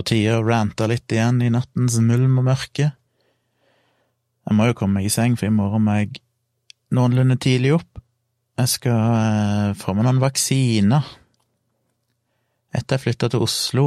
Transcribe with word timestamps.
på 0.00 0.06
tide 0.14 0.38
å 0.38 0.44
rante 0.46 0.86
litt 0.88 1.12
igjen 1.12 1.42
i 1.44 1.50
nattens 1.52 1.98
mulm 2.00 2.38
og 2.40 2.46
mørke. 2.48 2.86
Jeg 4.48 4.56
må 4.56 4.70
jo 4.70 4.76
komme 4.78 5.00
meg 5.00 5.10
i 5.10 5.12
seng, 5.12 5.36
for 5.36 5.50
i 5.50 5.52
morgen 5.52 5.84
må 5.84 5.98
jeg 5.98 6.22
noenlunde 6.96 7.36
tidlig 7.36 7.74
opp. 7.76 8.00
Jeg 8.60 8.70
skal 8.72 9.00
eh, 9.18 9.74
få 9.76 9.92
meg 9.94 10.06
noen 10.06 10.22
vaksiner. 10.22 11.04
Etter 12.72 12.96
jeg 12.96 13.04
flytta 13.04 13.28
til 13.32 13.44
Oslo, 13.44 13.84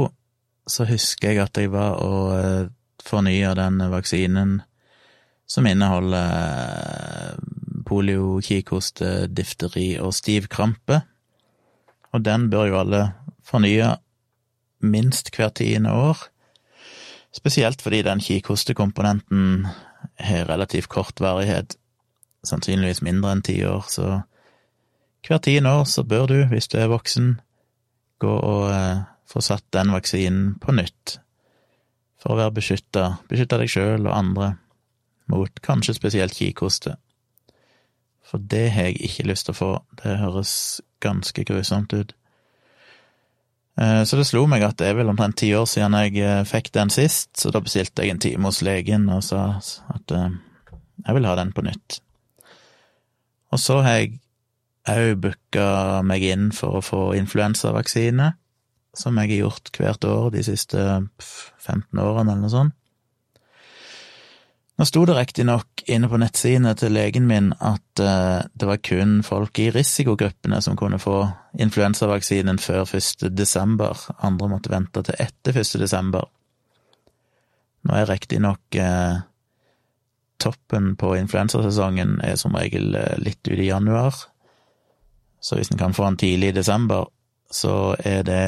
så 0.70 0.86
husker 0.86 1.32
jeg 1.32 1.42
at 1.42 1.58
jeg 1.58 1.72
var 1.74 1.98
og 2.04 2.30
eh, 2.38 2.70
fornya 3.04 3.56
den 3.58 3.82
vaksinen 3.90 4.60
som 5.50 5.66
inneholder 5.66 6.30
eh, 6.38 7.34
polio, 7.84 8.38
kikhoste, 8.44 9.26
difteri 9.34 9.96
og 9.98 10.14
stivkrampe. 10.14 11.02
Og 12.14 12.22
den 12.22 12.48
bør 12.54 12.70
jo 12.70 12.80
alle 12.84 13.04
fornye 13.44 13.96
minst 14.84 15.32
hvert 15.34 15.56
tiende 15.60 15.92
år. 15.92 16.26
Spesielt 17.34 17.82
fordi 17.82 18.02
den 18.06 18.20
kikhostekomponenten 18.22 19.66
har 20.20 20.48
relativt 20.48 20.88
kort 20.88 21.20
varighet, 21.20 21.76
sannsynligvis 22.44 23.02
mindre 23.02 23.32
enn 23.34 23.42
ti 23.42 23.56
år, 23.66 23.88
så 23.90 24.20
hvert 25.26 25.46
tiende 25.46 25.72
år 25.72 25.84
så 25.88 26.04
bør 26.04 26.26
du, 26.30 26.38
hvis 26.50 26.68
du 26.68 26.78
er 26.78 26.92
voksen, 26.92 27.38
gå 28.20 28.30
og 28.30 28.68
eh, 28.70 29.04
få 29.26 29.40
satt 29.42 29.64
den 29.72 29.92
vaksinen 29.94 30.58
på 30.60 30.74
nytt, 30.76 31.18
for 32.20 32.34
å 32.34 32.40
være 32.42 32.56
beskytta, 32.60 33.06
beskytta 33.28 33.58
deg 33.60 33.72
sjøl 33.72 34.06
og 34.06 34.14
andre 34.16 34.54
mot 35.32 35.60
kanskje 35.64 35.96
spesielt 35.96 36.36
kikhoste. 36.36 36.96
For 38.24 38.40
det 38.40 38.70
har 38.72 38.90
jeg 38.90 39.08
ikke 39.08 39.28
lyst 39.28 39.48
til 39.48 39.54
å 39.54 39.58
få, 39.58 39.70
det 40.00 40.18
høres 40.20 40.54
ganske 41.04 41.44
grusomt 41.48 41.92
ut. 41.92 42.14
Eh, 43.80 44.02
så 44.06 44.18
det 44.18 44.26
slo 44.28 44.44
meg 44.50 44.62
at 44.62 44.78
det 44.78 44.90
er 44.90 44.98
vel 45.00 45.10
omtrent 45.10 45.38
ti 45.40 45.50
år 45.56 45.66
siden 45.66 45.96
jeg 45.98 46.20
eh, 46.22 46.42
fikk 46.46 46.70
den 46.76 46.92
sist, 46.94 47.32
så 47.40 47.50
da 47.54 47.62
bestilte 47.64 48.04
jeg 48.04 48.14
en 48.14 48.22
time 48.22 48.46
hos 48.46 48.62
legen 48.62 49.08
og 49.10 49.24
sa 49.26 49.56
at 49.94 50.14
eh, 50.14 50.36
jeg 51.04 51.16
vil 51.18 51.26
ha 51.26 51.34
den 51.40 51.50
på 51.54 51.64
nytt. 51.66 51.98
Og 53.54 53.60
så 53.62 53.80
har 53.86 53.98
jeg 53.98 54.20
òg 54.90 55.18
booka 55.24 55.66
meg 56.06 56.22
inn 56.28 56.48
for 56.54 56.78
å 56.78 56.84
få 56.84 57.02
influensavaksine, 57.18 58.34
som 58.94 59.18
jeg 59.18 59.32
har 59.32 59.46
gjort 59.48 59.74
hvert 59.80 60.06
år 60.06 60.30
de 60.34 60.42
siste 60.46 60.78
15 60.78 61.98
årene, 61.98 62.30
eller 62.30 62.42
noe 62.44 62.52
sånt. 62.52 62.76
Nå 64.74 64.84
sto 64.88 65.04
det 65.06 65.14
riktignok 65.14 65.84
inne 65.86 66.08
på 66.10 66.18
nettsidene 66.18 66.72
til 66.74 66.96
legen 66.96 67.28
min 67.30 67.52
at 67.62 68.00
uh, 68.02 68.42
det 68.58 68.66
var 68.66 68.80
kun 68.82 69.20
folk 69.22 69.60
i 69.62 69.68
risikogruppene 69.70 70.58
som 70.64 70.74
kunne 70.78 70.98
få 70.98 71.20
influensavaksinen 71.62 72.58
før 72.58 72.82
1. 72.98 73.28
desember, 73.30 73.94
andre 74.18 74.48
måtte 74.50 74.72
vente 74.74 75.04
til 75.06 75.20
etter 75.22 75.60
1. 75.62 75.76
desember. 75.78 76.26
Nå 77.86 77.94
er 78.00 78.10
riktignok 78.10 78.80
uh, 78.82 79.22
toppen 80.42 80.96
på 80.98 81.14
influensasesongen 81.20 82.18
er 82.26 82.34
som 82.40 82.58
regel 82.58 82.98
uh, 82.98 83.14
litt 83.22 83.46
ut 83.46 83.54
i 83.54 83.70
januar, 83.70 84.26
så 85.38 85.60
hvis 85.60 85.70
en 85.70 85.78
kan 85.78 85.94
få 85.94 86.08
den 86.08 86.18
tidlig 86.18 86.50
i 86.50 86.58
desember, 86.58 87.06
så 87.46 87.94
er 88.02 88.26
det 88.26 88.44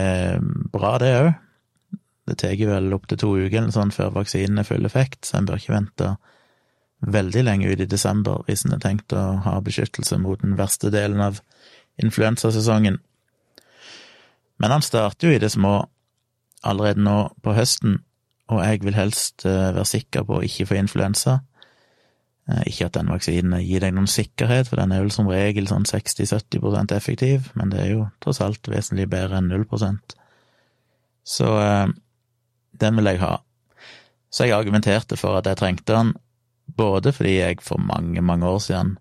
bra, 0.75 0.97
det 0.99 1.19
òg. 1.21 1.35
Det 2.27 2.39
tar 2.43 2.57
vel 2.59 2.95
opptil 2.95 3.21
to 3.23 3.33
uker 3.39 3.69
sånn 3.75 3.93
før 3.95 4.15
vaksinen 4.17 4.59
er 4.59 4.67
full 4.67 4.87
effekt, 4.89 5.25
så 5.27 5.39
en 5.39 5.47
bør 5.47 5.61
ikke 5.63 5.77
vente 5.77 6.15
veldig 7.07 7.43
lenge 7.45 7.69
ut 7.71 7.83
i 7.83 7.89
desember 7.89 8.43
hvis 8.47 8.65
en 8.65 8.75
har 8.75 8.83
tenkt 8.83 9.15
å 9.15 9.25
ha 9.45 9.59
beskyttelse 9.63 10.19
mot 10.19 10.41
den 10.43 10.57
verste 10.59 10.91
delen 10.91 11.21
av 11.23 11.43
influensasesongen. 12.03 12.99
Men 14.57 14.73
han 14.73 14.85
starter 14.85 15.29
jo 15.29 15.37
i 15.37 15.43
det 15.43 15.53
små 15.53 15.79
allerede 16.67 17.05
nå 17.05 17.19
på 17.45 17.55
høsten, 17.57 18.01
og 18.51 18.63
jeg 18.63 18.83
vil 18.87 18.97
helst 18.97 19.45
eh, 19.47 19.75
være 19.75 19.87
sikker 19.89 20.25
på 20.27 20.39
å 20.39 20.47
ikke 20.47 20.69
få 20.71 20.79
influensa. 20.81 21.41
Eh, 22.49 22.63
ikke 22.71 22.89
at 22.89 22.97
den 22.97 23.11
vaksinen 23.11 23.59
gir 23.63 23.83
deg 23.83 23.95
noen 23.95 24.11
sikkerhet, 24.11 24.71
for 24.71 24.81
den 24.81 24.95
er 24.95 25.05
vel 25.05 25.13
som 25.15 25.29
regel 25.31 25.69
sånn 25.71 25.87
60-70% 25.89 26.95
effektiv, 26.97 27.51
men 27.59 27.73
det 27.75 27.83
er 27.83 27.93
jo 27.93 28.09
tross 28.25 28.41
alt 28.45 28.71
vesentlig 28.71 29.09
bedre 29.13 29.43
enn 29.43 29.51
0 29.53 29.67
Så 31.27 31.53
eh, 31.61 31.87
den 32.81 32.99
vil 32.99 33.11
jeg 33.13 33.23
ha. 33.23 33.37
Så 34.31 34.47
jeg 34.47 34.57
argumenterte 34.57 35.19
for 35.19 35.39
at 35.39 35.49
jeg 35.49 35.59
trengte 35.61 35.95
den, 35.95 36.15
både 36.77 37.13
fordi 37.15 37.39
jeg 37.39 37.63
for 37.65 37.81
mange, 37.81 38.23
mange 38.23 38.49
år 38.49 38.59
siden, 38.65 38.97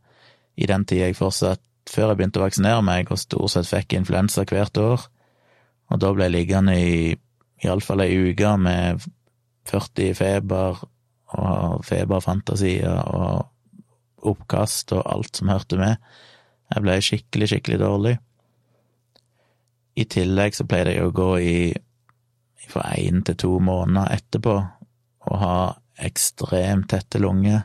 i 0.56 0.68
den 0.70 0.86
tida 0.86 1.10
jeg 1.10 1.18
fortsatt, 1.20 1.62
før 1.90 2.12
jeg 2.12 2.20
begynte 2.20 2.40
å 2.42 2.46
vaksinere 2.46 2.86
meg, 2.86 3.12
og 3.12 3.20
stort 3.22 3.54
sett 3.54 3.70
fikk 3.70 3.98
influensa 3.98 4.46
hvert 4.48 4.78
år, 4.82 5.06
og 5.92 6.02
da 6.02 6.12
ble 6.16 6.30
jeg 6.30 6.34
liggende 6.34 6.78
i 6.82 6.96
iallfall 7.66 8.04
ei 8.06 8.16
uke 8.32 8.56
med 8.62 9.04
40 9.70 10.16
feber 10.18 10.82
og 11.36 11.84
feberfantasier 11.86 13.02
og 13.06 14.26
oppkast 14.26 14.94
og 14.96 15.06
alt 15.10 15.38
som 15.38 15.52
hørte 15.54 15.78
med. 15.80 16.02
Jeg 16.74 16.86
ble 16.86 16.96
skikkelig, 17.04 17.50
skikkelig 17.52 17.80
dårlig. 17.82 18.16
I 19.96 20.06
tillegg 20.12 20.58
så 20.58 20.66
pleide 20.68 20.96
jeg 20.96 21.06
å 21.06 21.14
gå 21.16 21.30
i 21.40 21.58
fra 22.70 22.82
én 22.98 23.24
til 23.26 23.38
to 23.40 23.52
måneder 23.64 24.16
etterpå 24.18 24.56
å 25.26 25.40
ha 25.42 25.58
ekstremt 26.06 26.90
tette 26.92 27.22
lunger 27.22 27.64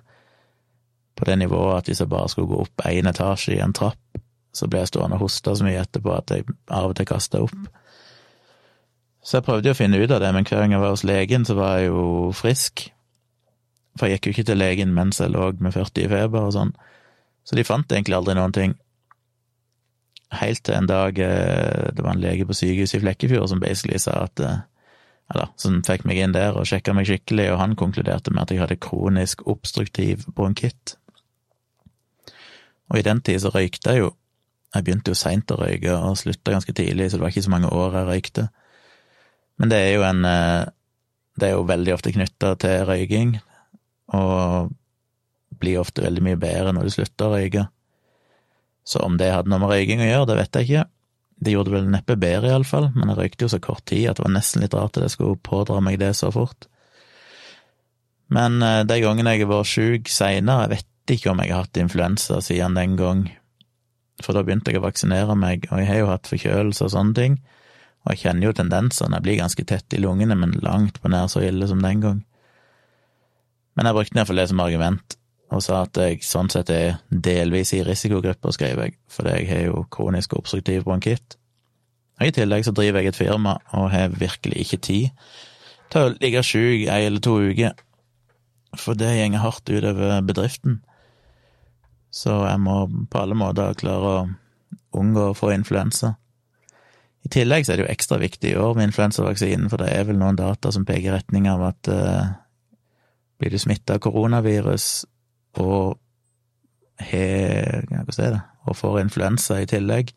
på 1.19 1.27
det 1.29 1.37
nivået 1.41 1.81
at 1.81 1.91
hvis 1.91 2.01
jeg 2.01 2.09
bare 2.09 2.29
skulle 2.33 2.49
gå 2.49 2.61
opp 2.65 2.87
én 2.89 3.09
etasje 3.11 3.57
i 3.57 3.61
en 3.61 3.75
trapp, 3.77 4.21
så 4.57 4.67
ble 4.71 4.83
jeg 4.83 4.93
stående 4.93 5.19
og 5.19 5.27
hoste 5.27 5.53
så 5.57 5.67
mye 5.67 5.83
etterpå 5.83 6.15
at 6.15 6.33
jeg 6.35 6.47
av 6.73 6.91
og 6.91 6.97
til 6.99 7.09
kasta 7.11 7.43
opp. 7.45 7.59
Så 9.21 9.37
jeg 9.37 9.47
prøvde 9.47 9.69
jo 9.69 9.75
å 9.77 9.79
finne 9.79 10.01
ut 10.01 10.11
av 10.11 10.23
det, 10.23 10.31
men 10.33 10.47
hver 10.49 10.63
gang 10.63 10.75
jeg 10.75 10.83
var 10.83 10.95
hos 10.95 11.05
legen, 11.05 11.45
så 11.45 11.57
var 11.59 11.77
jeg 11.79 11.91
jo 11.91 12.05
frisk. 12.37 12.87
For 13.99 14.09
jeg 14.09 14.17
gikk 14.17 14.31
jo 14.31 14.35
ikke 14.37 14.47
til 14.49 14.63
legen 14.63 14.95
mens 14.97 15.21
jeg 15.21 15.35
lå 15.35 15.51
med 15.61 15.75
40 15.77 16.07
i 16.07 16.09
feber 16.09 16.47
og 16.47 16.55
sånn, 16.57 16.73
så 17.45 17.59
de 17.59 17.67
fant 17.67 17.93
egentlig 17.93 18.17
aldri 18.17 18.37
noen 18.39 18.55
ting. 18.57 18.75
Helt 20.41 20.63
til 20.65 20.77
en 20.79 20.89
dag 20.89 21.19
eh, 21.19 21.91
det 21.93 22.05
var 22.07 22.15
en 22.15 22.23
lege 22.23 22.47
på 22.47 22.55
sykehuset 22.55 23.01
i 23.01 23.03
Flekkefjord 23.03 23.51
som 23.51 23.61
basically 23.61 23.99
sa 23.99 24.21
at 24.29 24.41
eh, 24.47 24.61
eller 25.31 25.51
som 25.61 25.79
fikk 25.87 26.07
meg 26.09 26.19
inn 26.19 26.35
der 26.35 26.57
og 26.59 26.67
sjekka 26.67 26.95
meg 26.97 27.07
skikkelig, 27.07 27.53
og 27.53 27.61
han 27.61 27.77
konkluderte 27.79 28.33
med 28.35 28.43
at 28.43 28.55
jeg 28.55 28.63
hadde 28.65 28.81
kronisk 28.83 29.45
obstruktiv 29.51 30.25
bronkitt. 30.35 30.97
Og 32.91 32.99
i 32.99 33.05
den 33.07 33.23
tid 33.23 33.39
så 33.45 33.53
røykte 33.55 33.95
jeg 33.95 34.05
jo. 34.05 34.11
Jeg 34.75 34.87
begynte 34.87 35.15
jo 35.15 35.19
seint 35.19 35.51
å 35.51 35.59
røyke 35.59 35.95
og 35.95 36.19
slutta 36.19 36.55
ganske 36.55 36.75
tidlig, 36.75 37.11
så 37.11 37.19
det 37.19 37.25
var 37.25 37.33
ikke 37.33 37.47
så 37.47 37.55
mange 37.55 37.71
år 37.75 37.97
jeg 38.01 38.09
røykte. 38.11 38.47
Men 39.63 39.71
det 39.71 39.79
er 39.79 39.91
jo 39.95 40.05
en 40.09 40.25
eh, 40.25 40.69
Det 41.41 41.47
er 41.47 41.55
jo 41.55 41.65
veldig 41.65 41.93
ofte 41.95 42.11
knytta 42.13 42.49
til 42.61 42.83
røyking, 42.85 43.37
og 44.13 44.73
blir 45.63 45.79
ofte 45.81 46.03
veldig 46.03 46.25
mye 46.27 46.39
bedre 46.41 46.73
når 46.75 46.89
du 46.89 46.93
slutter 46.93 47.29
å 47.29 47.37
røyke. 47.39 47.63
Så 48.85 49.01
om 49.07 49.17
det 49.17 49.31
hadde 49.31 49.49
noe 49.49 49.63
med 49.63 49.71
røyking 49.71 50.03
å 50.03 50.09
gjøre, 50.09 50.27
det 50.29 50.37
vet 50.41 50.59
jeg 50.59 50.67
ikke. 50.69 50.85
Det 51.41 51.55
gjorde 51.55 51.71
det 51.71 51.77
vel 51.79 51.89
neppe 51.89 52.17
bedre, 52.21 52.51
iallfall, 52.53 52.91
men 52.95 53.09
jeg 53.11 53.19
røykte 53.19 53.47
jo 53.47 53.53
så 53.55 53.61
kort 53.65 53.87
tid 53.89 54.11
at 54.11 54.19
det 54.19 54.27
var 54.27 54.35
nesten 54.35 54.65
litt 54.65 54.77
rart 54.77 54.99
at 54.99 55.07
jeg 55.07 55.15
skulle 55.15 55.41
pådra 55.41 55.81
meg 55.85 55.97
det 56.03 56.13
så 56.19 56.29
fort. 56.35 56.69
Men 58.31 58.61
eh, 58.63 58.83
de 58.87 59.01
gangene 59.03 59.35
jeg 59.35 59.47
har 59.47 59.53
vært 59.55 59.71
sjuk 59.71 60.11
seinere, 60.13 60.67
jeg 60.67 60.75
vet 60.77 61.15
ikke 61.17 61.33
om 61.33 61.41
jeg 61.43 61.55
har 61.55 61.65
hatt 61.65 61.81
influensa 61.81 62.41
siden 62.45 62.77
den 62.79 62.99
gang, 63.01 63.25
for 64.21 64.37
da 64.37 64.45
begynte 64.45 64.71
jeg 64.71 64.83
å 64.83 64.85
vaksinere 64.85 65.37
meg, 65.39 65.65
og 65.71 65.81
jeg 65.81 65.89
har 65.89 66.03
jo 66.03 66.11
hatt 66.13 66.29
forkjølelse 66.29 66.87
og 66.87 66.93
sånne 66.93 67.17
ting, 67.17 67.39
og 68.05 68.13
jeg 68.15 68.23
kjenner 68.25 68.49
jo 68.49 68.57
tendensene, 68.57 69.17
jeg 69.17 69.27
blir 69.27 69.41
ganske 69.41 69.65
tett 69.69 69.97
i 69.97 70.01
lungene, 70.01 70.37
men 70.39 70.59
langt 70.65 71.01
på 71.01 71.11
nær 71.13 71.29
så 71.33 71.43
ille 71.45 71.69
som 71.69 71.81
den 71.85 72.05
gang. 72.05 72.21
Men 73.77 73.89
jeg 73.89 73.97
brukte 73.97 74.21
iallfall 74.21 74.41
det 74.41 74.49
som 74.53 74.63
argument, 74.63 75.17
og 75.51 75.63
sa 75.65 75.83
at 75.83 75.99
jeg 75.99 76.23
sånn 76.23 76.51
sett 76.53 76.71
er 76.71 77.01
delvis 77.11 77.73
i 77.75 77.83
risikogrupper, 77.87 78.55
skrev 78.55 78.85
jeg, 78.85 78.97
fordi 79.11 79.37
jeg 79.41 79.49
har 79.51 79.63
jo 79.67 79.85
kronisk 79.91 80.37
obstruktiv 80.39 80.85
bronkitt. 80.87 81.37
Og 82.21 82.29
I 82.29 82.35
tillegg 82.37 82.67
så 82.67 82.75
driver 82.77 83.03
jeg 83.03 83.11
et 83.11 83.19
firma 83.19 83.57
og 83.75 83.91
har 83.95 84.15
virkelig 84.15 84.67
ikke 84.67 84.83
tid 84.87 85.25
til 85.91 86.07
å 86.07 86.13
ligge 86.21 86.45
sjuk 86.47 86.87
ei 86.87 87.07
eller 87.09 87.23
to 87.25 87.35
uker, 87.51 87.75
for 88.79 88.95
det 88.95 89.11
gjenger 89.17 89.43
hardt 89.43 89.73
utover 89.73 90.21
bedriften. 90.23 90.79
Så 92.15 92.35
jeg 92.47 92.63
må 92.63 92.85
på 93.11 93.23
alle 93.23 93.39
måter 93.39 93.75
klare 93.79 94.11
å 94.15 94.29
unngå 95.01 95.31
å 95.31 95.37
få 95.39 95.51
influensa. 95.55 96.15
I 97.27 97.31
tillegg 97.33 97.67
så 97.67 97.75
er 97.75 97.81
det 97.81 97.85
jo 97.89 97.93
ekstra 97.93 98.21
viktig 98.21 98.53
i 98.53 98.59
år 98.59 98.77
med 98.79 98.89
influensavaksinen, 98.89 99.69
for 99.71 99.83
det 99.83 99.91
er 99.93 100.07
vel 100.09 100.19
noen 100.21 100.39
data 100.39 100.71
som 100.73 100.87
peker 100.89 101.11
i 101.11 101.15
retning 101.19 101.51
av 101.51 101.67
at 101.69 101.91
uh, 101.93 102.31
blir 103.41 103.53
du 103.53 103.59
smitta 103.61 103.99
av 103.99 104.05
koronavirus, 104.07 104.87
og 105.59 105.99
har 107.01 107.87
Hva 107.89 108.13
skal 108.13 108.25
jeg 108.25 108.33
det 108.35 108.41
Og 108.69 108.77
får 108.77 108.99
influensa 109.01 109.61
i 109.61 109.67
tillegg, 109.67 110.11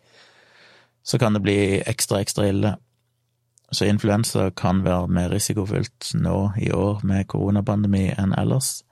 så 1.03 1.17
kan 1.19 1.33
det 1.33 1.41
bli 1.43 1.59
ekstra, 1.79 2.19
ekstra 2.19 2.47
ille. 2.51 2.73
Så 3.71 3.87
influensa 3.87 4.49
kan 4.51 4.83
være 4.83 5.07
mer 5.07 5.31
risikofylt 5.31 6.11
nå 6.19 6.51
i 6.59 6.69
år 6.75 6.99
med 7.07 7.27
koronapandemi 7.31 8.09
enn 8.11 8.35
ellers. 8.37 8.83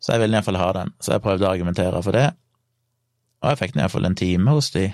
Så 0.00 0.12
jeg 0.12 0.24
ville 0.24 0.36
iallfall 0.36 0.58
ha 0.60 0.72
den, 0.76 0.94
så 1.00 1.14
jeg 1.14 1.24
prøvde 1.24 1.46
å 1.46 1.52
argumentere 1.52 2.02
for 2.02 2.16
det. 2.16 2.26
Og 3.44 3.52
jeg 3.52 3.60
fikk 3.60 3.76
iallfall 3.76 4.08
en 4.08 4.18
time 4.18 4.56
hos 4.56 4.72
de, 4.74 4.88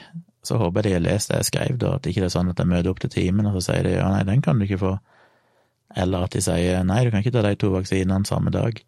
så 0.47 0.59
håper 0.59 0.83
jeg 0.83 0.91
de 0.91 0.95
har 0.97 1.07
lest 1.07 1.31
det 1.31 1.41
jeg 1.41 1.51
skrev, 1.51 1.79
da, 1.81 1.95
at 1.97 2.07
ikke 2.07 2.23
det 2.25 2.31
er 2.31 2.37
sånn 2.37 2.53
at 2.53 2.61
jeg 2.61 2.71
møter 2.71 2.93
opp 2.93 3.03
til 3.03 3.15
timen, 3.15 3.49
og 3.49 3.57
så 3.57 3.71
sier 3.71 3.87
de 3.87 3.97
ja, 3.97 4.07
nei, 4.13 4.23
den 4.29 4.43
kan 4.45 4.59
du 4.59 4.67
ikke 4.67 4.83
få. 4.83 4.93
eller 5.97 6.27
at 6.27 6.35
de 6.35 6.43
sier 6.45 6.85
nei, 6.87 7.05
du 7.05 7.11
kan 7.11 7.25
ikke 7.25 7.35
ta 7.35 7.43
de 7.43 7.57
to 7.59 7.73
vaksinene 7.75 8.27
samme 8.27 8.51
dag. 8.55 8.79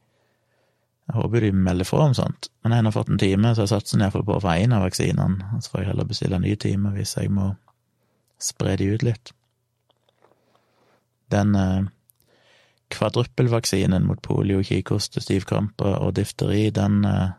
Jeg 1.08 1.18
håper 1.18 1.44
de 1.44 1.50
melder 1.52 1.86
fra 1.88 2.06
om 2.06 2.14
sånt, 2.14 2.48
men 2.62 2.72
jeg 2.76 2.86
har 2.86 2.94
fått 2.94 3.10
en 3.10 3.20
time, 3.20 3.54
så 3.54 3.64
jeg 3.64 3.72
satser 3.72 4.00
iallfall 4.00 4.24
på 4.26 4.36
å 4.36 4.42
få 4.44 4.54
én 4.62 4.74
av 4.76 4.84
vaksinene, 4.86 5.58
så 5.60 5.72
får 5.72 5.80
jeg 5.80 5.88
heller 5.90 6.08
bestille 6.08 6.38
en 6.38 6.46
ny 6.46 6.54
time 6.56 6.92
hvis 6.94 7.16
jeg 7.18 7.32
må 7.34 7.48
spre 8.42 8.76
de 8.78 8.92
ut 8.94 9.04
litt. 9.06 9.32
Den 11.34 11.56
eh, 11.58 11.90
kvadruppelvaksinen 12.92 14.06
mot 14.06 14.22
polio, 14.22 14.62
kikhoste, 14.66 15.22
stivkrampe 15.24 15.94
og 15.98 16.14
difteri, 16.18 16.68
den 16.74 17.04
eh, 17.08 17.30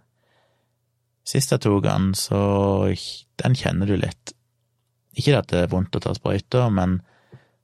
Sist 1.24 1.54
jeg 1.54 1.62
tok 1.64 1.86
den, 1.86 2.10
så 2.20 2.92
Den 3.40 3.54
kjenner 3.56 3.88
du 3.88 3.96
litt. 3.96 4.34
Ikke 5.16 5.38
at 5.40 5.54
det 5.54 5.62
er 5.62 5.70
vondt 5.72 5.96
å 5.96 6.02
ta 6.04 6.12
sprøyter, 6.18 6.68
men 6.68 6.98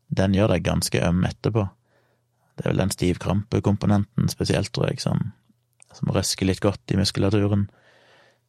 den 0.08 0.38
gjør 0.38 0.54
deg 0.54 0.64
ganske 0.64 1.02
øm 1.04 1.26
etterpå. 1.28 1.66
Det 2.56 2.64
er 2.64 2.72
vel 2.72 2.80
den 2.86 2.94
stivkrampekomponenten 2.96 4.32
spesielt, 4.32 4.72
tror 4.72 4.88
jeg, 4.88 5.02
som, 5.04 5.34
som 5.96 6.12
røsker 6.14 6.48
litt 6.48 6.62
godt 6.64 6.94
i 6.94 6.98
muskulaturen. 7.00 7.68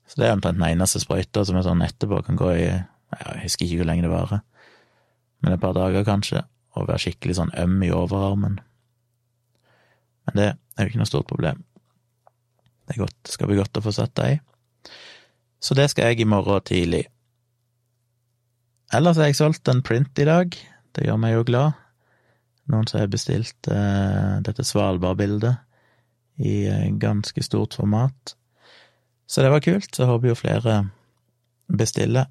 Så 0.08 0.20
det 0.20 0.28
er 0.28 0.36
omtrent 0.36 0.58
den 0.58 0.66
eneste 0.66 1.00
sprøyta 1.02 1.44
som 1.46 1.58
er 1.58 1.66
sånn 1.66 1.84
etterpå 1.86 2.22
kan 2.26 2.38
gå 2.38 2.50
i 2.56 2.64
Jeg 2.66 3.42
husker 3.44 3.66
ikke 3.66 3.80
hvor 3.80 3.88
lenge 3.90 4.04
det 4.06 4.12
varer, 4.12 4.42
men 5.42 5.54
et 5.54 5.62
par 5.62 5.74
dager 5.74 6.04
kanskje, 6.06 6.44
og 6.78 6.86
være 6.86 7.02
skikkelig 7.02 7.34
sånn 7.40 7.50
øm 7.58 7.80
i 7.82 7.90
overarmen. 7.90 8.60
Men 10.26 10.38
det 10.38 10.46
er 10.52 10.86
jo 10.86 10.92
ikke 10.92 11.00
noe 11.00 11.10
stort 11.10 11.26
problem. 11.26 11.64
Det, 12.86 12.98
godt, 13.00 13.16
det 13.26 13.34
skal 13.34 13.50
bli 13.50 13.58
godt 13.58 13.80
å 13.80 13.82
få 13.82 13.94
satt 13.94 14.14
deg 14.20 14.36
i. 14.36 14.92
Så 15.60 15.74
det 15.74 15.88
skal 15.90 16.12
jeg 16.12 16.22
i 16.22 16.28
morgen 16.30 16.62
tidlig. 16.66 17.04
Ellers 18.94 19.18
har 19.18 19.28
jeg 19.30 19.38
solgt 19.38 19.68
en 19.70 19.82
print 19.86 20.22
i 20.22 20.26
dag. 20.26 20.54
Det 20.94 21.06
gjør 21.06 21.18
meg 21.22 21.34
jo 21.34 21.46
glad. 21.50 21.82
Noen 22.70 22.86
som 22.86 23.02
har 23.02 23.10
bestilt 23.10 23.70
eh, 23.70 24.38
dette 24.46 24.66
Svalbard-bildet 24.66 25.58
i 26.40 26.66
eh, 26.68 26.88
ganske 27.00 27.42
stort 27.42 27.76
format. 27.76 28.34
Så 29.26 29.42
det 29.44 29.52
var 29.52 29.60
kult. 29.60 29.94
Så 29.94 30.02
jeg 30.02 30.10
håper 30.10 30.32
jo 30.32 30.38
flere 30.38 30.76
bestiller. 31.68 32.30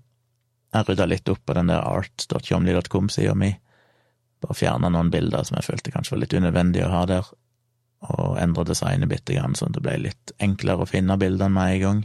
Jeg 0.73 0.85
rydda 0.85 1.05
litt 1.09 1.29
opp 1.31 1.41
på 1.45 1.55
den 1.57 1.71
der 1.71 1.85
art.tjomli.com-sida 1.85 3.35
mi. 3.37 3.53
Bare 4.43 4.55
fjerna 4.57 4.89
noen 4.91 5.11
bilder 5.13 5.45
som 5.47 5.57
jeg 5.59 5.67
følte 5.67 5.93
kanskje 5.93 6.15
var 6.15 6.23
litt 6.23 6.35
unødvendig 6.35 6.83
å 6.85 6.91
ha 6.93 7.01
der, 7.09 7.29
og 8.09 8.37
endra 8.39 8.63
designet 8.67 9.11
bitte 9.11 9.35
grann, 9.35 9.57
sånn 9.57 9.73
at 9.73 9.79
det 9.79 9.83
ble 9.83 9.97
litt 10.05 10.33
enklere 10.39 10.85
å 10.85 10.89
finne 10.89 11.17
bildene 11.19 11.51
med 11.55 11.73
en 11.73 11.83
gang. 11.83 12.01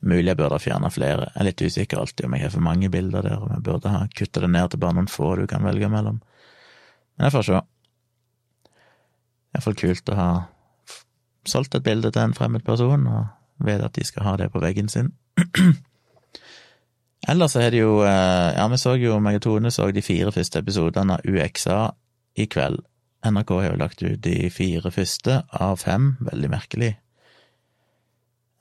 Mulig 0.00 0.30
jeg 0.30 0.38
burde 0.40 0.56
ha 0.56 0.62
fjerna 0.62 0.90
flere. 0.92 1.28
Jeg 1.34 1.40
er 1.40 1.48
litt 1.48 1.62
usikker 1.62 2.00
alltid 2.00 2.26
om 2.26 2.36
jeg 2.36 2.46
har 2.46 2.54
for 2.54 2.64
mange 2.64 2.88
bilder 2.92 3.26
der, 3.26 3.40
om 3.40 3.52
jeg 3.52 3.64
burde 3.66 3.92
ha 3.92 4.06
kutta 4.16 4.44
det 4.44 4.50
ned 4.52 4.72
til 4.72 4.80
bare 4.82 4.96
noen 4.96 5.10
få 5.12 5.34
du 5.40 5.44
kan 5.50 5.64
velge 5.64 5.90
mellom. 5.92 6.22
Men 7.16 7.28
jeg 7.28 7.36
får 7.36 7.48
se. 7.48 7.60
Iallfall 9.50 9.76
kult 9.76 10.12
å 10.12 10.16
ha 10.16 10.30
solgt 11.46 11.74
et 11.74 11.84
bilde 11.84 12.10
til 12.10 12.22
en 12.22 12.34
fremmed 12.34 12.64
person, 12.66 13.06
og 13.06 13.26
vet 13.64 13.82
at 13.84 13.94
de 13.96 14.04
skal 14.04 14.26
ha 14.26 14.36
det 14.40 14.50
på 14.52 14.62
veggen 14.62 14.88
sin. 14.88 15.12
Ellers 17.30 17.56
er 17.56 17.70
det 17.70 17.82
jo 17.82 18.00
eh, 18.00 18.56
Ja, 18.56 18.66
vi 18.72 18.78
så 18.80 18.94
jo, 18.96 19.18
meg 19.20 19.40
og 19.40 19.42
Tone 19.44 19.70
så 19.70 19.90
de 19.92 20.02
fire 20.02 20.32
første 20.32 20.62
episodene 20.62 21.18
av 21.18 21.26
UXA 21.28 21.80
i 22.40 22.46
kveld. 22.48 22.80
NRK 23.28 23.50
har 23.58 23.66
jo 23.68 23.80
lagt 23.80 24.02
ut 24.02 24.20
de 24.24 24.48
fire 24.52 24.90
første 24.90 25.42
av 25.52 25.76
fem, 25.82 26.14
veldig 26.24 26.50
merkelig. 26.52 26.94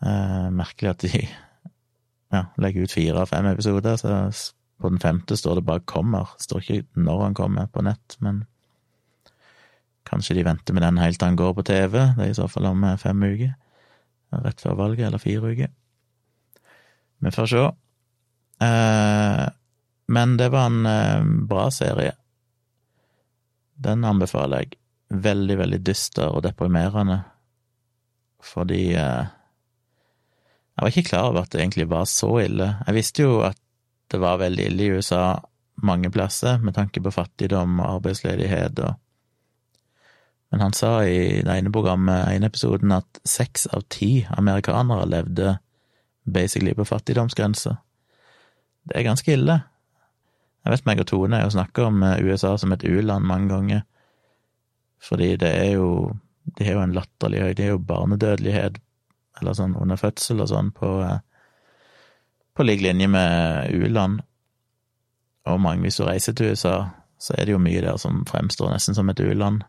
Eh, 0.04 0.48
merkelig 0.52 0.92
at 0.92 1.06
de 1.06 1.24
ja, 2.36 2.44
legger 2.60 2.84
ut 2.84 2.96
fire 2.96 3.24
av 3.24 3.32
fem 3.32 3.48
episoder, 3.54 3.96
så 4.00 4.26
på 4.80 4.92
den 4.92 5.00
femte 5.00 5.38
står 5.38 5.60
det 5.60 5.66
bare 5.68 5.84
'kommer'. 5.88 6.36
Står 6.40 6.60
ikke 6.60 6.84
når 6.96 7.24
han 7.24 7.34
kommer 7.34 7.66
på 7.68 7.82
nett, 7.84 8.18
men 8.20 8.46
kanskje 10.10 10.36
de 10.40 10.46
venter 10.48 10.76
med 10.76 10.84
den 10.84 11.00
helt 11.02 11.20
til 11.20 11.30
han 11.30 11.40
går 11.40 11.54
på 11.58 11.66
TV. 11.68 11.98
Det 12.18 12.26
er 12.26 12.32
i 12.32 12.38
så 12.38 12.48
fall 12.50 12.70
om 12.72 12.84
eh, 12.84 12.98
fem 13.02 13.24
uker. 13.24 13.54
Rett 14.46 14.62
før 14.62 14.78
valget, 14.78 15.08
eller 15.08 15.22
fire 15.22 15.54
uker. 15.54 15.72
Vi 17.20 17.32
får 17.36 17.50
se. 17.52 17.64
Eh, 18.66 19.46
men 20.10 20.38
det 20.38 20.50
var 20.54 20.70
en 20.70 20.86
eh, 20.90 21.32
bra 21.50 21.70
serie. 21.74 22.14
Den 23.80 24.06
anbefaler 24.06 24.66
jeg. 24.66 24.80
Veldig, 25.10 25.58
veldig 25.58 25.80
dyster 25.82 26.30
og 26.30 26.44
deprimerende, 26.46 27.24
fordi 28.46 28.92
jeg 28.94 30.84
var 30.84 30.92
ikke 30.92 31.08
klar 31.08 31.32
over 31.32 31.42
at 31.42 31.50
det 31.56 31.64
egentlig 31.64 31.88
var 31.90 32.06
så 32.06 32.30
ille. 32.44 32.68
Jeg 32.86 32.94
visste 33.00 33.26
jo 33.26 33.40
at 33.48 33.58
det 34.14 34.20
var 34.22 34.38
veldig 34.44 34.68
ille 34.70 34.86
i 34.86 34.92
USA 35.00 35.24
mange 35.82 36.12
plasser, 36.14 36.62
med 36.62 36.78
tanke 36.78 37.02
på 37.02 37.12
fattigdom 37.12 37.80
og 37.80 37.96
arbeidsledighet 37.96 38.84
og 38.86 39.02
Men 40.50 40.62
han 40.62 40.74
sa 40.74 41.04
i 41.06 41.42
det 41.46 41.58
ene 41.58 41.72
programmet, 41.72 42.28
ene 42.32 42.50
episoden, 42.50 42.92
at 42.92 43.20
seks 43.28 43.68
av 43.68 43.86
ti 43.90 44.26
amerikanere 44.38 45.06
levde 45.06 45.58
basically 46.26 46.74
på 46.74 46.86
fattigdomsgrensa. 46.86 47.76
Det 48.90 48.98
er 48.98 49.06
ganske 49.06 49.34
ille. 49.34 49.60
Jeg 50.66 50.74
vet 50.74 50.88
meg 50.90 51.02
og 51.04 51.08
Tone 51.10 51.38
er 51.38 51.46
jo 51.46 51.54
snakka 51.54 51.86
om 51.88 52.04
USA 52.26 52.56
som 52.58 52.74
et 52.74 52.84
u-land 52.84 53.26
mange 53.26 53.50
ganger, 53.54 53.86
fordi 55.02 55.36
det 55.40 55.54
er 55.56 55.72
jo 55.78 56.16
De 56.58 56.66
har 56.66 56.74
jo 56.74 56.82
en 56.82 56.94
latterlig 56.98 57.42
høy 57.44 57.52
De 57.54 57.64
har 57.64 57.76
jo 57.76 57.82
barnedødelighet 57.86 58.80
eller 59.40 59.54
sånn 59.54 59.76
under 59.78 60.00
fødsel 60.00 60.42
og 60.42 60.50
sånn, 60.50 60.72
på, 60.76 60.90
eh, 61.06 61.20
på 62.56 62.66
lik 62.66 62.82
linje 62.82 63.08
med 63.08 63.72
u-land. 63.72 64.22
Og 65.46 65.60
mange, 65.62 65.86
hvis 65.86 66.00
du 66.00 66.04
reiser 66.04 66.34
til 66.34 66.52
USA, 66.52 66.90
så 67.20 67.36
er 67.38 67.46
det 67.46 67.56
jo 67.56 67.62
mye 67.62 67.84
der 67.86 67.98
som 68.02 68.26
fremstår 68.28 68.74
nesten 68.74 68.98
som 68.98 69.10
et 69.10 69.20
u-land. 69.20 69.64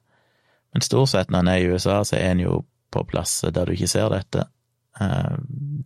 Men 0.73 0.85
stort 0.87 1.13
sett 1.13 1.31
når 1.31 1.45
en 1.45 1.53
er 1.53 1.63
i 1.63 1.71
USA, 1.71 2.01
så 2.05 2.17
er 2.17 2.33
en 2.33 2.43
jo 2.45 2.61
på 2.91 3.05
plasser 3.07 3.55
der 3.55 3.67
du 3.67 3.75
ikke 3.75 3.91
ser 3.91 4.11
dette. 4.13 4.47
Eh, 5.01 5.37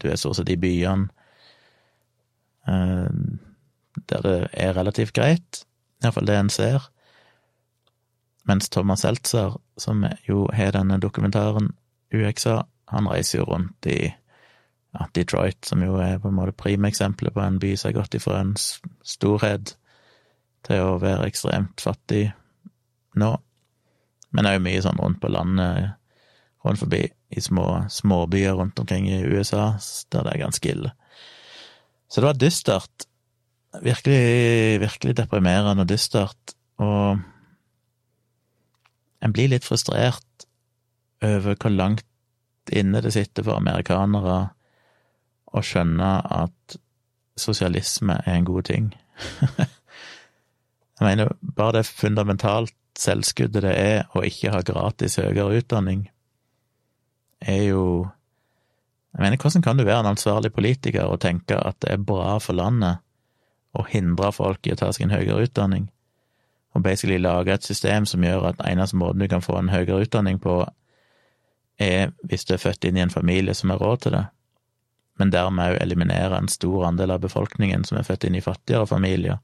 du 0.00 0.08
er 0.08 0.20
stort 0.20 0.40
sett 0.40 0.52
i 0.52 0.60
byene 0.60 1.08
eh, 2.68 3.08
der 4.10 4.26
det 4.26 4.34
er 4.52 4.74
relativt 4.76 5.14
greit, 5.14 5.62
iallfall 6.02 6.26
det 6.26 6.36
en 6.38 6.50
ser. 6.50 6.90
Mens 8.44 8.68
Thomas 8.68 9.04
Seltzer, 9.04 9.56
som 9.78 10.04
jo 10.28 10.48
har 10.52 10.74
denne 10.74 10.98
dokumentaren 11.00 11.70
UXA, 12.12 12.62
han 12.92 13.08
reiser 13.08 13.38
jo 13.38 13.46
rundt 13.48 13.86
i 13.88 14.10
ja, 14.94 15.06
Detroit, 15.14 15.64
som 15.64 15.82
jo 15.82 15.96
er 16.02 16.18
på 16.18 16.28
en 16.28 16.36
måte 16.36 16.56
primeksempelet 16.58 17.34
på 17.34 17.40
en 17.40 17.58
by 17.62 17.72
som 17.76 17.88
har 17.88 18.00
gått 18.02 18.18
ifra 18.18 18.42
en 18.42 18.52
storhet 18.58 19.76
til 20.64 20.84
å 20.84 20.98
være 21.02 21.28
ekstremt 21.30 21.80
fattig 21.82 22.26
nå. 23.20 23.32
Men 24.34 24.50
jo 24.50 24.62
mye 24.64 24.82
sånn 24.82 24.98
rundt 24.98 25.20
på 25.22 25.30
landet, 25.30 25.94
rundt 26.64 26.80
forbi 26.80 27.04
i 27.34 27.42
små 27.42 27.84
småbyer 27.90 28.56
rundt 28.58 28.78
omkring 28.82 29.06
i 29.10 29.22
USA, 29.22 29.74
der 30.10 30.26
det 30.26 30.34
er 30.34 30.42
ganske 30.42 30.70
ille. 30.70 30.94
Så 32.08 32.20
det 32.20 32.28
var 32.28 32.40
dystert. 32.40 33.06
Virkelig, 33.82 34.80
virkelig 34.82 35.16
deprimerende 35.18 35.82
og 35.82 35.90
dystert. 35.90 36.54
Og 36.82 37.18
en 39.24 39.34
blir 39.34 39.50
litt 39.50 39.66
frustrert 39.66 40.46
over 41.24 41.56
hvor 41.56 41.72
langt 41.72 42.06
inne 42.72 43.02
det 43.04 43.12
sitter 43.16 43.44
for 43.44 43.58
amerikanere 43.58 44.38
å 45.54 45.62
skjønne 45.64 46.10
at 46.34 46.76
sosialisme 47.38 48.16
er 48.24 48.38
en 48.38 48.46
god 48.48 48.68
ting. 48.70 48.90
Jeg 50.94 51.06
mener, 51.08 51.34
bare 51.42 51.80
det 51.80 51.88
fundamentalt 51.90 52.74
selvskuddet 52.98 53.64
det 53.64 53.74
er 53.78 54.04
å 54.14 54.22
ikke 54.26 54.52
ha 54.54 54.62
gratis 54.66 55.18
høyere 55.20 55.60
utdanning, 55.60 56.08
er 57.40 57.64
jo 57.70 58.10
Jeg 59.14 59.22
mener, 59.22 59.38
hvordan 59.38 59.62
kan 59.62 59.78
du 59.78 59.84
være 59.84 60.00
en 60.00 60.10
ansvarlig 60.10 60.50
politiker 60.50 61.06
og 61.06 61.20
tenke 61.22 61.54
at 61.54 61.76
det 61.84 61.90
er 61.92 62.00
bra 62.02 62.32
for 62.42 62.58
landet 62.58 62.98
å 63.70 63.84
hindre 63.86 64.32
folk 64.34 64.66
i 64.66 64.72
å 64.74 64.78
ta 64.80 64.88
seg 64.90 65.04
en 65.06 65.14
høyere 65.14 65.44
utdanning, 65.46 65.84
og 66.74 66.82
basically 66.82 67.20
lage 67.22 67.54
et 67.54 67.62
system 67.62 68.08
som 68.10 68.26
gjør 68.26 68.48
at 68.48 68.64
eneste 68.66 68.98
måten 68.98 69.22
du 69.22 69.28
kan 69.30 69.44
få 69.44 69.60
en 69.60 69.70
høyere 69.70 70.02
utdanning 70.02 70.40
på, 70.42 70.64
er 71.78 72.10
hvis 72.26 72.42
du 72.44 72.56
er 72.56 72.62
født 72.64 72.88
inn 72.90 72.98
i 72.98 73.04
en 73.04 73.14
familie 73.14 73.54
som 73.54 73.70
har 73.70 73.78
råd 73.78 74.02
til 74.02 74.16
det, 74.16 74.24
men 75.18 75.30
dermed 75.30 75.76
òg 75.76 75.82
eliminere 75.82 76.38
en 76.38 76.50
stor 76.50 76.88
andel 76.88 77.14
av 77.14 77.22
befolkningen 77.22 77.86
som 77.86 77.98
er 77.98 78.06
født 78.06 78.26
inn 78.26 78.38
i 78.38 78.42
fattigere 78.42 78.90
familier, 78.90 79.38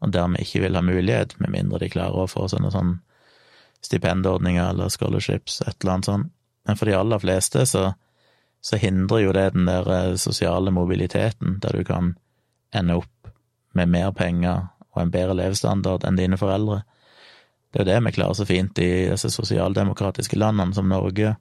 og 0.00 0.12
dermed 0.14 0.44
ikke 0.44 0.62
vil 0.62 0.78
ha 0.78 0.82
mulighet, 0.84 1.34
med 1.42 1.52
mindre 1.54 1.80
de 1.82 1.90
klarer 1.90 2.24
å 2.24 2.30
få 2.30 2.46
sånne 2.50 2.70
sånn 2.74 2.98
stipendordninger 3.84 4.70
eller 4.70 4.90
scholarships, 4.92 5.60
et 5.62 5.76
eller 5.80 5.94
annet 5.94 6.10
sånt. 6.10 6.32
Men 6.68 6.76
for 6.76 6.90
de 6.90 6.96
aller 6.98 7.22
fleste 7.22 7.64
så, 7.66 7.84
så 8.60 8.78
hindrer 8.78 9.22
jo 9.22 9.32
det 9.32 9.46
den 9.54 9.68
der 9.70 9.88
eh, 9.94 10.16
sosiale 10.20 10.70
mobiliteten, 10.74 11.58
der 11.62 11.78
du 11.78 11.86
kan 11.88 12.12
ende 12.76 12.98
opp 13.00 13.30
med 13.78 13.88
mer 13.88 14.12
penger 14.12 14.68
og 14.92 15.02
en 15.02 15.12
bedre 15.14 15.36
levestandard 15.38 16.04
enn 16.04 16.18
dine 16.18 16.38
foreldre. 16.40 16.82
Det 17.72 17.80
er 17.80 17.84
jo 17.84 17.90
det 17.90 17.98
vi 18.06 18.14
klarer 18.18 18.36
så 18.36 18.46
fint 18.48 18.78
i 18.82 18.90
disse 19.10 19.30
sosialdemokratiske 19.32 20.38
landene 20.38 20.76
som 20.76 20.88
Norge, 20.90 21.36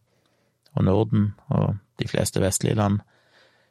og 0.77 0.85
Norden 0.85 1.31
og 1.49 1.77
de 1.97 2.07
fleste 2.07 2.41
vestlige 2.43 2.77
land 2.77 3.01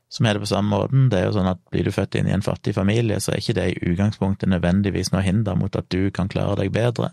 som 0.08 0.26
er 0.26 0.36
det 0.36 0.44
på 0.44 0.50
samme 0.50 0.70
måten. 0.70 1.08
Det 1.10 1.18
er 1.18 1.28
jo 1.28 1.36
sånn 1.36 1.50
at 1.50 1.62
blir 1.72 1.86
du 1.86 1.92
født 1.94 2.18
inn 2.18 2.28
i 2.30 2.34
en 2.34 2.44
fattig 2.44 2.76
familie, 2.76 3.18
så 3.20 3.32
er 3.32 3.42
ikke 3.42 3.56
det 3.58 3.66
i 3.72 3.78
utgangspunktet 3.90 4.50
nødvendigvis 4.50 5.12
noe 5.12 5.24
hinder 5.26 5.58
mot 5.58 5.76
at 5.76 5.88
du 5.92 6.10
kan 6.14 6.30
klare 6.32 6.58
deg 6.62 6.74
bedre, 6.74 7.10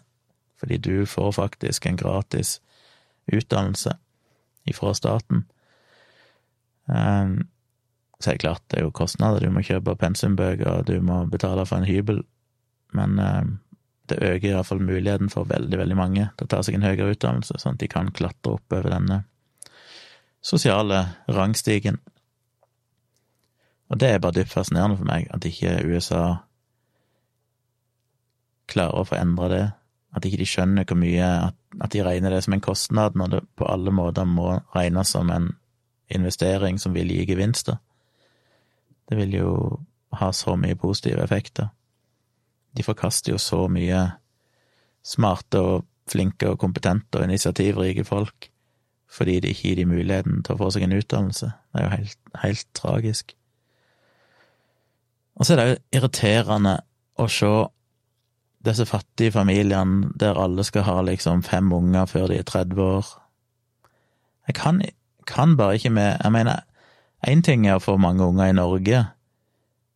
fordi 0.61 0.77
du 0.77 0.93
får 1.09 1.33
faktisk 1.39 1.87
en 1.89 1.99
gratis 1.99 2.59
utdannelse 3.31 3.97
ifra 4.69 4.93
staten. 4.93 5.45
Um, 6.85 7.43
så 8.19 8.31
er 8.31 8.37
det 8.37 8.43
klart, 8.45 8.63
det 8.71 8.79
er 8.79 8.85
jo 8.85 8.95
kostnader, 8.95 9.43
du 9.43 9.51
må 9.51 9.63
kjøpe 9.65 9.97
pensumbøker, 9.99 10.85
du 10.87 10.99
må 11.03 11.23
betale 11.31 11.65
for 11.67 11.81
en 11.81 11.87
hybel, 11.87 12.21
men 12.95 13.19
um, 13.19 13.57
det 14.11 14.19
øker 14.21 14.49
iallfall 14.49 14.83
muligheten 14.83 15.31
for 15.31 15.47
veldig, 15.49 15.77
veldig 15.79 15.97
mange 15.97 16.29
til 16.37 16.47
å 16.47 16.51
ta 16.51 16.61
seg 16.63 16.77
en 16.77 16.85
høyere 16.85 17.15
utdannelse, 17.15 17.59
sånn 17.59 17.77
at 17.77 17.83
de 17.83 17.89
kan 17.91 18.11
klatre 18.15 18.57
opp 18.57 18.75
over 18.75 18.91
denne 18.91 19.23
sosiale 20.43 21.05
rangstigen. 21.31 22.01
Og 23.93 23.99
det 23.99 24.09
er 24.09 24.19
bare 24.19 24.33
dypt 24.39 24.49
fascinerende 24.49 24.97
for 24.97 25.05
meg, 25.05 25.27
at 25.29 25.45
ikke 25.45 25.75
USA 25.85 26.23
klarer 28.71 29.03
å 29.03 29.05
få 29.05 29.19
endra 29.19 29.49
det. 29.51 29.65
At 30.17 30.25
ikke 30.25 30.39
de 30.41 30.47
skjønner 30.49 30.87
hvor 30.89 30.97
mye 30.97 31.27
at, 31.49 31.57
at, 31.77 31.91
de 31.93 32.01
regner 32.05 32.33
det 32.33 32.39
som 32.45 32.55
en 32.55 32.63
kostnad, 32.63 33.13
når 33.17 33.29
det 33.35 33.41
på 33.57 33.67
alle 33.69 33.93
måter 33.93 34.25
må 34.25 34.55
regnes 34.73 35.13
som 35.13 35.29
en 35.29 35.51
investering 36.09 36.79
som 36.81 36.95
vil 36.97 37.11
gi 37.13 37.27
gevinster. 37.29 37.77
Det 39.09 39.17
vil 39.19 39.37
jo 39.37 39.51
ha 40.17 40.31
så 40.33 40.55
mye 40.57 40.77
positive 40.79 41.21
effekter. 41.21 41.69
De 42.73 42.85
forkaster 42.85 43.35
jo 43.35 43.37
så 43.41 43.67
mye 43.69 44.01
smarte 45.05 45.61
og 45.61 45.85
flinke 46.09 46.49
og 46.49 46.57
kompetente 46.65 47.19
og 47.19 47.29
initiativrike 47.29 48.05
folk 48.09 48.49
fordi 49.13 49.37
de 49.43 49.51
ikke 49.53 49.67
gir 49.67 49.75
dem 49.77 49.91
muligheten 49.93 50.41
til 50.41 50.55
å 50.55 50.57
få 50.57 50.71
seg 50.73 50.87
en 50.87 50.95
utdannelse. 50.97 51.51
Det 51.69 51.77
er 51.77 51.83
jo 51.85 51.89
helt, 51.91 52.21
helt 52.41 52.69
tragisk. 52.73 53.35
Og 55.35 55.45
så 55.45 55.53
er 55.53 55.59
det 55.59 55.69
jo 55.69 55.99
irriterende 55.99 56.77
å 57.19 57.27
se 57.31 57.51
disse 58.63 58.85
fattige 58.87 59.33
familiene 59.35 60.11
der 60.19 60.39
alle 60.39 60.63
skal 60.63 60.85
ha 60.87 60.99
liksom 61.03 61.43
fem 61.43 61.71
unger 61.73 62.07
før 62.09 62.29
de 62.31 62.39
er 62.39 62.47
30 62.47 62.79
år. 62.83 63.09
Jeg 64.47 64.55
kan, 64.55 64.81
kan 65.27 65.57
bare 65.57 65.75
ikke 65.75 65.89
med 65.89 66.17
Jeg 66.23 66.31
mener, 66.31 66.63
én 67.27 67.43
ting 67.43 67.67
er 67.67 67.77
å 67.77 67.83
få 67.83 67.97
mange 67.97 68.23
unger 68.23 68.51
i 68.51 68.55
Norge, 68.55 69.05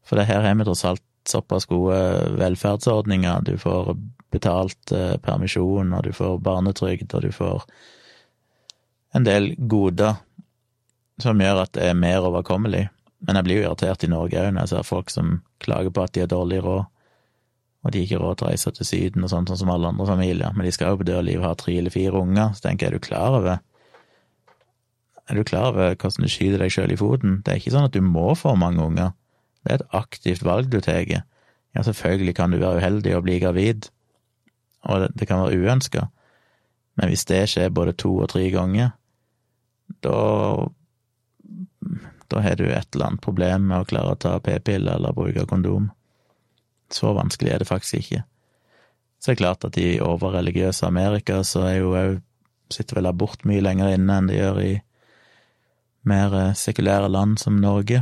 for 0.04 0.16
det 0.16 0.28
her 0.28 0.42
har 0.42 0.56
vi 0.56 0.68
tross 0.68 0.86
alt 0.88 1.04
såpass 1.28 1.66
gode 1.68 1.98
velferdsordninger. 2.40 3.42
Du 3.44 3.58
får 3.60 3.98
betalt 4.32 4.92
eh, 4.92 5.18
permisjon, 5.20 5.94
og 5.94 6.04
du 6.04 6.14
får 6.16 6.40
barnetrygd, 6.44 7.14
og 7.14 7.22
du 7.26 7.32
får 7.32 7.66
en 9.16 9.26
del 9.28 9.54
goder 9.58 10.16
som 11.20 11.40
gjør 11.42 11.64
at 11.64 11.74
det 11.76 11.90
er 11.90 12.00
mer 12.00 12.28
overkommelig. 12.28 12.88
Men 13.26 13.40
jeg 13.40 13.48
blir 13.48 13.60
jo 13.60 13.66
irritert 13.66 14.06
i 14.06 14.12
Norge 14.12 14.42
òg 14.42 14.54
når 14.54 14.66
jeg 14.66 14.74
ser 14.74 14.86
folk 14.86 15.10
som 15.14 15.40
klager 15.64 15.94
på 15.94 16.04
at 16.06 16.14
de 16.14 16.24
har 16.24 16.32
dårlig 16.32 16.60
råd, 16.66 16.84
og 17.86 17.94
de 17.94 18.02
har 18.02 18.06
ikke 18.08 18.20
råd 18.22 18.38
til 18.38 18.48
å 18.48 18.52
reise 18.52 18.74
til 18.76 18.90
Syden 18.90 19.26
og 19.26 19.32
sånt, 19.32 19.50
sånn 19.50 19.62
som 19.62 19.72
alle 19.74 19.90
andre 19.90 20.08
familier, 20.10 20.54
men 20.54 20.68
de 20.68 20.74
skal 20.76 20.94
jo 20.94 21.00
på 21.02 21.08
dørliv 21.08 21.46
ha 21.46 21.54
tre 21.58 21.78
eller 21.80 21.94
fire 21.94 22.20
unger, 22.20 22.52
så 22.58 22.68
tenker 22.68 22.88
jeg, 22.88 22.94
er 22.94 23.00
du 23.00 23.08
klar 23.08 23.40
over 23.40 23.58
Er 25.28 25.36
du 25.36 25.44
klar 25.44 25.74
over 25.74 25.96
hvordan 25.96 26.24
du 26.24 26.32
skyter 26.32 26.62
deg 26.62 26.72
sjøl 26.72 26.94
i 26.94 26.96
foten? 26.96 27.42
Det 27.44 27.52
er 27.52 27.58
ikke 27.60 27.74
sånn 27.74 27.90
at 27.90 27.96
du 27.96 28.00
må 28.00 28.30
få 28.40 28.54
mange 28.56 28.80
unger, 28.80 29.12
det 29.66 29.74
er 29.74 29.82
et 29.82 29.96
aktivt 29.98 30.46
valg 30.48 30.70
du 30.72 30.80
tar. 30.80 31.04
Ja, 31.76 31.84
selvfølgelig 31.84 32.36
kan 32.38 32.54
du 32.54 32.62
være 32.62 32.80
uheldig 32.80 33.16
og 33.18 33.26
bli 33.26 33.36
gravid, 33.44 33.90
og 34.88 35.02
det, 35.04 35.10
det 35.20 35.28
kan 35.28 35.44
være 35.44 35.60
uønska, 35.60 36.06
men 36.98 37.12
hvis 37.12 37.28
det 37.28 37.44
skjer 37.52 37.74
både 37.76 37.94
to 37.94 38.14
og 38.24 38.30
tre 38.32 38.48
ganger, 38.54 38.96
da 40.04 40.16
da 42.32 42.42
har 42.44 42.58
du 42.60 42.66
et 42.68 42.96
eller 42.96 43.12
annet 43.12 43.24
problem 43.24 43.70
med 43.70 43.84
å 43.84 43.88
klare 43.88 44.16
å 44.16 44.20
ta 44.20 44.38
p-piller 44.44 44.98
eller 44.98 45.16
bruke 45.16 45.46
kondom. 45.50 45.92
Så 46.92 47.12
vanskelig 47.16 47.54
er 47.54 47.64
det 47.64 47.70
faktisk 47.70 48.00
ikke. 48.02 48.24
Så 49.20 49.32
det 49.32 49.36
er 49.36 49.42
klart 49.42 49.66
at 49.66 49.78
i 49.82 49.98
overreligiøse 50.04 50.88
Amerika 50.88 51.42
så 51.44 51.66
er 51.68 51.78
jo 51.80 51.94
òg 51.98 52.18
sitter 52.74 53.00
vel 53.00 53.08
abort 53.08 53.46
mye 53.48 53.64
lenger 53.64 53.94
inne 53.96 54.18
enn 54.20 54.28
det 54.28 54.42
gjør 54.42 54.58
i 54.60 54.72
mer 56.08 56.34
eh, 56.36 56.56
sekulære 56.56 57.08
land 57.12 57.40
som 57.40 57.60
Norge. 57.62 58.02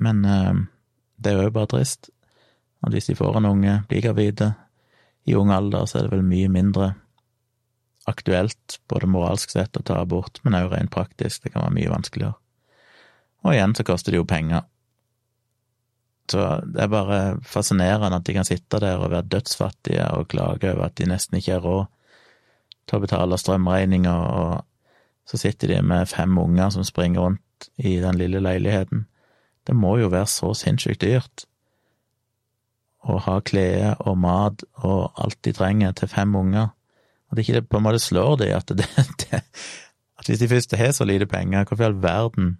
Men 0.00 0.24
øh, 0.24 0.62
det 1.18 1.32
er 1.32 1.48
jo 1.48 1.54
bare 1.54 1.70
trist 1.74 2.10
at 2.84 2.94
hvis 2.94 3.10
de 3.10 3.16
får 3.18 3.40
en 3.40 3.50
unge, 3.50 3.80
blir 3.90 4.02
gravide, 4.04 4.52
i 5.28 5.34
ung 5.36 5.50
alder, 5.52 5.84
så 5.84 5.98
er 5.98 6.06
det 6.06 6.14
vel 6.14 6.24
mye 6.24 6.48
mindre 6.48 6.92
aktuelt, 8.08 8.78
både 8.90 9.10
moralsk 9.10 9.52
sett, 9.54 9.76
å 9.76 9.84
ta 9.84 10.00
abort, 10.02 10.40
men 10.44 10.56
òg 10.58 10.72
rent 10.72 10.92
praktisk. 10.94 11.44
Det 11.44 11.52
kan 11.54 11.66
være 11.66 11.76
mye 11.76 11.92
vanskeligere. 11.92 12.36
Og 13.46 13.54
igjen 13.54 13.76
så 13.76 13.86
koster 13.86 14.14
det 14.14 14.20
jo 14.20 14.28
penger. 14.28 14.64
Så 16.28 16.44
det 16.68 16.82
er 16.84 16.90
bare 16.92 17.18
fascinerende 17.46 18.18
at 18.18 18.26
de 18.26 18.34
kan 18.36 18.44
sitte 18.44 18.80
der 18.82 19.00
og 19.00 19.12
være 19.14 19.30
dødsfattige 19.32 20.10
og 20.16 20.28
klage 20.28 20.74
over 20.74 20.88
at 20.88 20.96
de 21.00 21.08
nesten 21.08 21.38
ikke 21.38 21.56
har 21.56 21.64
råd 21.64 21.86
til 22.88 22.98
å 22.98 23.04
betale 23.04 23.38
strømregninger, 23.40 24.26
og 24.42 24.64
så 25.28 25.40
sitter 25.40 25.72
de 25.72 25.82
med 25.84 26.08
fem 26.08 26.36
unger 26.40 26.72
som 26.72 26.84
springer 26.84 27.24
rundt 27.24 27.68
i 27.76 27.98
den 28.00 28.16
lille 28.20 28.40
leiligheten. 28.44 29.06
Det 29.68 29.76
må 29.76 29.96
jo 30.00 30.08
være 30.12 30.28
så 30.32 30.54
sinnssykt 30.56 31.04
dyrt 31.04 31.44
å 33.08 33.18
ha 33.24 33.38
klær 33.44 34.00
og 34.08 34.16
mat 34.20 34.64
og 34.84 35.20
alt 35.20 35.38
de 35.46 35.52
trenger 35.56 35.94
til 35.96 36.10
fem 36.12 36.34
unger. 36.36 36.72
At 37.28 37.38
ikke 37.42 37.58
det 37.58 37.68
på 37.68 37.78
en 37.78 37.84
måte 37.84 38.00
slår 38.02 38.38
de 38.40 38.52
at, 38.56 38.70
at 40.18 40.30
hvis 40.30 40.40
de 40.40 40.48
først 40.48 40.76
har 40.76 40.92
så 40.96 41.04
lite 41.04 41.28
penger, 41.28 41.64
hvorfor 41.64 41.84
i 41.84 41.88
all 41.90 42.02
verden 42.02 42.56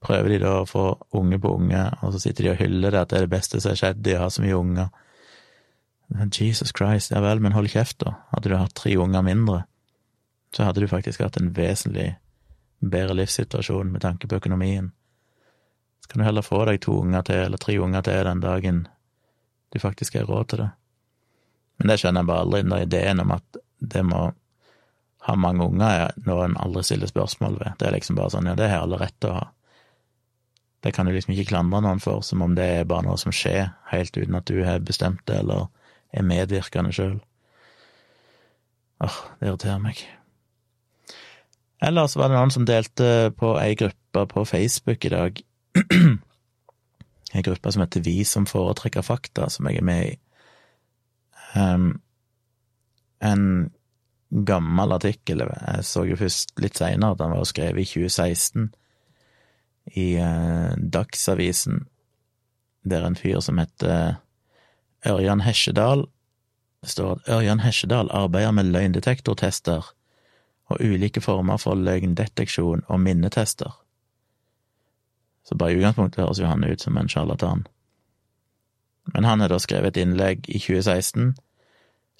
prøver 0.00 0.32
de 0.32 0.40
da 0.40 0.54
å 0.62 0.68
få 0.68 0.84
unge 1.16 1.38
på 1.40 1.52
unge, 1.58 1.82
og 2.00 2.14
så 2.14 2.22
sitter 2.22 2.46
de 2.46 2.52
og 2.54 2.62
hyller 2.62 2.94
det 2.94 3.02
at 3.02 3.10
det 3.12 3.18
er 3.18 3.26
det 3.26 3.34
beste 3.34 3.60
som 3.60 3.74
har 3.74 3.80
skjedd 3.80 4.00
de 4.04 4.16
har 4.16 4.32
så 4.32 4.44
mye 4.44 4.56
unger. 4.56 4.88
Jesus 6.10 6.72
Christ, 6.76 7.12
ja 7.12 7.20
vel, 7.22 7.42
men 7.44 7.54
hold 7.54 7.70
kjeft, 7.70 8.00
da. 8.02 8.16
Hadde 8.32 8.50
du 8.50 8.56
hatt 8.56 8.74
tre 8.74 8.96
unger 8.98 9.22
mindre, 9.22 9.60
så 10.56 10.66
hadde 10.66 10.82
du 10.82 10.88
faktisk 10.90 11.22
hatt 11.22 11.36
en 11.38 11.52
vesentlig 11.54 12.14
bedre 12.80 13.14
livssituasjon 13.14 13.92
med 13.92 14.02
tanke 14.02 14.26
på 14.26 14.40
økonomien. 14.40 14.90
Så 16.00 16.10
kan 16.10 16.22
du 16.22 16.26
heller 16.26 16.42
få 16.42 16.64
deg 16.66 16.80
to 16.82 16.96
unger 17.04 17.22
til, 17.28 17.44
eller 17.44 17.60
tre 17.60 17.76
unger 17.78 18.02
til, 18.08 18.24
den 18.26 18.42
dagen 18.42 18.86
du 19.70 19.78
faktisk 19.78 20.16
har 20.18 20.26
råd 20.26 20.48
til 20.50 20.64
det. 20.64 20.70
Men 21.78 21.92
det 21.92 22.00
skjønner 22.00 22.24
jeg 22.24 22.30
bare 22.32 22.46
aldri, 22.46 22.62
den 22.64 22.74
der 22.74 22.86
ideen 22.88 23.22
om 23.22 23.36
at 23.36 23.60
det 23.80 24.04
må 24.06 24.30
ha 25.26 25.36
mange 25.36 25.66
unger 25.66 26.04
er 26.06 26.20
noe 26.24 26.46
en 26.46 26.58
aldri 26.60 26.84
stiller 26.86 27.10
spørsmål 27.10 27.58
ved. 27.60 27.74
Det 27.80 27.88
er 27.88 27.96
liksom 27.96 28.16
bare 28.16 28.32
sånn, 28.32 28.48
ja, 28.48 28.56
det 28.56 28.70
har 28.72 28.84
alle 28.84 29.00
rett 29.00 29.16
til 29.20 29.32
å 29.32 29.40
ha. 29.40 29.48
Det 30.80 30.94
kan 30.96 31.04
du 31.04 31.12
liksom 31.12 31.34
ikke 31.34 31.50
klandre 31.50 31.82
noen 31.84 32.00
for, 32.00 32.22
som 32.24 32.40
om 32.40 32.54
det 32.56 32.68
er 32.78 32.88
bare 32.88 33.04
noe 33.04 33.18
som 33.20 33.34
skjer, 33.34 33.74
helt 33.90 34.16
uten 34.16 34.38
at 34.38 34.48
du 34.48 34.62
har 34.64 34.80
bestemt 34.80 35.20
det 35.28 35.42
eller 35.42 35.68
er 36.16 36.24
medvirkende 36.24 36.94
sjøl. 36.96 37.18
Åh, 39.04 39.20
det 39.40 39.50
irriterer 39.50 39.82
meg. 39.82 40.00
Ellers 41.84 42.16
var 42.16 42.28
det 42.28 42.36
noen 42.36 42.52
som 42.52 42.66
delte 42.68 43.30
på 43.40 43.54
ei 43.60 43.76
gruppe 43.78 44.24
på 44.28 44.44
Facebook 44.48 45.04
i 45.04 45.12
dag. 45.12 45.40
ei 47.36 47.44
gruppe 47.44 47.72
som 47.72 47.84
heter 47.84 48.04
Vi 48.04 48.18
som 48.28 48.48
foretrekker 48.48 49.04
fakta, 49.04 49.48
som 49.52 49.68
jeg 49.68 49.80
er 49.80 49.86
med 49.86 50.10
i. 50.10 50.18
Um, 51.56 52.00
en 53.20 53.70
gammel 54.30 54.92
artikkel. 54.92 55.42
Jeg 55.42 55.84
så 55.86 56.04
jo 56.08 56.18
først 56.18 56.54
litt 56.62 56.78
seinere 56.78 57.14
at 57.14 57.22
den 57.22 57.34
var 57.34 57.48
skrevet 57.48 57.82
i 57.82 57.88
2016 57.88 58.70
i 59.98 60.06
eh, 60.22 60.72
Dagsavisen, 60.76 61.86
der 62.86 63.04
en 63.04 63.18
fyr 63.18 63.40
som 63.44 63.58
heter 63.60 64.20
Ørjan 65.06 65.40
Hesjedal 65.44 66.06
Det 66.80 66.88
står 66.92 67.10
at 67.12 67.28
Ørjan 67.28 67.60
Hesjedal 67.60 68.08
arbeider 68.12 68.54
med 68.56 68.70
løgndetektortester 68.72 69.90
og 70.70 70.80
ulike 70.80 71.20
former 71.20 71.58
for 71.60 71.76
løgndeteksjon 71.76 72.86
og 72.88 73.00
minnetester. 73.00 73.74
Så 75.44 75.58
bare 75.58 75.74
i 75.74 75.80
utgangspunktet 75.80 76.22
høres 76.22 76.40
jo 76.40 76.46
han 76.46 76.64
ut 76.64 76.80
som 76.80 76.96
en 76.96 77.08
sjarlatan. 77.10 77.66
Men 79.12 79.24
han 79.24 79.40
har 79.40 79.50
da 79.52 79.58
skrevet 79.58 79.96
et 79.96 80.00
innlegg 80.04 80.48
i 80.48 80.60
2016 80.62 81.34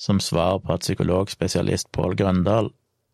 som 0.00 0.20
svar 0.20 0.62
på 0.64 0.72
at 0.72 0.86
psykologspesialist 0.86 1.90
Pål 1.92 2.16
Grøndal 2.16 2.70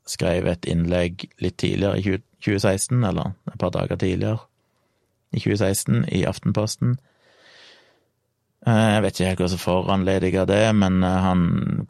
skrev 0.06 0.46
et 0.46 0.68
innlegg 0.70 1.24
litt 1.42 1.56
tidligere 1.58 1.98
i 1.98 2.04
2016, 2.46 3.02
eller 3.02 3.34
et 3.50 3.58
par 3.58 3.72
dager 3.74 3.98
tidligere 3.98 4.38
i 5.34 5.40
2016, 5.42 6.04
i 6.14 6.22
Aftenposten. 6.30 6.94
Eh, 8.66 8.86
jeg 8.94 9.02
vet 9.02 9.18
ikke 9.18 9.30
helt 9.30 9.42
hva 9.42 9.48
som 9.50 9.62
foranlediga 9.62 10.44
det, 10.46 10.62
men 10.78 11.02
eh, 11.02 11.22
han 11.22 11.40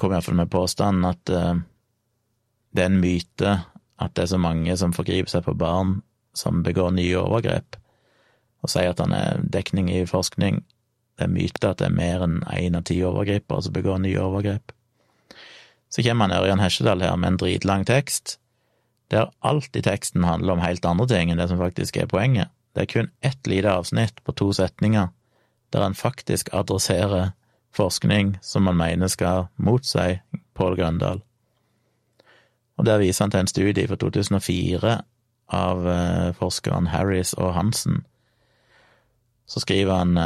kom 0.00 0.14
iallfall 0.14 0.38
med 0.40 0.52
påstanden 0.52 1.08
at 1.08 1.32
eh, 1.32 1.60
det 2.72 2.84
er 2.84 2.90
en 2.92 3.00
myte 3.00 3.56
at 3.96 4.14
det 4.16 4.24
er 4.24 4.32
så 4.32 4.40
mange 4.40 4.76
som 4.76 4.96
forgriper 4.96 5.32
seg 5.32 5.44
på 5.46 5.56
barn 5.56 5.98
som 6.36 6.64
begår 6.64 6.92
nye 6.96 7.20
overgrep, 7.20 7.76
og 8.64 8.72
sier 8.72 8.92
at 8.92 9.00
han 9.00 9.12
er 9.16 9.44
dekning 9.44 9.88
i 9.92 10.02
forskning. 10.08 10.60
Det 11.16 11.24
er 11.24 11.32
myte 11.32 11.68
at 11.68 11.80
det 11.80 11.88
er 11.88 11.96
mer 11.96 12.24
enn 12.26 12.42
én 12.52 12.76
av 12.76 12.84
ti 12.88 12.98
overgripere 13.04 13.64
som 13.64 13.76
begår 13.76 14.02
nye 14.04 14.20
overgrep. 14.20 14.75
Så 15.90 16.02
kommer 16.02 16.28
han 16.28 16.38
Ørjan 16.42 16.60
Hesjedal 16.60 17.04
her 17.04 17.16
med 17.16 17.34
en 17.34 17.40
dritlang 17.40 17.86
tekst, 17.86 18.38
der 19.10 19.30
alt 19.40 19.76
i 19.76 19.84
teksten 19.86 20.24
handler 20.26 20.56
om 20.56 20.64
helt 20.64 20.84
andre 20.84 21.06
ting 21.06 21.30
enn 21.30 21.38
det 21.38 21.48
som 21.50 21.60
faktisk 21.62 21.96
er 21.96 22.10
poenget. 22.10 22.50
Det 22.74 22.84
er 22.84 22.92
kun 22.92 23.10
ett 23.24 23.46
lite 23.46 23.70
avsnitt 23.72 24.18
på 24.24 24.34
to 24.36 24.50
setninger 24.52 25.12
der 25.72 25.82
han 25.82 25.94
faktisk 25.94 26.48
adresserer 26.52 27.30
forskning 27.74 28.38
som 28.42 28.62
man 28.62 28.76
mener 28.76 29.06
skal 29.08 29.46
motsi 29.56 30.18
Pål 30.54 30.76
Grøndal. 30.76 31.20
Og 32.76 32.86
der 32.86 32.98
viser 32.98 33.24
han 33.24 33.30
til 33.30 33.40
en 33.40 33.50
studie 33.50 33.88
fra 33.88 33.96
2004 33.96 34.94
av 35.52 35.88
forskeren 36.38 36.86
Harris 36.86 37.32
og 37.32 37.54
Hansen. 37.54 38.04
Så 39.46 39.60
skriver 39.60 39.94
han 39.94 40.18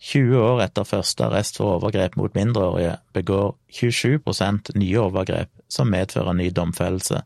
20 0.00 0.34
eh, 0.34 0.40
år 0.40 0.62
etter 0.64 0.88
første 0.88 1.26
arrest 1.26 1.60
for 1.60 1.76
overgrep 1.76 2.16
mot 2.16 2.34
mindreårige 2.34 2.96
begår 3.12 3.54
27% 3.72 4.72
nye 4.80 5.00
overgrep 5.00 5.50
som 5.68 5.90
medfører 5.92 6.36
ny 6.36 6.48
domfellelse. 6.56 7.22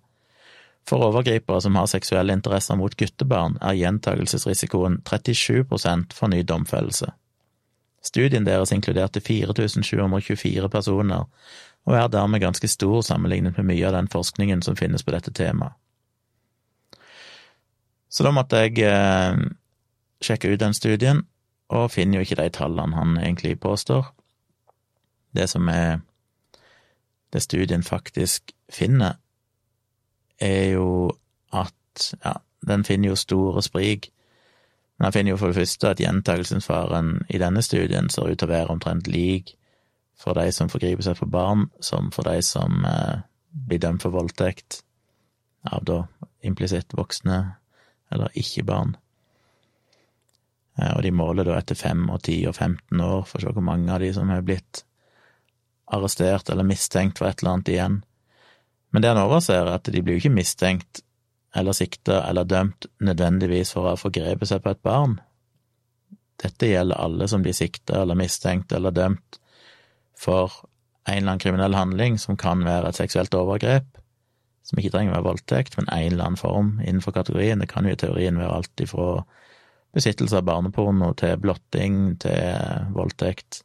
For 0.85 1.01
overgripere 1.07 1.63
som 1.65 1.79
har 1.79 1.89
seksuelle 1.89 2.35
interesser 2.37 2.77
mot 2.77 2.97
guttebarn, 2.97 3.57
er 3.63 3.79
gjentagelsesrisikoen 3.79 4.99
37% 5.09 6.13
for 6.13 6.29
ny 6.29 6.43
domfellelse. 6.45 7.15
Studien 8.05 8.45
deres 8.45 8.73
inkluderte 8.75 9.23
4724 9.25 10.69
personer, 10.69 11.25
og 11.89 11.97
er 11.97 12.11
dermed 12.13 12.43
ganske 12.43 12.69
stor 12.69 13.01
sammenlignet 13.07 13.57
med 13.57 13.71
mye 13.71 13.87
av 13.89 13.97
den 13.97 14.11
forskningen 14.13 14.61
som 14.63 14.77
finnes 14.77 15.05
på 15.05 15.15
dette 15.15 15.33
temaet. 15.33 15.73
Så 18.13 18.23
da 18.23 18.31
måtte 18.31 18.61
jeg 18.63 18.85
eh, 18.85 19.41
sjekke 20.23 20.53
ut 20.53 20.61
den 20.61 20.77
studien, 20.77 21.25
og 21.75 21.91
finner 21.91 22.19
jo 22.19 22.27
ikke 22.27 22.39
de 22.43 22.51
tallene 22.55 22.97
han 22.97 23.17
egentlig 23.19 23.59
påstår. 23.61 24.07
Det 25.35 25.49
som 25.51 25.69
er 25.69 25.99
det 27.35 27.43
studien 27.43 27.83
faktisk 27.83 28.53
finner, 28.71 29.19
er 30.39 30.71
jo 30.75 31.11
at 31.53 32.15
ja, 32.25 32.33
den 32.67 32.85
finner 32.85 33.09
jo 33.09 33.17
store 33.19 33.63
sprik. 33.63 34.11
Men 34.99 35.05
han 35.05 35.13
finner 35.13 35.35
jo 35.35 35.37
for 35.37 35.51
det 35.51 35.59
første 35.59 35.91
at 35.91 36.01
gjentakelsesfaren 36.01 37.25
i 37.29 37.39
denne 37.43 37.63
studien 37.63 38.11
ser 38.11 38.31
ut 38.31 38.39
til 38.39 38.49
å 38.49 38.55
være 38.55 38.75
omtrent 38.77 39.11
lik 39.11 39.57
for 40.19 40.39
de 40.39 40.47
som 40.55 40.71
forgriper 40.71 41.03
seg 41.03 41.19
på 41.19 41.27
barn, 41.27 41.67
som 41.83 42.13
for 42.15 42.27
de 42.31 42.39
som 42.43 42.85
eh, 42.87 43.25
blir 43.51 43.83
dømt 43.83 44.03
for 44.03 44.15
voldtekt 44.15 44.85
av 45.67 45.83
da 45.89 46.05
implisitt 46.47 46.95
voksne 46.95 47.41
eller 48.15 48.39
ikke-barn. 48.39 48.95
Eh, 48.95 49.04
og 50.75 51.03
de 51.07 51.13
måler 51.15 51.47
da 51.47 51.59
etter 51.59 51.79
fem 51.79 52.09
og 52.11 52.25
ti 52.27 52.41
og 52.49 52.57
15 52.57 53.01
år 53.01 53.23
for 53.29 53.39
å 53.39 53.45
se 53.45 53.55
hvor 53.55 53.67
mange 53.67 53.93
av 53.95 54.03
de 54.03 54.11
som 54.15 54.31
har 54.33 54.43
blitt 54.47 54.83
arrestert 55.95 56.51
eller 56.51 56.67
mistenkt 56.67 57.21
for 57.21 57.29
et 57.29 57.43
eller 57.43 57.53
annet 57.53 57.71
igjen. 57.71 58.01
Men 58.91 59.03
det 59.03 59.13
han 59.13 59.23
overser, 59.23 59.61
er 59.61 59.77
at 59.77 59.91
de 59.91 60.03
blir 60.03 60.17
jo 60.17 60.25
ikke 60.25 60.35
mistenkt 60.35 61.05
eller 61.55 61.77
sikta 61.77 62.25
eller 62.29 62.49
dømt 62.51 62.89
nødvendigvis 63.05 63.75
for 63.75 63.85
å 63.85 63.93
ha 63.93 64.01
forgrepet 64.01 64.51
seg 64.51 64.65
på 64.65 64.73
et 64.75 64.83
barn. 64.87 65.19
Dette 66.43 66.67
gjelder 66.67 66.99
alle 66.99 67.29
som 67.31 67.45
blir 67.45 67.55
sikta 67.55 68.01
eller 68.03 68.19
mistenkt 68.19 68.75
eller 68.75 68.95
dømt 68.95 69.39
for 70.19 70.51
en 71.05 71.19
eller 71.19 71.35
annen 71.35 71.43
kriminell 71.43 71.77
handling 71.77 72.19
som 72.19 72.39
kan 72.41 72.65
være 72.67 72.91
et 72.91 72.99
seksuelt 72.99 73.35
overgrep, 73.37 73.87
som 74.65 74.81
ikke 74.81 74.95
trenger 74.95 75.13
å 75.13 75.19
være 75.19 75.29
voldtekt, 75.29 75.77
men 75.79 75.91
en 75.93 76.13
eller 76.13 76.25
annen 76.25 76.41
form 76.41 76.71
innenfor 76.81 77.15
kategorien. 77.15 77.61
Det 77.61 77.69
kan 77.71 77.87
jo 77.87 77.93
i 77.93 78.01
teorien 78.01 78.41
være 78.41 78.61
alt 78.61 78.83
ifra 78.83 79.09
besittelse 79.95 80.39
av 80.39 80.47
barneporno 80.49 81.13
til 81.19 81.39
blotting 81.41 82.17
til 82.23 82.89
voldtekt, 82.95 83.63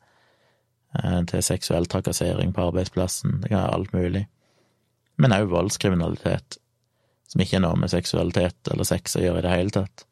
eh, 0.95 1.21
til 1.29 1.43
seksuell 1.43 1.89
trakassering 1.89 2.53
på 2.53 2.69
arbeidsplassen. 2.69 3.41
Det 3.41 3.49
kan 3.49 3.63
være 3.63 3.73
alt 3.73 3.93
mulig. 3.93 4.27
Men 5.17 5.35
òg 5.35 5.49
voldskriminalitet, 5.51 6.57
som 7.27 7.41
ikke 7.41 7.57
er 7.57 7.65
noe 7.65 7.77
med 7.77 7.91
seksualitet 7.91 8.71
eller 8.71 8.87
sex 8.87 9.15
å 9.15 9.23
gjøre 9.23 9.39
i 9.39 9.47
det 9.47 9.55
hele 9.57 9.75
tatt. 9.75 10.05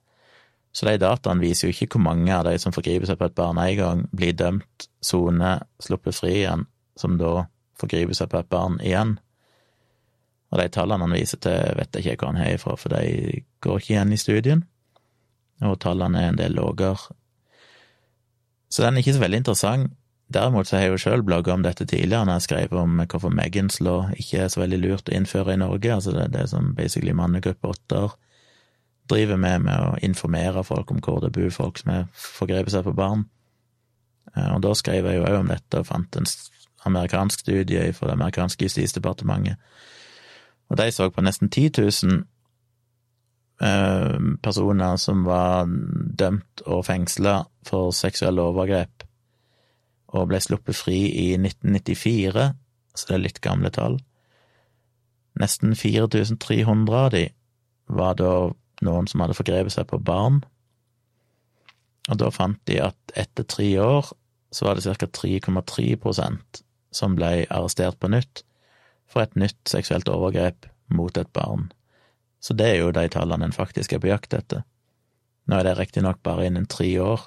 Så 0.71 0.85
de 0.85 0.97
dataene 1.01 1.41
viser 1.41 1.67
jo 1.67 1.73
ikke 1.73 1.95
hvor 1.95 2.03
mange 2.05 2.33
av 2.33 2.43
de 2.45 2.57
som 2.59 2.73
forgriper 2.75 3.07
seg 3.09 3.17
på 3.17 3.25
et 3.25 3.37
barn 3.37 3.57
en 3.57 3.77
gang, 3.77 4.03
blir 4.13 4.35
dømt, 4.37 4.89
sone, 5.01 5.55
sluppet 5.81 6.17
fri 6.17 6.33
igjen, 6.43 6.67
som 6.99 7.15
da 7.17 7.47
forgriper 7.79 8.13
seg 8.13 8.29
på 8.29 8.41
et 8.41 8.49
barn 8.51 8.77
igjen. 8.83 9.15
Og 10.51 10.61
de 10.61 10.67
tallene 10.69 11.07
han 11.07 11.15
viser 11.17 11.41
til, 11.43 11.73
vet 11.79 11.95
jeg 11.95 12.05
ikke 12.05 12.27
hvor 12.27 12.35
han 12.35 12.41
har 12.43 12.53
ifra, 12.53 12.75
for 12.77 12.93
de 12.93 13.41
går 13.63 13.81
ikke 13.81 13.93
igjen 13.95 14.13
i 14.13 14.21
studien, 14.21 14.63
og 15.65 15.79
tallene 15.81 16.21
er 16.21 16.33
en 16.33 16.39
del 16.39 16.57
lavere. 16.57 16.97
Så 18.69 18.83
den 18.83 18.97
er 18.97 19.03
ikke 19.03 19.15
så 19.15 19.23
veldig 19.23 19.41
interessant. 19.43 19.95
Derimot 20.33 20.67
så 20.67 20.75
har 20.75 20.83
jeg 20.83 20.91
jo 20.91 20.99
sjøl 20.99 21.21
blogga 21.23 21.53
om 21.53 21.63
dette 21.63 21.85
tidligere, 21.87 22.25
når 22.27 22.41
jeg 22.41 22.45
skrev 22.49 22.73
om 22.75 22.97
hvorfor 22.99 23.31
Megans 23.31 23.79
law 23.79 24.09
ikke 24.11 24.41
er 24.43 24.49
så 24.51 24.59
veldig 24.59 24.79
lurt 24.81 25.07
å 25.07 25.15
innføre 25.15 25.55
i 25.55 25.61
Norge, 25.61 25.93
altså 25.93 26.11
det 26.11 26.25
er 26.25 26.33
det 26.33 26.49
som 26.51 26.73
basically 26.75 27.13
mannegruppe 27.15 27.71
åtter 27.71 28.17
driver 29.07 29.39
med, 29.39 29.63
med 29.69 29.85
å 29.85 29.93
informere 30.03 30.65
folk 30.67 30.91
om 30.91 30.99
hvor 30.99 31.21
det 31.23 31.31
bor 31.31 31.47
folk 31.55 31.79
som 31.79 31.93
har 31.93 32.09
forgrepet 32.11 32.75
seg 32.75 32.83
på 32.83 32.95
barn. 32.97 33.23
Eh, 34.35 34.49
og 34.51 34.59
da 34.67 34.73
skrev 34.75 35.07
jeg 35.07 35.21
jo 35.21 35.29
òg 35.29 35.39
om 35.39 35.53
dette, 35.53 35.79
og 35.79 35.87
fant 35.87 36.19
en 36.19 36.27
amerikansk 36.91 37.45
studie 37.47 37.87
fra 37.95 38.11
det 38.11 38.17
amerikanske 38.19 38.67
justisdepartementet 38.67 39.55
og 40.69 40.77
de 40.77 40.91
så 40.91 41.09
på 41.09 41.23
nesten 41.23 41.49
10 41.49 41.69
000 41.77 42.17
eh, 42.17 42.23
personer 43.57 44.99
som 45.01 45.23
var 45.25 45.65
dømt 45.67 46.61
og 46.65 46.85
fengsla 46.85 47.39
for 47.65 47.93
seksuelle 47.95 48.43
overgrep, 48.43 49.05
og 50.13 50.29
ble 50.29 50.39
sluppet 50.41 50.77
fri 50.77 50.99
i 51.09 51.31
1994, 51.39 52.51
så 52.93 53.09
det 53.09 53.15
er 53.15 53.23
litt 53.23 53.41
gamle 53.41 53.71
tall. 53.73 53.97
Nesten 55.37 55.75
4300 55.77 56.97
av 56.97 57.09
de 57.13 57.25
var 57.87 58.15
da 58.17 58.31
noen 58.85 59.09
som 59.09 59.23
hadde 59.23 59.37
forgrepet 59.37 59.73
seg 59.73 59.89
på 59.89 59.99
barn, 60.01 60.41
og 62.07 62.21
da 62.21 62.29
fant 62.31 62.59
de 62.69 62.79
at 62.85 63.17
etter 63.19 63.43
tre 63.43 63.67
år 63.83 64.13
så 64.53 64.67
var 64.67 64.77
det 64.77 64.85
ca. 64.85 65.09
3,3% 65.11 66.61
som 66.95 67.17
ble 67.17 67.31
arrestert 67.51 67.99
på 67.99 68.09
nytt, 68.13 68.45
for 69.07 69.23
et 69.23 69.35
nytt 69.39 69.59
seksuelt 69.67 70.07
overgrep 70.11 70.69
mot 70.93 71.17
et 71.19 71.29
barn. 71.35 71.67
Så 72.39 72.53
det 72.53 72.67
er 72.71 72.81
jo 72.81 72.93
de 72.95 73.07
tallene 73.11 73.49
en 73.49 73.55
faktisk 73.55 73.93
er 73.93 74.01
på 74.03 74.11
jakt 74.11 74.35
etter. 74.37 74.63
Nå 75.47 75.57
er 75.57 75.67
det 75.67 75.77
riktignok 75.79 76.19
bare 76.23 76.47
innen 76.47 76.67
tre 76.69 76.89
år, 76.99 77.21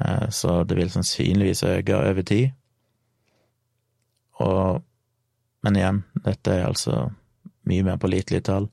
eh, 0.00 0.28
så 0.30 0.62
det 0.64 0.76
vil 0.78 0.90
sannsynligvis 0.90 1.62
øke 1.68 1.96
over 1.96 2.26
tid. 2.26 2.50
Og, 4.42 4.82
men 5.62 5.78
igjen, 5.78 6.02
dette 6.24 6.52
er 6.58 6.66
altså 6.66 7.06
mye 7.70 7.86
mer 7.86 8.00
pålitelige 8.02 8.44
tall. 8.50 8.68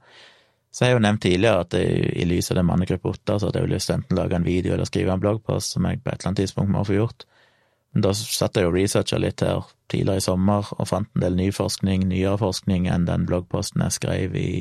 Så 0.71 0.85
jeg 0.85 0.93
har 0.93 0.99
jo 0.99 1.03
nevnt 1.03 1.21
tidligere 1.25 1.65
at 1.65 1.75
jeg, 1.75 2.05
i 2.15 2.25
lys 2.25 2.49
av 2.51 2.61
den 2.61 2.67
mannegruppe 2.69 3.11
åtte, 3.11 3.37
så 3.37 3.49
hadde 3.49 3.59
jeg 3.59 3.67
jo 3.67 3.73
lyst 3.73 3.89
til 3.91 3.97
enten 3.97 4.17
lage 4.17 4.37
en 4.37 4.47
video 4.47 4.73
eller 4.73 4.87
skrive 4.87 5.13
en 5.13 5.21
bloggpost, 5.21 5.75
som 5.75 5.85
jeg 5.85 5.99
på 5.99 6.09
et 6.09 6.15
eller 6.15 6.31
annet 6.31 6.41
tidspunkt 6.45 6.73
må 6.73 6.83
få 6.87 6.95
gjort. 6.95 7.25
Men 7.91 8.05
da 8.05 8.13
satt 8.15 8.55
jeg 8.55 8.69
og 8.69 8.77
researcha 8.77 9.19
litt 9.19 9.43
her 9.43 9.67
tidligere 9.91 10.21
i 10.21 10.23
sommer 10.23 10.69
og 10.77 10.87
fant 10.87 11.09
en 11.11 11.25
del 11.25 11.35
ny 11.35 11.49
forskning, 11.51 12.07
nyere 12.07 12.39
forskning 12.39 12.87
enn 12.87 13.07
den 13.09 13.27
bloggposten 13.27 13.83
jeg 13.83 13.97
skrev 13.97 14.37
i 14.39 14.51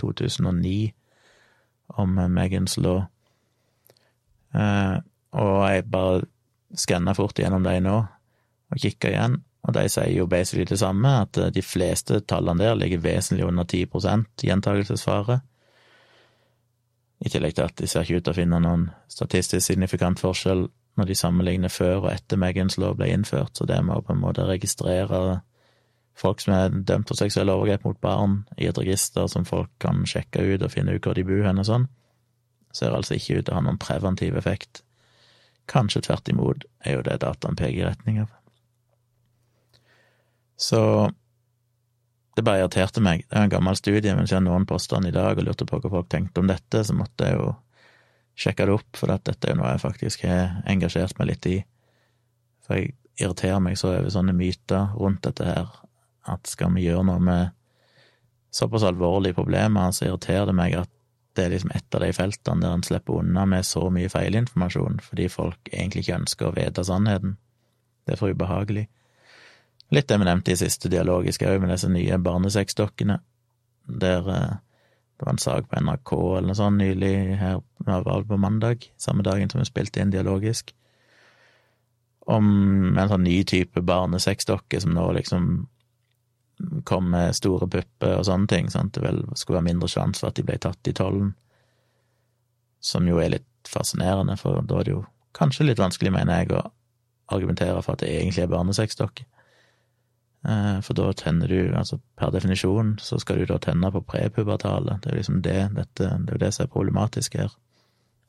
2009 0.00 0.92
om 2.00 2.18
Megans 2.30 2.76
law. 2.78 3.04
Eh, 4.54 4.96
og 5.30 5.54
jeg 5.70 5.86
bare 5.90 6.24
skanna 6.74 7.14
fort 7.14 7.38
gjennom 7.38 7.64
de 7.66 7.76
nå 7.82 7.98
og 8.70 8.78
kikka 8.82 9.10
igjen, 9.10 9.40
og 9.66 9.74
de 9.74 9.84
sier 9.90 10.14
jo 10.14 10.28
basically 10.30 10.64
det 10.68 10.78
samme, 10.80 11.12
at 11.24 11.38
eh, 11.38 11.52
de 11.54 11.62
fleste 11.62 12.20
tallene 12.20 12.64
der 12.64 12.78
ligger 12.78 13.02
vesentlig 13.04 13.46
under 13.46 13.64
10 13.64 13.86
gjentagelsesfare. 14.42 15.40
I 17.20 17.28
tillegg 17.28 17.54
til 17.54 17.66
at 17.66 17.76
de 17.76 17.86
ser 17.90 18.06
ikke 18.06 18.20
ut 18.20 18.24
til 18.24 18.32
å 18.32 18.38
finne 18.38 18.60
noen 18.64 18.86
statistisk 19.10 19.66
signifikant 19.66 20.20
forskjell 20.22 20.68
når 20.96 21.06
de 21.06 21.14
sammenligner 21.14 21.72
før 21.72 22.06
og 22.06 22.12
etter 22.14 22.40
Megans 22.40 22.78
lov 22.80 22.96
ble 22.98 23.10
innført, 23.12 23.56
så 23.56 23.66
det 23.68 23.78
med 23.84 24.00
å 24.00 24.04
på 24.04 24.14
en 24.14 24.22
måte 24.22 24.46
registrere 24.48 25.40
folk 26.20 26.42
som 26.42 26.54
er 26.54 26.74
dømt 26.86 27.08
for 27.08 27.18
seksuelle 27.18 27.54
overgrep 27.56 27.86
mot 27.86 28.00
barn, 28.00 28.42
i 28.60 28.68
et 28.68 28.78
register 28.78 29.28
som 29.30 29.46
folk 29.48 29.70
kan 29.82 30.04
sjekke 30.08 30.42
ut 30.44 30.64
og 30.66 30.72
finne 30.74 30.94
ut 30.94 31.06
hvor 31.06 31.16
de 31.16 31.24
bor 31.26 31.46
hen 31.46 31.62
og 31.62 31.68
sånn, 31.68 31.88
ser 32.76 32.94
altså 32.94 33.16
ikke 33.16 33.40
ut 33.40 33.46
til 33.46 33.54
å 33.54 33.58
ha 33.58 33.64
noen 33.66 33.80
preventiv 33.80 34.36
effekt. 34.38 34.82
Kanskje 35.70 36.04
tvert 36.06 36.28
imot 36.30 36.66
er 36.84 36.98
jo 36.98 37.06
det 37.06 37.20
dataen 37.24 37.58
peker 37.58 37.80
i 37.80 37.88
retning 37.88 38.20
av. 38.24 38.30
Så 40.60 40.80
det 42.36 42.44
bare 42.46 42.62
irriterte 42.62 43.02
meg. 43.02 43.24
Det 43.26 43.38
er 43.38 43.48
en 43.48 43.52
gammel 43.52 43.76
studie, 43.78 44.14
men 44.14 44.28
siden 44.28 44.46
noen 44.46 44.68
posta 44.68 45.00
den 45.00 45.10
i 45.10 45.14
dag 45.16 45.38
og 45.38 45.46
lurte 45.46 45.66
på 45.66 45.80
hva 45.80 45.90
folk 45.92 46.10
tenkte 46.12 46.42
om 46.42 46.50
dette, 46.50 46.84
så 46.84 46.94
måtte 46.96 47.26
jeg 47.26 47.40
jo 47.40 47.50
sjekke 48.40 48.66
det 48.68 48.76
opp, 48.76 48.90
for 48.96 49.10
dette 49.10 49.34
er 49.40 49.54
jo 49.54 49.60
noe 49.60 49.74
jeg 49.74 49.82
faktisk 49.82 50.24
har 50.28 50.60
engasjert 50.70 51.18
meg 51.18 51.32
litt 51.32 51.48
i. 51.50 51.56
For 52.64 52.78
jeg 52.78 52.94
irriterer 53.20 53.60
meg 53.64 53.78
så 53.80 53.94
over 53.96 54.12
sånne 54.12 54.36
myter 54.36 54.94
rundt 54.96 55.24
dette 55.26 55.48
her, 55.48 55.72
at 56.28 56.48
skal 56.48 56.74
vi 56.74 56.86
gjøre 56.88 57.06
noe 57.08 57.22
med 57.24 57.56
såpass 58.50 58.84
alvorlige 58.84 59.38
problemer, 59.38 59.92
så 59.94 60.08
irriterer 60.08 60.50
det 60.50 60.56
meg 60.58 60.74
at 60.80 60.90
det 61.38 61.44
er 61.44 61.52
liksom 61.54 61.70
et 61.74 61.94
av 61.94 62.02
de 62.02 62.12
feltene 62.12 62.64
der 62.64 62.72
en 62.74 62.82
slipper 62.84 63.20
unna 63.22 63.44
med 63.46 63.66
så 63.66 63.84
mye 63.94 64.10
feilinformasjon, 64.10 64.98
fordi 65.06 65.28
folk 65.30 65.70
egentlig 65.72 66.04
ikke 66.04 66.18
ønsker 66.18 66.48
å 66.48 66.56
vite 66.56 66.84
sannheten. 66.84 67.36
Det 68.04 68.16
er 68.16 68.20
for 68.20 68.34
ubehagelig. 68.34 68.88
Litt 69.94 70.08
det 70.10 70.18
vi 70.18 70.26
nevnte 70.26 70.54
i 70.54 70.58
siste 70.58 70.90
dialogisk 70.90 71.44
òg, 71.46 71.60
med 71.62 71.72
disse 71.72 71.90
nye 71.90 72.18
barnesexdokkene, 72.22 73.20
der 74.00 74.28
eh, 74.34 74.58
det 75.20 75.26
var 75.26 75.34
en 75.34 75.42
sak 75.42 75.66
på 75.68 75.80
NRK 75.84 76.12
eller 76.16 76.48
noe 76.48 76.58
sånt 76.58 76.80
nylig, 76.80 77.14
her 77.36 77.58
var 77.86 78.22
på 78.26 78.38
mandag, 78.40 78.86
samme 78.96 79.24
dagen 79.26 79.50
som 79.50 79.60
vi 79.60 79.66
spilte 79.68 80.00
inn 80.00 80.12
dialogisk, 80.14 80.72
om 82.30 82.46
en 82.94 83.10
sånn 83.10 83.26
ny 83.26 83.42
type 83.44 83.82
barnesexdokke 83.84 84.80
som 84.80 84.94
nå 84.94 85.04
liksom 85.18 85.50
kom 86.84 87.10
med 87.12 87.36
store 87.36 87.68
pupper 87.70 88.18
og 88.18 88.26
sånne 88.28 88.50
ting, 88.50 88.68
sånn 88.72 88.90
at 88.90 88.96
det 88.96 89.04
vel 89.04 89.22
skulle 89.34 89.60
være 89.60 89.68
mindre 89.70 89.88
sjanse 89.90 90.22
for 90.22 90.30
at 90.30 90.38
de 90.38 90.44
ble 90.46 90.58
tatt 90.60 90.90
i 90.90 90.96
tollen. 90.96 91.32
Som 92.84 93.08
jo 93.08 93.20
er 93.20 93.34
litt 93.36 93.68
fascinerende, 93.68 94.36
for 94.40 94.62
da 94.64 94.80
er 94.80 94.88
det 94.88 94.94
jo 94.94 95.04
kanskje 95.36 95.68
litt 95.68 95.82
vanskelig, 95.82 96.12
mener 96.14 96.42
jeg, 96.42 96.54
å 96.56 97.34
argumentere 97.34 97.82
for 97.84 97.94
at 97.94 98.04
det 98.04 98.10
egentlig 98.14 98.44
er 98.44 98.52
barnesexdokke. 98.52 99.26
Eh, 100.48 100.78
for 100.80 100.96
da 100.96 101.10
tenner 101.12 101.52
du, 101.52 101.74
altså 101.76 102.00
per 102.18 102.32
definisjon, 102.34 102.96
så 103.02 103.20
skal 103.20 103.40
du 103.40 103.50
da 103.50 103.58
tenne 103.62 103.92
på 103.92 104.02
prepubertale. 104.08 104.98
Det 105.02 105.10
er 105.10 105.16
jo 105.16 105.20
liksom 105.20 105.42
det, 105.44 105.58
dette, 105.76 106.08
det 106.26 106.36
er 106.36 106.42
det 106.44 106.52
som 106.56 106.66
er 106.66 106.72
problematisk 106.72 107.36
her. 107.40 107.52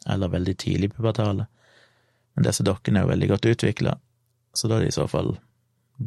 Eller 0.09 0.33
veldig 0.33 0.57
tidlig 0.59 0.91
pubertale. 0.95 1.47
Men 2.35 2.47
disse 2.47 2.65
dokkene 2.67 2.99
er 2.99 3.07
jo 3.07 3.13
veldig 3.13 3.31
godt 3.33 3.47
utvikla, 3.53 3.95
så 4.55 4.67
da 4.67 4.77
er 4.77 4.85
det 4.85 4.93
i 4.93 4.99
så 4.99 5.07
fall 5.11 5.35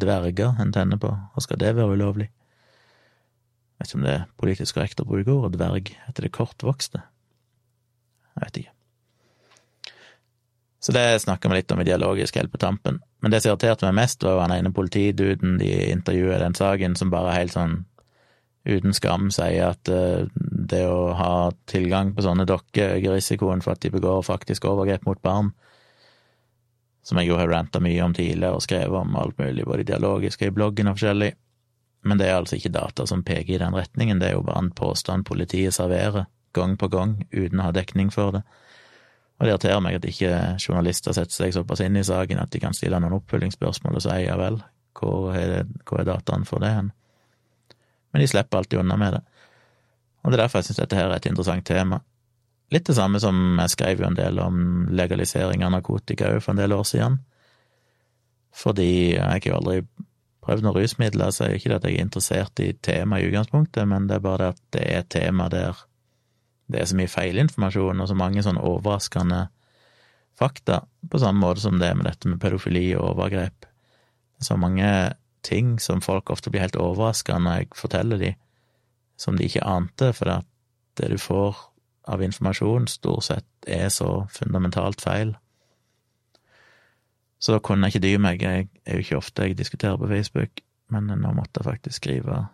dverger 0.00 0.60
en 0.60 0.72
tenner 0.74 1.00
på, 1.00 1.10
og 1.10 1.44
skal 1.44 1.60
det 1.62 1.74
være 1.76 1.96
ulovlig? 1.96 2.28
Jeg 3.74 3.82
vet 3.82 3.90
ikke 3.90 3.98
om 3.98 4.06
det 4.06 4.14
er 4.14 4.28
politisk 4.40 4.76
korrekt 4.76 5.02
å 5.02 5.08
bruke 5.08 5.34
ordet 5.34 5.58
dverg, 5.58 5.90
etter 6.08 6.26
det 6.26 6.34
kortvokste? 6.34 7.02
Jeg 8.34 8.46
vet 8.46 8.60
ikke. 8.62 8.74
Så 10.84 10.92
det 10.92 11.22
snakka 11.22 11.48
vi 11.48 11.56
litt 11.56 11.72
om 11.72 11.80
i 11.80 11.86
Dialogisk 11.88 12.36
helt 12.36 12.52
på 12.52 12.60
tampen. 12.60 13.00
Men 13.24 13.32
det 13.32 13.40
som 13.40 13.54
irriterte 13.54 13.88
meg 13.88 14.02
mest, 14.02 14.22
var 14.22 14.36
jo 14.36 14.42
han 14.44 14.52
ene 14.52 14.72
politiduden 14.74 15.56
de 15.56 15.70
intervjuet 15.88 16.36
i 16.36 16.42
den 16.42 16.56
saken, 16.58 16.96
som 17.00 17.12
bare 17.12 17.38
helt 17.38 17.54
sånn 17.54 17.78
uten 18.68 18.92
skam 18.96 19.30
sier 19.32 19.70
at 19.70 19.88
uh, 19.92 20.28
det 20.34 20.82
å 20.88 21.14
ha 21.16 21.52
tilgang 21.68 22.12
på 22.16 22.24
sånne 22.24 22.46
dokker 22.48 22.98
øker 22.98 23.16
risikoen 23.16 23.64
for 23.64 23.76
at 23.76 23.84
de 23.84 23.92
begår 23.92 24.24
faktisk 24.24 24.68
overgrep 24.68 25.04
mot 25.08 25.20
barn. 25.24 25.52
Som 27.04 27.20
jeg 27.20 27.28
jo 27.28 27.38
har 27.38 27.50
ranta 27.52 27.80
mye 27.84 28.00
om 28.04 28.14
tidligere 28.16 28.56
og 28.56 28.64
skrevet 28.64 28.96
om 28.96 29.16
alt 29.20 29.38
mulig, 29.38 29.66
både 29.68 29.84
dialogisk 29.84 30.42
og 30.42 30.48
i 30.48 30.54
bloggen 30.56 30.88
og 30.88 30.96
forskjellig. 30.96 31.32
Men 32.04 32.20
det 32.20 32.28
er 32.28 32.38
altså 32.38 32.56
ikke 32.56 32.72
data 32.72 33.06
som 33.08 33.24
peker 33.24 33.56
i 33.56 33.60
den 33.60 33.76
retningen, 33.76 34.20
det 34.20 34.30
er 34.30 34.38
jo 34.38 34.44
bare 34.44 34.64
en 34.64 34.72
påstand 34.76 35.24
politiet 35.28 35.76
serverer 35.76 36.26
gang 36.54 36.76
på 36.80 36.88
gang 36.88 37.16
uten 37.32 37.60
å 37.60 37.68
ha 37.68 37.74
dekning 37.74 38.12
for 38.12 38.36
det. 38.36 38.42
Og 39.38 39.46
det 39.46 39.50
irriterer 39.50 39.80
meg 39.82 39.98
at 39.98 40.06
ikke 40.08 40.32
journalister 40.62 41.16
setter 41.16 41.34
seg 41.34 41.54
såpass 41.56 41.82
inn 41.82 41.96
i 41.98 42.04
saken 42.06 42.40
at 42.40 42.52
de 42.54 42.60
kan 42.62 42.76
stille 42.76 43.00
noen 43.02 43.16
oppfølgingsspørsmål 43.18 43.98
og 43.98 44.04
si 44.04 44.18
ja 44.22 44.36
vel, 44.38 44.60
hvor 44.94 45.34
er, 45.34 45.64
hvor 45.88 46.00
er 46.00 46.08
dataen 46.08 46.46
for 46.48 46.62
det 46.62 46.70
hen? 46.76 46.92
Men 48.14 48.22
de 48.22 48.28
slipper 48.30 48.60
alltid 48.60 48.84
unna 48.84 48.96
med 49.00 49.16
det. 49.16 49.22
Og 50.22 50.30
det 50.30 50.38
er 50.38 50.44
derfor 50.44 50.60
jeg 50.60 50.70
syns 50.70 50.80
dette 50.84 50.96
her 50.96 51.10
er 51.10 51.18
et 51.18 51.26
interessant 51.28 51.66
tema. 51.66 51.98
Litt 52.74 52.88
det 52.88 52.96
samme 52.98 53.20
som 53.22 53.60
jeg 53.60 53.74
skrev 53.74 54.02
jo 54.02 54.08
en 54.08 54.18
del 54.18 54.40
om 54.42 54.88
legalisering 54.90 55.62
av 55.62 55.76
narkotika 55.76 56.32
for 56.40 56.54
en 56.54 56.62
del 56.62 56.74
år 56.74 56.86
siden. 56.88 57.20
Fordi 58.54 59.14
jeg 59.14 59.22
har 59.22 59.46
jo 59.46 59.56
aldri 59.58 59.78
prøvd 60.44 60.66
noen 60.66 60.76
rusmidler, 60.76 61.32
så 61.32 61.46
er 61.46 61.56
ikke 61.56 61.72
det 61.72 61.78
at 61.78 61.88
jeg 61.88 61.98
er 61.98 62.06
interessert 62.06 62.62
i 62.62 62.72
temaet 62.84 63.24
i 63.24 63.30
utgangspunktet, 63.30 63.88
men 63.88 64.08
det 64.10 64.18
er 64.18 64.24
bare 64.24 64.40
det 64.42 64.52
at 64.52 64.62
det 64.76 64.84
er 64.84 65.02
et 65.02 65.12
tema 65.14 65.48
der 65.52 65.84
det 66.72 66.80
er 66.80 66.88
så 66.88 66.96
mye 66.96 67.12
feilinformasjon 67.12 68.00
og 68.00 68.08
så 68.08 68.16
mange 68.16 68.42
sånn 68.44 68.60
overraskende 68.60 69.46
fakta, 70.38 70.80
på 71.10 71.20
samme 71.20 71.44
måte 71.44 71.62
som 71.62 71.76
det 71.78 71.90
er 71.90 71.98
med 71.98 72.08
dette 72.08 72.30
med 72.30 72.40
pedofili 72.42 72.86
og 72.96 73.10
overgrep. 73.12 73.66
Det 73.66 74.42
er 74.42 74.48
så 74.48 74.56
mange 74.58 74.88
ting 75.44 75.76
som 75.82 76.02
folk 76.02 76.32
ofte 76.32 76.50
blir 76.50 76.64
helt 76.64 76.80
overraska 76.80 77.36
når 77.38 77.60
jeg 77.60 77.70
forteller 77.78 78.22
de, 78.22 78.32
som 79.20 79.36
de 79.36 79.46
ikke 79.46 79.66
ante, 79.68 80.10
for 80.16 80.32
at 80.40 80.48
det 80.98 81.12
du 81.12 81.18
får 81.20 81.60
av 82.04 82.22
informasjon, 82.22 82.88
stort 82.88 83.24
sett 83.24 83.68
er 83.70 83.88
så 83.92 84.26
fundamentalt 84.32 85.00
feil. 85.00 85.34
Så 87.38 87.52
da 87.52 87.60
kunne 87.64 87.88
jeg 87.88 87.96
ikke 87.96 88.06
dy 88.06 88.12
meg, 88.20 88.42
jeg 88.42 88.68
er 88.84 88.98
jo 88.98 89.04
ikke 89.04 89.20
ofte 89.20 89.48
jeg 89.48 89.58
diskuterer 89.58 90.00
på 90.00 90.08
Facebook, 90.08 90.62
men 90.92 91.08
nå 91.08 91.32
måtte 91.36 91.60
jeg 91.60 91.68
faktisk 91.68 92.02
skrive 92.02 92.44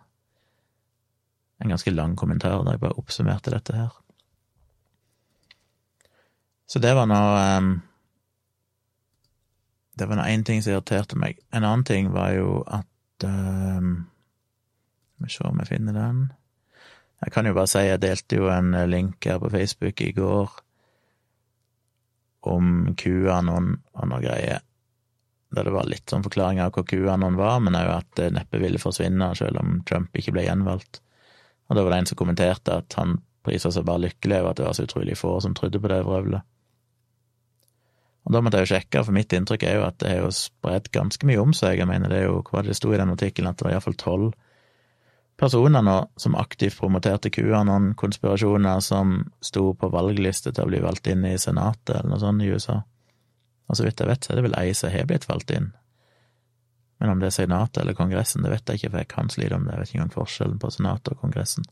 en 1.61 1.69
ganske 1.69 1.93
lang 1.93 2.15
kommentar 2.17 2.63
der 2.63 2.75
jeg 2.75 2.81
bare 2.81 2.97
oppsummerte 2.99 3.53
dette 3.53 3.75
her. 3.75 3.93
Så 6.67 6.79
det 6.79 6.93
var 6.95 7.05
nå 7.05 7.21
um, 7.59 7.71
Det 9.99 10.07
var 10.07 10.15
nå 10.15 10.23
én 10.23 10.43
ting 10.47 10.63
som 10.63 10.71
irriterte 10.71 11.17
meg. 11.19 11.37
En 11.53 11.63
annen 11.63 11.83
ting 11.85 12.13
var 12.13 12.31
jo 12.31 12.61
at 12.63 13.25
um, 13.27 14.07
Skal 15.15 15.27
vi 15.27 15.33
se 15.35 15.43
om 15.43 15.59
jeg 15.59 15.67
finner 15.67 15.93
den. 15.93 16.21
Jeg 17.21 17.33
kan 17.35 17.45
jo 17.45 17.53
bare 17.53 17.69
si 17.69 17.83
jeg 17.85 18.01
delte 18.01 18.39
jo 18.39 18.49
en 18.49 18.73
link 18.89 19.25
her 19.29 19.39
på 19.41 19.51
Facebook 19.53 20.01
i 20.01 20.11
går 20.17 20.55
om 22.49 22.93
QAnon 22.97 23.75
og 23.77 24.09
noe 24.09 24.21
greier. 24.23 24.63
Der 25.51 25.67
det 25.67 25.73
var 25.75 25.89
litt 25.89 26.09
sånn 26.09 26.23
forklaring 26.25 26.61
av 26.63 26.71
hva 26.73 26.83
QAnon 26.87 27.37
var, 27.37 27.59
men 27.61 27.77
òg 27.77 27.91
at 27.93 28.09
det 28.17 28.31
neppe 28.33 28.61
ville 28.61 28.81
forsvinne 28.81 29.33
selv 29.37 29.61
om 29.61 29.81
Trump 29.85 30.15
ikke 30.17 30.33
ble 30.33 30.47
gjenvalgt. 30.47 31.01
Og 31.69 31.77
da 31.77 31.83
var 31.83 31.93
det 31.93 32.01
en 32.01 32.09
som 32.09 32.19
kommenterte 32.19 32.79
at 32.81 32.97
han 32.97 33.19
prisa 33.45 33.71
seg 33.73 33.85
bare 33.85 34.05
lykkelig 34.07 34.39
over 34.39 34.51
at 34.51 34.59
det 34.59 34.65
var 34.65 34.77
så 34.77 34.85
utrolig 34.87 35.17
få 35.19 35.35
som 35.43 35.53
trodde 35.57 35.81
på 35.81 35.91
det 35.91 36.01
vrøvlet. 36.07 36.47
Og 38.21 38.35
da 38.35 38.41
måtte 38.43 38.59
jeg 38.59 38.67
jo 38.67 38.73
sjekke, 38.75 39.01
for 39.05 39.17
mitt 39.17 39.33
inntrykk 39.33 39.63
er 39.65 39.79
jo 39.79 39.85
at 39.87 39.97
det 40.03 40.11
jo 40.19 40.29
spredt 40.35 40.91
ganske 40.93 41.25
mye 41.25 41.41
om 41.41 41.55
seg. 41.57 41.79
Jeg 41.81 41.89
mener 41.89 42.11
det 42.11 42.19
er 42.21 42.27
jo, 42.27 42.41
hva 42.45 42.59
var 42.59 42.67
det 42.67 42.77
sto 42.77 42.91
i 42.93 42.99
den 43.01 43.13
artikkelen, 43.13 43.49
at 43.49 43.57
det 43.57 43.65
var 43.65 43.73
iallfall 43.75 43.97
tolv 43.97 44.33
personer 45.41 45.81
nå 45.81 45.95
som 46.21 46.35
aktivt 46.37 46.77
promoterte 46.77 47.31
QAnon-konspirasjoner 47.33 48.79
som 48.79 49.17
sto 49.41 49.71
på 49.73 49.89
valgliste 49.89 50.53
til 50.53 50.67
å 50.67 50.69
bli 50.69 50.81
valgt 50.83 51.09
inn 51.09 51.25
i 51.25 51.33
Senatet 51.41 51.95
eller 51.95 52.13
noe 52.13 52.21
sånt 52.21 52.45
i 52.45 52.51
USA. 52.53 52.81
Og 53.65 53.77
så 53.79 53.87
vidt 53.87 54.03
jeg 54.03 54.09
vet, 54.11 54.23
så 54.23 54.33
er 54.33 54.37
det 54.37 54.45
vel 54.45 54.57
ei 54.59 54.75
som 54.77 54.93
har 54.93 55.07
blitt 55.09 55.25
valgt 55.29 55.53
inn. 55.55 55.71
Men 57.01 57.15
om 57.15 57.21
det 57.21 57.31
er 57.31 57.37
Senatet 57.39 57.81
eller 57.81 57.97
Kongressen, 57.97 58.45
det 58.45 58.53
vet 58.53 58.69
jeg 58.69 58.81
ikke, 58.81 58.91
for 58.91 59.01
jeg 59.01 59.11
kan 59.15 59.33
slite 59.33 59.57
om 59.57 59.65
det. 59.65 59.73
Jeg 59.73 59.81
vet 59.81 59.89
ikke 59.89 59.99
engang 59.99 60.15
forskjellen 60.19 60.61
på 60.61 60.73
Senatet 60.75 61.15
og 61.15 61.23
Kongressen. 61.23 61.65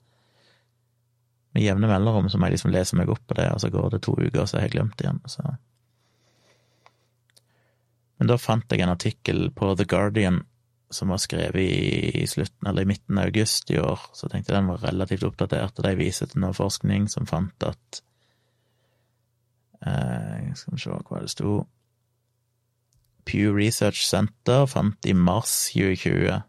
Med 1.54 1.66
jevne 1.66 1.90
mellomrom 1.92 2.30
så 2.30 2.42
må 2.42 2.50
jeg 2.50 2.58
liksom 2.58 2.74
lese 2.74 2.98
meg 2.98 3.12
opp 3.14 3.22
på 3.30 3.38
det, 3.38 3.52
og 3.54 3.62
så 3.62 3.70
går 3.74 3.92
det 3.94 4.02
to 4.06 4.16
uker, 4.18 4.42
og 4.42 4.50
så 4.50 4.58
har 4.58 4.66
jeg 4.66 4.80
glemt 4.80 4.98
det 4.98 5.06
igjen. 5.06 5.22
Så. 5.30 5.46
Men 8.18 8.34
da 8.34 8.42
fant 8.42 8.74
jeg 8.74 8.82
en 8.82 8.96
artikkel 8.98 9.52
på 9.54 9.76
The 9.78 9.86
Guardian 9.90 10.42
som 10.90 11.12
var 11.14 11.22
skrevet 11.22 11.62
i, 11.62 12.26
slutten, 12.28 12.68
eller 12.68 12.86
i 12.86 12.90
midten 12.90 13.18
av 13.18 13.30
august 13.30 13.70
i 13.72 13.80
år, 13.80 14.02
så 14.14 14.26
jeg 14.26 14.34
tenkte 14.34 14.56
den 14.56 14.70
var 14.72 14.82
relativt 14.84 15.26
oppdatert, 15.28 15.78
og 15.78 15.86
de 15.86 15.96
viser 16.00 16.30
til 16.32 16.42
noe 16.44 16.56
forskning 16.58 17.06
som 17.12 17.30
fant 17.30 17.68
at 17.68 18.02
eh, 19.86 20.50
Skal 20.58 20.76
vi 20.76 20.82
se 20.82 20.96
hva 20.96 21.22
det 21.22 21.34
sto 21.34 21.60
Pew 23.30 23.54
Research 23.54 24.02
Center 24.08 24.66
fant 24.66 25.06
i 25.06 25.14
mars 25.14 25.70
2020 25.76 26.40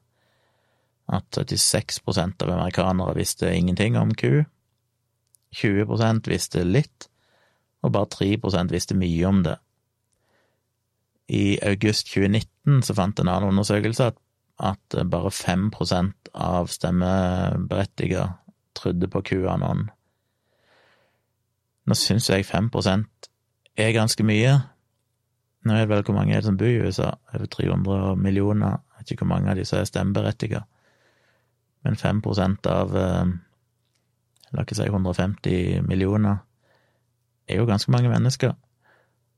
at 1.10 1.36
76% 1.36 2.44
av 2.46 2.52
amerikanere 2.54 3.16
visste 3.18 3.50
ingenting 3.52 3.98
om 3.98 4.14
Q, 4.14 4.44
20% 5.58 6.30
visste 6.30 6.62
litt, 6.64 7.08
og 7.82 7.92
bare 7.96 8.10
3% 8.14 8.72
visste 8.72 8.96
mye 8.96 9.26
om 9.26 9.42
det. 9.42 9.56
I 11.30 11.58
august 11.66 12.12
2019 12.12 12.84
så 12.86 12.94
fant 12.94 13.20
en 13.20 13.30
annen 13.30 13.50
undersøkelse 13.50 14.10
at, 14.12 14.18
at 14.60 14.96
bare 15.10 15.32
5% 15.32 16.30
av 16.34 16.68
stemmeberettigede 16.72 18.26
trodde 18.76 19.08
på 19.10 19.22
QAnon. 19.26 19.88
Nå 21.88 21.96
syns 21.96 22.28
jeg 22.30 22.46
5% 22.46 23.30
er 23.80 23.96
ganske 23.96 24.24
mye, 24.26 24.58
nå 25.64 25.76
det 25.76 25.88
vel 25.90 26.04
hvor 26.06 26.16
mange 26.16 26.32
er 26.32 26.40
det 26.40 26.48
som 26.48 26.56
bor 26.56 26.68
i 26.68 26.80
USA? 26.80 27.10
Over 27.34 27.46
300 27.46 28.16
millioner. 28.16 28.80
Jeg 28.96 28.98
vet 28.98 29.10
ikke 29.12 29.26
hvor 29.26 29.34
mange 29.34 29.50
av 29.52 29.58
disse 29.60 29.76
er 29.76 29.88
stemmeberettiget. 29.88 30.64
Men 31.84 31.96
5 31.96 32.22
av 32.68 32.96
eh, 32.96 33.32
la 34.52 34.64
ikke 34.64 34.76
si 34.76 34.88
150 34.88 35.84
millioner 35.88 36.40
er 37.48 37.60
jo 37.60 37.68
ganske 37.68 37.92
mange 37.92 38.08
mennesker. 38.08 38.54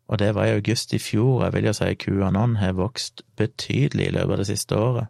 Og 0.08 0.18
det 0.18 0.34
var 0.34 0.44
i 0.46 0.54
august 0.56 0.92
i 0.92 0.98
fjor. 0.98 1.44
Jeg 1.44 1.52
vil 1.52 1.64
jo 1.70 1.72
si 1.76 1.94
QAnon 1.94 2.56
har 2.56 2.76
vokst 2.76 3.22
betydelig 3.36 4.06
i 4.06 4.14
løpet 4.16 4.32
av 4.32 4.42
det 4.42 4.46
siste 4.50 4.76
året. 4.76 5.06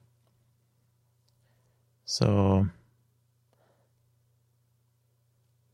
Så 2.05 2.27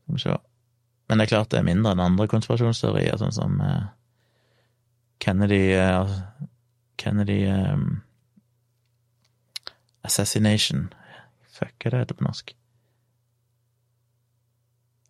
Skal 0.03 0.15
vi 0.15 0.19
se 0.19 0.37
Men 1.07 1.17
det 1.17 1.23
er 1.23 1.29
klart 1.29 1.51
det 1.51 1.59
er 1.59 1.65
mindre 1.65 1.91
enn 1.91 2.01
andre 2.03 2.27
konspirasjonsteorier, 2.29 3.17
sånn 3.17 3.33
som 3.33 3.61
eh, 3.65 3.87
Kennedy 5.19 5.73
uh, 5.73 6.11
Kennedy 7.01 7.47
um, 7.49 8.03
Assassination. 10.05 10.93
Fuck, 11.49 11.73
hva 11.81 11.91
det 11.91 12.03
heter 12.03 12.19
på 12.19 12.27
norsk? 12.27 12.53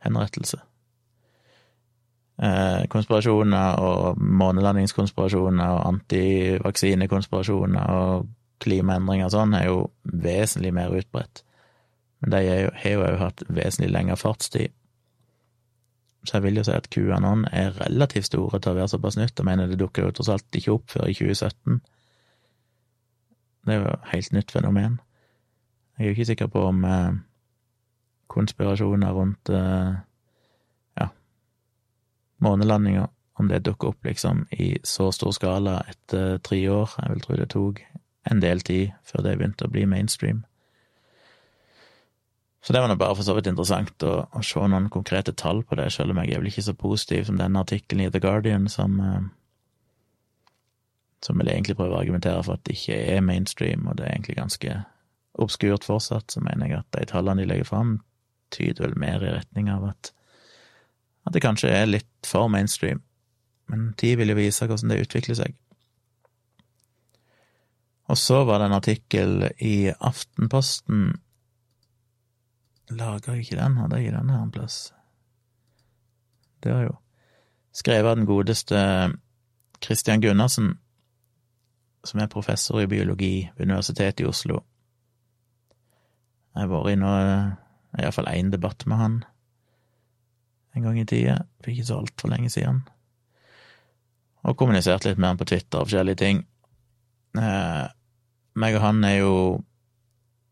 Henrettelse. 0.06 0.62
Eh, 2.40 2.88
konspirasjoner 2.88 3.76
og 3.84 4.18
månelandingskonspirasjoner 4.18 5.74
og 5.76 5.88
antivaksinekonspirasjoner 5.90 7.90
og 7.92 8.30
klimaendringer 8.64 9.26
og 9.28 9.34
sånn 9.34 9.54
er 9.58 9.66
jo 9.68 9.82
vesentlig 10.24 10.72
mer 10.76 10.96
utbredt. 10.96 11.44
Men 12.22 12.32
de 12.32 12.38
har 12.48 12.94
jo 12.94 13.04
òg 13.04 13.18
hatt 13.20 13.44
vesentlig 13.48 13.92
lengre 13.92 14.16
fartstid. 14.20 14.72
Så 16.24 16.38
jeg 16.38 16.44
vil 16.44 16.60
jo 16.60 16.66
si 16.68 16.76
at 16.76 16.90
QAnon 16.92 17.46
er 17.52 17.76
relativt 17.80 18.28
store 18.28 18.60
til 18.60 18.74
å 18.74 18.78
være 18.78 18.92
såpass 18.92 19.18
nytt. 19.20 19.40
Jeg 19.40 19.48
mener 19.48 19.68
det 19.68 19.80
dukker 19.80 20.08
jo 20.08 20.16
tross 20.16 20.32
alt 20.32 20.56
ikke 20.56 20.76
opp 20.76 20.92
før 20.92 21.08
i 21.08 21.16
2017. 21.16 21.80
Det 23.68 23.76
er 23.76 23.80
jo 23.80 23.94
et 23.94 24.12
helt 24.14 24.36
nytt 24.36 24.52
fenomen. 24.52 25.00
Jeg 25.98 26.04
er 26.04 26.08
jo 26.08 26.16
ikke 26.16 26.30
sikker 26.32 26.52
på 26.52 26.64
om 26.72 26.84
eh, 26.88 27.18
konspirasjoner 28.32 29.16
rundt 29.16 29.52
eh, 29.52 30.00
månelandinga, 32.44 33.08
om 33.40 33.48
det 33.48 33.64
dukker 33.64 33.94
opp 33.94 34.06
liksom 34.06 34.46
i 34.52 34.74
så 34.84 35.12
stor 35.16 35.32
skala 35.36 35.80
etter 35.88 36.40
tre 36.44 36.60
år. 36.70 36.96
Jeg 37.00 37.14
vil 37.14 37.24
tro 37.24 37.40
det 37.40 37.50
tok 37.54 37.82
en 38.30 38.42
del 38.44 38.62
tid 38.66 38.96
før 39.08 39.26
det 39.26 39.38
begynte 39.40 39.68
å 39.68 39.74
bli 39.74 39.86
mainstream. 39.90 40.44
Så 42.62 42.74
det 42.74 42.82
var 42.84 42.92
nå 42.92 42.98
bare 43.00 43.16
for 43.16 43.24
så 43.24 43.34
vidt 43.38 43.48
interessant 43.48 44.04
å, 44.04 44.14
å, 44.36 44.42
se 44.44 44.60
noen 44.60 44.90
konkrete 44.92 45.32
tall 45.32 45.64
på 45.64 45.78
det, 45.80 45.88
selv 45.96 46.12
om 46.12 46.20
jeg 46.20 46.36
er 46.36 46.42
vel 46.42 46.52
ikke 46.52 46.66
så 46.68 46.76
positiv 46.76 47.30
som 47.30 47.40
denne 47.40 47.64
artikkelen 47.64 48.04
i 48.04 48.12
The 48.12 48.20
Guardian, 48.24 48.68
som, 48.72 49.00
eh, 49.00 49.22
som 51.24 51.40
vil 51.40 51.54
egentlig 51.54 51.78
prøve 51.80 51.96
å 51.96 52.02
argumentere 52.02 52.44
for 52.44 52.60
at 52.60 52.66
det 52.68 52.76
ikke 52.76 53.00
er 53.16 53.24
mainstream, 53.24 53.88
og 53.88 53.96
det 53.98 54.06
er 54.06 54.18
egentlig 54.18 54.38
ganske 54.42 54.76
obskurt 55.40 55.88
fortsatt, 55.88 56.36
så 56.36 56.44
mener 56.44 56.68
jeg 56.68 56.82
at 56.82 56.92
de 56.98 57.08
tallene 57.08 57.46
de 57.46 57.48
legger 57.48 57.70
fram, 57.72 58.02
tyder 58.52 58.90
vel 58.90 58.98
mer 59.00 59.24
i 59.24 59.34
retning 59.38 59.72
av 59.72 59.88
at, 59.94 60.12
at 61.30 61.36
det 61.36 61.46
kanskje 61.46 61.70
er 61.70 61.90
litt 61.90 62.28
for 62.28 62.50
mainstream, 62.50 63.04
men 63.70 63.92
tid 64.02 64.18
vil 64.18 64.34
jo 64.34 64.40
vise 64.40 64.66
hvordan 64.66 64.90
det 64.90 65.04
utvikler 65.04 65.38
seg. 65.38 65.58
Og 68.10 68.18
så 68.18 68.42
var 68.50 68.58
det 68.60 68.70
en 68.70 68.80
artikkel 68.80 69.50
i 69.62 69.92
Aftenposten 69.94 71.12
Lager 72.90 73.36
jeg 73.36 73.44
ikke 73.44 73.60
den? 73.60 73.76
Hadde 73.78 74.00
jeg 74.02 74.16
den 74.16 74.32
her 74.34 74.42
en 74.42 74.52
plass? 74.52 74.78
Det 76.64 76.72
er 76.74 76.88
jo 76.88 76.96
skrevet 77.70 78.10
av 78.10 78.18
den 78.18 78.26
godeste 78.26 78.80
Christian 79.86 80.24
Gundersen, 80.26 80.72
som 82.02 82.20
er 82.20 82.32
professor 82.34 82.82
i 82.82 82.90
biologi 82.90 83.52
ved 83.54 83.70
Universitetet 83.70 84.26
i 84.26 84.26
Oslo. 84.26 84.64
Jeg 86.56 86.66
har 86.66 86.72
vært 86.74 86.98
i 86.98 88.02
iallfall 88.02 88.34
én 88.34 88.50
debatt 88.50 88.88
med 88.90 88.98
han 88.98 89.20
en 90.80 90.88
gang 90.88 91.00
i 91.02 91.08
tida, 91.08 91.42
for 91.60 91.74
ikke 91.74 91.88
så 91.90 92.00
altfor 92.02 92.32
lenge 92.32 92.52
siden, 92.54 92.82
og 94.48 94.56
kommunisert 94.60 95.06
litt 95.06 95.20
med 95.20 95.34
han 95.34 95.40
på 95.40 95.48
Twitter 95.52 95.82
og 95.82 95.90
forskjellige 95.90 96.22
ting. 96.22 96.44
Eh, 97.38 97.86
meg 98.60 98.78
og 98.78 98.86
han 98.86 99.04
er 99.04 99.18
jo 99.20 99.34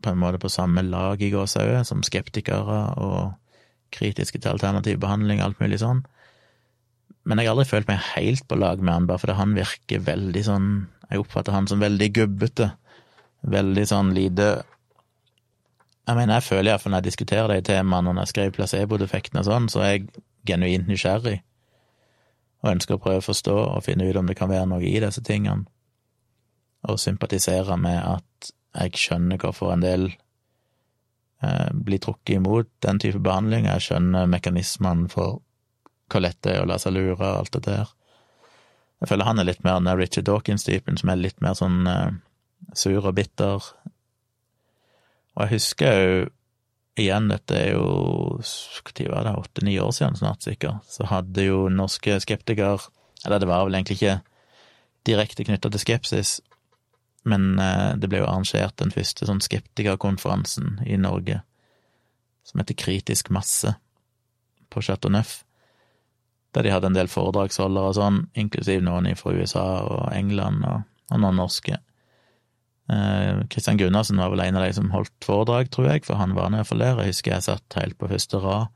på 0.04 0.12
en 0.12 0.20
måte 0.22 0.42
på 0.42 0.52
samme 0.52 0.84
lag 0.86 1.22
i 1.24 1.32
gåsehauget, 1.34 1.88
som 1.88 2.04
skeptikere 2.06 2.82
og 3.02 3.38
kritiske 3.96 4.42
til 4.42 4.52
alternativ 4.52 5.00
behandling, 5.02 5.42
alt 5.42 5.60
mulig 5.63 5.80
sånn. 5.82 6.04
Men 7.28 7.40
jeg 7.40 7.50
har 7.50 7.56
aldri 7.56 7.70
følt 7.72 7.90
meg 7.90 8.04
helt 8.13 8.44
på 8.48 8.60
lag 8.60 8.84
med 8.84 8.94
han, 8.94 9.08
bare 9.08 9.24
fordi 9.24 9.38
han 9.40 9.56
virker 9.58 10.06
veldig 10.06 10.46
sånn 10.48 10.70
Jeg 11.08 11.22
oppfatter 11.22 11.56
han 11.56 11.70
som 11.72 11.80
veldig 11.80 12.08
gubbete. 12.12 12.66
Veldig 13.48 13.84
sånn 13.88 14.10
lite 14.12 14.48
Jeg 16.08 16.15
mener, 16.15 16.38
jeg 16.38 16.48
føler 16.48 16.72
iallfall 16.72 16.93
når 16.93 17.02
jeg 17.02 17.10
diskuterer 17.10 17.52
de 17.52 17.63
temaene, 17.67 18.10
og 18.10 18.15
når 18.15 18.28
jeg 18.28 18.34
skriver 18.34 18.56
placebo-defekten 18.56 19.41
og 19.41 19.48
sånn, 19.48 19.67
så 19.72 19.84
er 19.84 19.89
jeg 19.91 20.06
genuint 20.48 20.88
nysgjerrig 20.88 21.41
og 22.63 22.70
ønsker 22.72 22.96
å 22.96 23.02
prøve 23.02 23.22
å 23.22 23.26
forstå 23.26 23.56
og 23.56 23.84
finne 23.86 24.08
ut 24.08 24.17
om 24.17 24.30
det 24.30 24.38
kan 24.39 24.50
være 24.50 24.70
noe 24.72 24.86
i 24.88 24.96
disse 25.04 25.22
tingene, 25.26 25.67
og 26.88 27.02
sympatisere 27.02 27.76
med 27.80 28.00
at 28.00 28.54
jeg 28.78 29.02
skjønner 29.02 29.41
hvorfor 29.41 29.74
en 29.74 29.84
del 29.84 30.08
eh, 31.43 31.70
blir 31.74 32.02
trukket 32.02 32.38
imot 32.38 32.70
den 32.86 33.02
type 33.02 33.20
behandling. 33.24 33.67
Jeg 33.67 33.86
skjønner 33.88 34.30
mekanismene 34.30 35.10
for 35.12 35.41
hvor 36.08 36.24
lett 36.24 36.39
det 36.46 36.56
er 36.56 36.63
å 36.63 36.70
la 36.70 36.78
seg 36.80 36.96
lure 36.96 37.17
og 37.17 37.41
alt 37.41 37.54
det 37.58 37.63
der. 37.67 37.91
Jeg 39.02 39.12
føler 39.12 39.28
han 39.28 39.41
er 39.41 39.50
litt 39.50 39.65
mer 39.65 39.82
den 39.82 39.91
Richard 40.00 40.26
Dawkins-typen, 40.30 40.98
som 40.98 41.12
er 41.12 41.20
litt 41.20 41.41
mer 41.43 41.58
sånn 41.58 41.82
eh, 41.89 42.15
sur 42.78 43.04
og 43.04 43.17
bitter. 43.17 43.65
Og 45.38 45.45
jeg 45.45 45.60
husker 45.60 46.00
jo 46.02 46.21
igjen, 46.97 47.30
dette 47.30 47.54
er 47.54 47.76
jo 47.76 47.88
når 48.41 49.10
var 49.12 49.28
det, 49.28 49.36
åtte-ni 49.38 49.76
år 49.80 49.91
siden 49.93 50.17
snart, 50.17 50.41
sikkert, 50.41 50.82
så 50.89 51.06
hadde 51.12 51.45
jo 51.45 51.67
norske 51.69 52.17
skeptikere 52.23 52.80
Eller 53.26 53.39
det 53.39 53.47
var 53.50 53.65
vel 53.65 53.76
egentlig 53.76 53.97
ikke 53.97 54.19
direkte 55.06 55.43
knytta 55.43 55.69
til 55.73 55.82
skepsis, 55.82 56.32
men 57.26 57.58
eh, 57.60 57.95
det 57.97 58.10
ble 58.12 58.21
jo 58.21 58.28
arrangert 58.28 58.78
den 58.78 58.93
første 58.93 59.26
sånn 59.26 59.41
skeptikerkonferansen 59.41 60.84
i 60.86 61.00
Norge, 61.02 61.39
som 62.45 62.62
heter 62.62 62.78
Kritisk 62.78 63.32
masse, 63.34 63.73
på 64.69 64.84
Chateau 64.86 65.10
Neuf, 65.12 65.41
der 66.54 66.67
de 66.67 66.73
hadde 66.76 66.91
en 66.91 66.97
del 66.97 67.10
foredragsholdere 67.12 67.89
og 67.89 67.97
sånn, 67.97 68.21
inklusiv 68.38 68.84
noen 68.86 69.10
fra 69.17 69.34
USA 69.34 69.65
og 69.88 70.06
England 70.13 70.65
og, 70.67 70.86
og 71.10 71.23
noen 71.23 71.41
norske. 71.41 71.80
Kristian 72.88 73.76
eh, 73.76 73.82
Gundersen 73.84 74.21
var 74.21 74.32
vel 74.32 74.45
en 74.45 74.60
av 74.60 74.63
de 74.63 74.76
som 74.78 74.91
holdt 74.93 75.26
foredrag, 75.26 75.71
tror 75.73 75.89
jeg, 75.91 76.06
for 76.08 76.19
han 76.19 76.36
var 76.38 76.52
nå 76.52 76.62
iallfall 76.62 76.84
der. 76.84 77.02
Jeg 77.04 77.15
husker 77.15 77.36
jeg 77.36 77.47
satt 77.50 77.80
helt 77.80 77.97
på 78.00 78.10
første 78.12 78.39
rad 78.43 78.73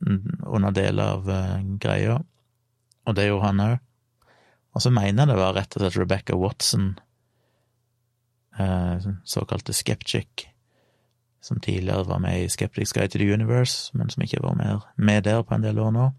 under 0.00 0.72
deler 0.72 1.18
av 1.18 1.26
uh, 1.28 1.58
greia, 1.76 2.14
og 3.04 3.16
det 3.18 3.26
gjorde 3.26 3.50
han 3.50 3.62
òg. 3.66 3.74
Og 4.72 4.80
så 4.80 4.92
mener 4.94 5.26
jeg 5.26 5.28
det 5.28 5.36
var 5.36 5.52
rett 5.58 5.76
og 5.76 5.82
slett 5.82 5.98
Rebecca 6.00 6.38
Watson 6.40 6.94
Eh, 8.60 8.98
såkalte 9.24 9.72
Skeptic, 9.72 10.28
som 11.40 11.60
tidligere 11.60 12.04
var 12.04 12.18
med 12.18 12.44
i 12.44 12.48
Skeptics 12.48 12.92
Guide 12.92 13.08
to 13.08 13.18
the 13.18 13.34
Universe, 13.34 13.98
men 13.98 14.10
som 14.10 14.22
ikke 14.22 14.42
var 14.42 14.82
med 14.96 15.24
der 15.24 15.42
på 15.42 15.54
en 15.54 15.62
del 15.62 15.78
år 15.78 15.90
nå. 15.90 16.10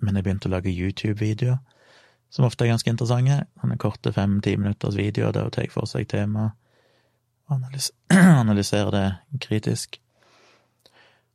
Men 0.00 0.16
jeg 0.16 0.24
begynte 0.24 0.48
å 0.48 0.52
lage 0.52 0.74
YouTube-videoer, 0.74 1.58
som 2.30 2.44
ofte 2.44 2.64
er 2.64 2.72
ganske 2.74 2.90
interessante. 2.90 3.42
Han 3.62 3.72
er 3.72 3.80
korte 3.80 4.12
fem-ti 4.12 4.56
minutters 4.60 4.98
videoer 4.98 5.32
der 5.32 5.48
hun 5.48 5.54
tar 5.54 5.70
for 5.72 5.88
seg 5.88 6.08
temaet 6.10 6.56
og 7.48 7.64
analyserer 8.12 8.90
det 8.92 9.40
kritisk. 9.40 10.00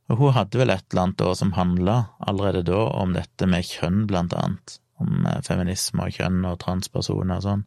Og 0.08 0.20
hun 0.20 0.34
hadde 0.36 0.60
vel 0.60 0.70
et 0.70 0.84
eller 0.92 1.02
annet 1.02 1.18
da 1.18 1.32
som 1.34 1.54
handla 1.56 1.96
allerede 2.18 2.62
da 2.68 2.84
om 3.00 3.14
dette 3.16 3.48
med 3.50 3.66
kjønn, 3.66 4.04
blant 4.06 4.36
annet. 4.36 4.76
Om 5.02 5.26
eh, 5.26 5.40
feminisme 5.42 6.06
og 6.06 6.14
kjønn 6.14 6.44
og 6.46 6.60
transpersoner 6.62 7.40
og 7.40 7.46
sånn. 7.46 7.64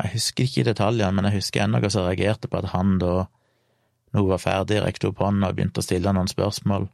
Jeg 0.00 0.14
husker 0.16 0.48
ikke 0.48 0.66
detaljene, 0.66 1.12
men 1.14 1.28
jeg 1.28 1.42
husker 1.42 1.62
ennå 1.62 1.82
som 1.92 2.08
reagerte 2.08 2.48
på 2.50 2.62
at 2.62 2.72
han 2.72 2.96
da, 2.98 3.28
når 4.10 4.24
hun 4.24 4.32
var 4.32 4.42
ferdig, 4.42 4.80
rekte 4.82 5.12
opp 5.12 5.20
hånda 5.22 5.52
og 5.52 5.58
begynte 5.58 5.84
å 5.84 5.86
stille 5.86 6.14
noen 6.16 6.30
spørsmål, 6.30 6.88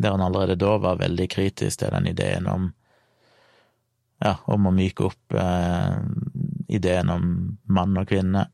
der 0.00 0.14
han 0.14 0.24
allerede 0.24 0.56
da 0.60 0.76
var 0.80 1.02
veldig 1.02 1.26
kritisk 1.32 1.82
til 1.82 1.92
den 1.92 2.08
ideen 2.12 2.48
om 2.48 2.70
ja, 4.22 4.36
om 4.52 4.68
å 4.68 4.74
myke 4.74 5.08
opp 5.10 5.36
eh, 5.36 5.96
ideen 6.72 7.12
om 7.12 7.26
mann 7.68 7.98
og 8.00 8.08
kvinne. 8.10 8.46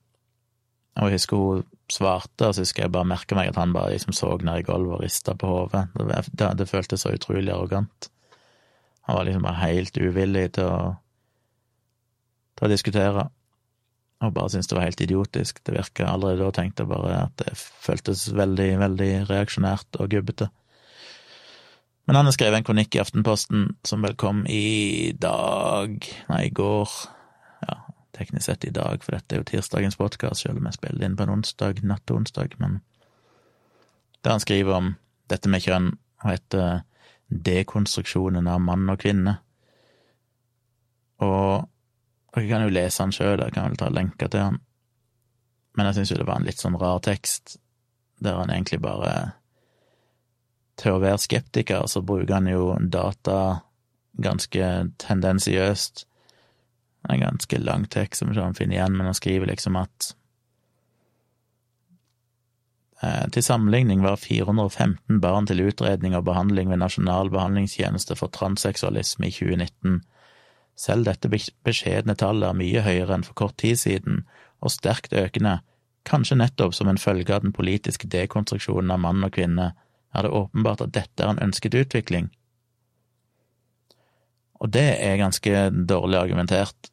Og 1.01 1.09
jeg 1.09 1.21
husker 1.21 1.41
hun 1.41 1.69
svarte, 1.93 2.49
og 2.49 2.55
så 2.55 2.65
husker 2.65 2.87
jeg 2.87 2.95
bare 2.95 3.09
merka 3.09 3.37
meg 3.37 3.53
at 3.53 3.61
han 3.61 3.75
bare 3.75 3.93
liksom 3.95 4.15
så 4.17 4.33
ned 4.41 4.63
i 4.63 4.67
gulvet 4.67 4.97
og 4.99 5.05
rista 5.05 5.37
på 5.39 5.51
hodet. 5.51 5.87
Det, 5.97 6.25
det, 6.33 6.51
det, 6.61 6.69
føltes 6.71 7.05
så 7.05 7.13
utrolig 7.15 7.53
arrogant. 7.53 8.11
Han 9.09 9.19
var 9.19 9.29
liksom 9.29 9.47
bare 9.47 9.63
helt 9.65 9.99
uvillig 9.99 10.49
til 10.59 10.69
å, 10.69 10.81
til 12.59 12.69
å 12.69 12.73
diskutere 12.73 13.29
og 14.23 14.35
bare 14.37 14.53
syntes 14.53 14.71
det 14.71 14.77
var 14.79 14.87
helt 14.87 15.03
idiotisk. 15.03 15.61
Det 15.67 15.75
virka 15.75 16.07
allerede 16.07 16.45
da, 16.45 16.55
tenkte 16.55 16.85
jeg 16.85 16.93
bare 16.93 17.15
at 17.25 17.35
det 17.43 17.55
føltes 17.59 18.29
veldig, 18.37 18.69
veldig 18.83 19.11
reaksjonært 19.31 19.99
og 19.99 20.13
gubbete. 20.13 20.49
Men 22.13 22.17
han 22.17 22.27
har 22.29 22.33
skrevet 22.37 22.59
en 22.59 22.65
kronikk 22.65 22.93
i 22.95 22.99
Aftenposten 23.01 23.61
som 23.89 24.03
vel 24.05 24.13
kom 24.21 24.43
i 24.45 25.15
dag, 25.17 25.95
nei, 26.29 26.41
i 26.45 26.51
går, 26.53 26.91
ja, 27.65 27.77
teknisk 28.13 28.45
sett 28.51 28.67
i 28.69 28.73
dag, 28.77 29.01
for 29.01 29.17
dette 29.17 29.33
er 29.33 29.41
jo 29.41 29.47
tirsdagens 29.49 29.97
podkast, 29.97 30.43
selv 30.43 30.61
om 30.61 30.69
jeg 30.69 30.77
spiller 30.77 31.07
inn 31.09 31.17
på 31.17 31.25
en 31.25 31.33
onsdag, 31.39 31.81
natt 31.89 32.05
til 32.05 32.21
onsdag, 32.21 32.59
men 32.61 32.83
der 34.21 34.37
han 34.37 34.45
skriver 34.45 34.77
om 34.77 34.93
dette 35.33 35.49
med 35.49 35.65
kjønn, 35.65 35.89
og 36.21 36.29
heter 36.35 36.85
Dekonstruksjonen 37.33 38.53
av 38.59 38.61
mann 38.61 38.93
og 38.93 39.01
kvinne. 39.01 39.39
Og 41.25 41.65
dere 42.37 42.49
kan 42.53 42.69
jo 42.69 42.77
lese 42.77 43.07
han 43.07 43.17
sjøl, 43.17 43.41
jeg 43.41 43.57
kan 43.57 43.73
vel 43.73 43.81
ta 43.81 43.89
lenker 43.89 44.29
til 44.29 44.51
han. 44.51 44.65
Men 45.81 45.89
jeg 45.89 46.03
syns 46.03 46.13
jo 46.13 46.21
det 46.21 46.29
var 46.29 46.45
en 46.45 46.53
litt 46.53 46.61
sånn 46.61 46.77
rar 46.77 47.01
tekst, 47.09 47.57
der 48.21 48.37
han 48.37 48.53
egentlig 48.53 48.85
bare 48.85 49.33
Til 50.83 50.97
å 50.97 51.03
være 51.03 51.21
skeptiker, 51.23 51.87
så 51.87 52.03
bruker 52.03 52.41
han 52.41 52.49
jo 52.51 52.73
data 52.81 53.63
ganske 54.23 54.71
tendensiøst. 55.03 56.07
En 57.11 57.23
ganske 57.23 57.59
lang 57.63 57.87
tekst 57.91 58.23
som 58.23 58.33
ikke 58.33 58.49
han 58.49 58.59
finner 58.59 58.79
igjen, 58.79 58.99
men 58.99 59.09
han 59.11 59.19
skriver 59.19 59.51
liksom 59.51 59.79
at 59.81 60.13
eh, 63.03 63.27
til 63.35 63.47
sammenligning 63.47 64.05
var 64.05 64.21
415 64.23 65.23
barn 65.23 65.49
til 65.51 65.65
utredning 65.65 66.15
og 66.19 66.27
behandling 66.29 66.71
ved 66.71 66.83
Nasjonal 66.83 67.31
behandlingstjeneste 67.35 68.19
for 68.19 68.31
transseksualisme 68.35 69.31
i 69.31 69.35
2019 69.35 70.03
selv 70.79 71.07
dette 71.07 71.29
beskjedne 71.31 72.17
tallet 72.19 72.49
er 72.49 72.57
mye 72.59 72.83
høyere 72.85 73.19
enn 73.19 73.27
for 73.27 73.37
kort 73.39 73.59
tid 73.61 73.79
siden, 73.81 74.23
og 74.63 74.73
sterkt 74.73 75.15
økende, 75.17 75.61
kanskje 76.09 76.39
nettopp 76.41 76.75
som 76.75 76.89
en 76.91 77.01
følge 77.01 77.35
av 77.35 77.45
den 77.45 77.55
politiske 77.55 78.09
dekonstruksjonen 78.11 78.91
av 78.95 79.03
mann 79.05 79.23
og 79.27 79.35
kvinne, 79.37 79.73
er 80.15 80.27
det 80.27 80.35
åpenbart 80.37 80.85
at 80.85 80.95
dette 80.95 81.25
er 81.25 81.33
en 81.33 81.43
ønsket 81.49 81.75
utvikling. 81.75 82.31
Og 84.63 84.71
det 84.71 84.89
er 85.03 85.19
ganske 85.19 85.71
dårlig 85.89 86.19
argumentert, 86.21 86.91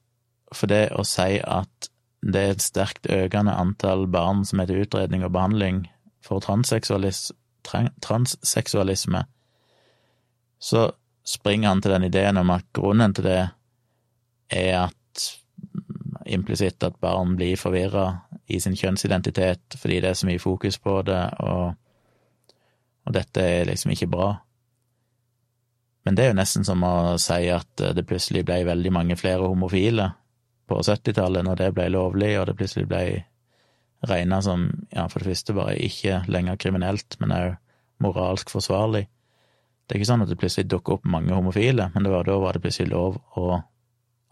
for 0.55 0.71
det 0.71 0.89
å 0.97 1.05
si 1.05 1.38
at 1.43 1.89
det 2.25 2.41
er 2.41 2.55
et 2.55 2.63
sterkt 2.63 3.08
økende 3.13 3.53
antall 3.55 4.08
barn 4.12 4.41
som 4.45 4.60
er 4.60 4.69
til 4.69 4.84
utredning 4.84 5.23
og 5.23 5.36
behandling 5.36 5.84
for 6.25 6.43
transseksualis 6.43 7.29
transseksualisme, 7.69 9.23
så 10.60 10.89
springer 11.27 11.69
han 11.69 11.82
til 11.84 11.93
den 11.93 12.08
ideen 12.08 12.39
om 12.41 12.49
at 12.55 12.65
grunnen 12.73 13.13
til 13.13 13.27
det 13.27 13.41
er 14.49 14.71
at 14.79 15.25
implisitt 16.25 16.84
at 16.84 16.97
barn 17.03 17.36
blir 17.38 17.60
forvirra 17.60 18.08
i 18.49 18.60
sin 18.63 18.77
kjønnsidentitet 18.79 19.77
fordi 19.77 19.99
det 20.01 20.10
er 20.10 20.17
så 20.17 20.29
mye 20.29 20.41
fokus 20.41 20.79
på 20.82 21.01
det, 21.05 21.21
og, 21.45 21.75
og 23.10 23.15
dette 23.17 23.41
er 23.41 23.65
liksom 23.65 23.95
ikke 23.95 24.08
bra. 24.12 24.30
Men 26.06 26.15
det 26.15 26.24
er 26.24 26.32
jo 26.32 26.38
nesten 26.38 26.65
som 26.65 26.84
å 26.86 27.17
si 27.22 27.48
at 27.52 27.82
det 27.98 28.06
plutselig 28.08 28.45
ble 28.45 28.62
veldig 28.67 28.91
mange 28.93 29.17
flere 29.19 29.50
homofile 29.50 30.12
på 30.69 30.78
70-tallet, 30.86 31.43
når 31.45 31.58
det 31.58 31.72
ble 31.74 31.88
lovlig, 31.89 32.36
og 32.38 32.45
det 32.48 32.56
plutselig 32.60 32.86
ble 32.89 33.04
regna 34.10 34.39
som, 34.45 34.69
ja, 34.93 35.08
for 35.10 35.19
det 35.19 35.34
første 35.34 35.56
bare 35.58 35.76
ikke 35.82 36.22
lenger 36.32 36.60
kriminelt, 36.62 37.17
men 37.19 37.34
òg 37.36 37.58
moralsk 38.06 38.54
forsvarlig. 38.54 39.08
Det 39.89 39.95
er 39.95 40.00
ikke 40.00 40.12
sånn 40.12 40.24
at 40.24 40.30
det 40.30 40.38
plutselig 40.39 40.69
dukker 40.69 41.00
opp 41.00 41.08
mange 41.10 41.34
homofile, 41.36 41.89
men 41.95 42.08
var, 42.13 42.30
da 42.30 42.38
var 42.39 42.56
det 42.56 42.63
plutselig 42.63 42.93
lov 42.93 43.17
å 43.41 43.60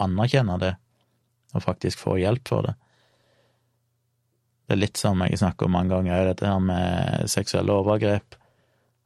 anerkjenne 0.06 0.60
det, 0.62 0.76
og 1.58 1.66
faktisk 1.66 2.06
få 2.06 2.20
hjelp 2.22 2.48
for 2.48 2.70
det. 2.70 2.78
Det 4.68 4.76
er 4.76 4.84
litt 4.84 5.00
som 5.00 5.20
jeg 5.24 5.40
snakker 5.40 5.66
om 5.66 5.74
mange 5.74 5.96
ganger, 5.96 6.30
dette 6.30 6.46
her 6.46 6.62
med 6.62 7.32
seksuelle 7.32 7.74
overgrep. 7.74 8.38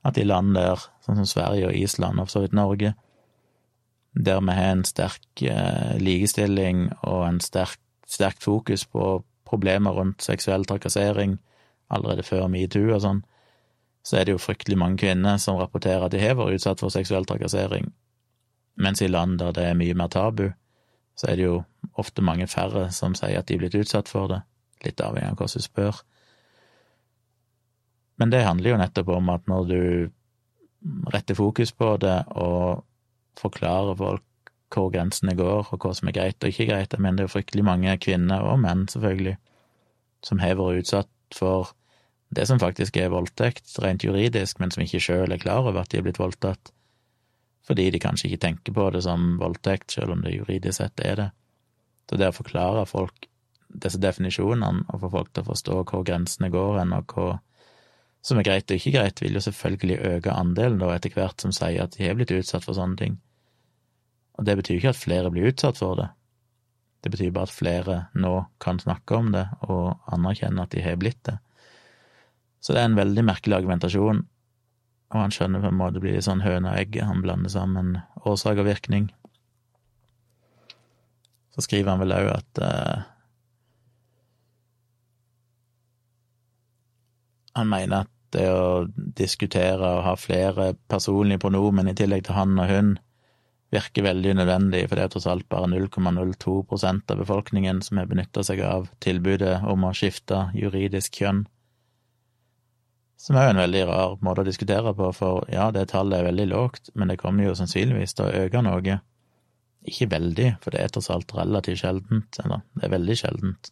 At 0.04 0.18
i 0.18 0.26
land 0.26 0.56
der, 0.58 0.82
sånn 1.06 1.20
som 1.22 1.30
Sverige 1.30 1.70
og 1.70 1.78
Island, 1.78 2.20
og 2.20 2.28
for 2.28 2.38
så 2.38 2.44
vidt 2.46 2.58
Norge, 2.58 2.94
der 4.14 4.42
vi 4.42 4.56
har 4.58 4.72
en 4.76 4.86
sterk 4.86 5.44
eh, 5.46 5.98
likestilling 6.02 6.90
og 7.08 7.28
en 7.28 7.40
sterk, 7.40 7.80
sterkt 8.08 8.44
fokus 8.44 8.86
på 8.86 9.22
problemer 9.48 9.96
rundt 9.96 10.24
seksuell 10.24 10.66
trakassering 10.66 11.38
allerede 11.92 12.24
før 12.24 12.48
metoo 12.52 12.96
og 12.96 13.02
sånn, 13.04 13.22
så 14.04 14.18
er 14.18 14.26
det 14.26 14.36
jo 14.36 14.42
fryktelig 14.42 14.78
mange 14.80 15.00
kvinner 15.04 15.38
som 15.40 15.60
rapporterer 15.60 16.08
at 16.08 16.16
de 16.16 16.22
har 16.22 16.38
vært 16.40 16.58
utsatt 16.58 16.82
for 16.82 16.94
seksuell 16.94 17.28
trakassering, 17.30 17.92
mens 18.82 19.02
i 19.02 19.10
land 19.12 19.40
der 19.40 19.54
det 19.56 19.68
er 19.70 19.78
mye 19.78 19.96
mer 19.98 20.12
tabu, 20.12 20.50
så 21.16 21.30
er 21.30 21.38
det 21.38 21.46
jo 21.46 21.58
ofte 22.00 22.24
mange 22.26 22.48
færre 22.48 22.90
som 22.96 23.16
sier 23.18 23.40
at 23.40 23.48
de 23.48 23.58
er 23.58 23.64
blitt 23.64 23.78
utsatt 23.78 24.10
for 24.10 24.32
det, 24.32 24.42
litt 24.86 25.04
avhengig 25.04 25.36
av 25.36 25.38
hvordan 25.38 25.62
du 25.62 25.68
spør. 25.68 26.02
Men 28.22 28.30
det 28.30 28.44
handler 28.46 28.76
jo 28.76 28.80
nettopp 28.82 29.10
om 29.16 29.32
at 29.34 29.48
når 29.50 29.70
du 29.72 29.82
retter 31.14 31.38
fokus 31.38 31.74
på 31.74 31.96
det 32.02 32.20
og 32.38 32.84
forklarer 33.40 33.98
folk 33.98 34.28
hvor 34.72 34.92
grensene 34.94 35.34
går, 35.36 35.68
og 35.74 35.84
hva 35.84 35.92
som 35.96 36.08
er 36.08 36.16
greit 36.16 36.46
og 36.46 36.54
ikke 36.54 36.70
greit. 36.70 36.94
Jeg 36.94 37.04
mener 37.04 37.20
det 37.20 37.26
er 37.26 37.28
jo 37.28 37.34
fryktelig 37.34 37.66
mange 37.68 37.96
kvinner, 38.00 38.46
og 38.48 38.62
menn 38.64 38.86
selvfølgelig, 38.88 39.34
som 40.24 40.40
har 40.40 40.56
vært 40.60 40.86
utsatt 40.86 41.36
for 41.36 41.74
det 42.32 42.46
som 42.48 42.62
faktisk 42.62 42.96
er 43.02 43.12
voldtekt, 43.12 43.66
rent 43.84 44.06
juridisk, 44.06 44.62
men 44.64 44.72
som 44.72 44.86
ikke 44.86 45.02
sjøl 45.04 45.36
er 45.36 45.42
klar 45.42 45.66
over 45.66 45.82
at 45.82 45.92
de 45.92 46.00
er 46.00 46.06
blitt 46.06 46.22
voldtatt, 46.22 46.72
fordi 47.68 47.90
de 47.92 48.00
kanskje 48.00 48.30
ikke 48.30 48.44
tenker 48.46 48.76
på 48.78 48.88
det 48.96 49.04
som 49.04 49.36
voldtekt, 49.42 49.92
sjøl 49.92 50.16
om 50.16 50.24
det 50.24 50.38
juridisk 50.38 50.80
sett 50.80 51.04
er 51.04 51.20
det. 51.20 51.30
Så 52.08 52.20
det 52.20 52.32
å 52.32 52.36
forklare 52.40 52.88
folk 52.88 53.28
disse 53.84 54.00
definisjonene, 54.00 54.86
og 54.88 55.04
få 55.04 55.12
folk 55.12 55.34
til 55.36 55.44
å 55.44 55.52
forstå 55.52 55.82
hvor 55.92 56.08
grensene 56.08 56.52
går 56.52 56.80
hen, 56.80 56.96
og 56.96 57.12
hva 57.12 57.28
som 58.22 58.38
er 58.38 58.46
greit 58.46 58.70
og 58.70 58.78
ikke 58.78 58.94
greit, 58.96 59.22
vil 59.24 59.38
jo 59.38 59.44
selvfølgelig 59.44 60.00
øke 60.16 60.34
andelen 60.38 60.82
da 60.82 60.92
etter 60.94 61.14
hvert 61.16 61.42
som 61.42 61.54
sier 61.56 61.86
at 61.86 61.98
de 61.98 62.06
har 62.06 62.18
blitt 62.18 62.34
utsatt 62.36 62.66
for 62.68 62.78
sånne 62.78 63.00
ting. 63.00 63.20
Og 64.38 64.46
det 64.46 64.58
betyr 64.60 64.78
ikke 64.78 64.94
at 64.94 65.00
flere 65.00 65.32
blir 65.34 65.50
utsatt 65.50 65.80
for 65.82 65.98
det. 65.98 66.10
Det 67.02 67.10
betyr 67.10 67.34
bare 67.34 67.50
at 67.50 67.56
flere 67.56 67.96
nå 68.14 68.34
kan 68.62 68.80
snakke 68.80 69.18
om 69.18 69.32
det 69.34 69.48
og 69.66 69.98
anerkjenne 70.14 70.68
at 70.68 70.74
de 70.76 70.84
har 70.86 71.00
blitt 71.02 71.24
det. 71.26 71.40
Så 72.62 72.76
det 72.76 72.84
er 72.84 72.92
en 72.92 73.00
veldig 73.00 73.24
merkelig 73.26 73.58
argumentasjon, 73.58 74.22
og 75.12 75.18
han 75.18 75.34
skjønner 75.34 75.64
på 75.64 75.72
en 75.72 75.80
måte 75.80 75.98
det 75.98 76.04
blir 76.06 76.22
sånn 76.22 76.44
høne 76.46 76.70
og 76.70 76.78
egg, 76.78 77.00
han 77.02 77.24
blander 77.26 77.52
sammen 77.52 77.96
årsak 78.22 78.62
og 78.62 78.70
virkning. 78.70 79.10
Så 81.52 81.66
skriver 81.66 81.92
han 81.92 82.04
vel 82.04 82.14
òg 82.16 82.30
at 82.32 82.62
uh, 82.62 83.08
Han 87.58 87.72
mener 87.72 88.06
at 88.06 88.12
det 88.32 88.48
å 88.48 88.88
diskutere 88.96 89.84
og 89.98 90.06
ha 90.06 90.18
flere 90.20 90.72
personlige 90.90 91.42
pronomen 91.44 91.92
i 91.92 91.96
tillegg 91.98 92.24
til 92.28 92.38
han 92.38 92.60
og 92.60 92.70
hun 92.72 92.94
virker 93.72 94.04
veldig 94.04 94.36
unødvendig, 94.36 94.84
for 94.90 95.00
det 95.00 95.06
er 95.06 95.12
tross 95.14 95.28
alt 95.32 95.48
bare 95.52 95.70
0,02% 95.72 97.14
av 97.14 97.22
befolkningen 97.22 97.80
som 97.86 98.02
har 98.02 98.10
benytta 98.10 98.44
seg 98.44 98.60
av 98.68 98.90
tilbudet 99.04 99.62
om 99.68 99.88
å 99.88 99.94
skifte 99.96 100.50
juridisk 100.58 101.22
kjønn. 101.22 101.46
Som 103.22 103.38
er 103.38 103.48
jo 103.48 103.54
en 103.54 103.62
veldig 103.62 103.84
rar 103.88 104.18
måte 104.26 104.44
å 104.44 104.48
diskutere 104.48 104.92
på, 104.98 105.12
for 105.16 105.46
ja, 105.54 105.70
det 105.72 105.88
tallet 105.94 106.20
er 106.20 106.28
veldig 106.32 106.48
lågt, 106.52 106.92
men 106.98 107.14
det 107.14 107.20
kommer 107.22 107.48
jo 107.48 107.56
sannsynligvis 107.56 108.18
til 108.18 108.28
å 108.28 108.46
øke 108.48 108.64
noe. 108.66 108.98
Ikke 109.88 110.10
veldig, 110.12 110.50
for 110.64 110.74
det 110.74 110.82
er 110.82 110.92
tross 110.92 111.12
alt 111.14 111.32
relativt 111.38 111.84
sjeldent, 111.84 112.42
eller 112.44 112.66
det 112.76 112.88
er 112.88 112.96
veldig 112.98 113.18
sjeldent, 113.22 113.72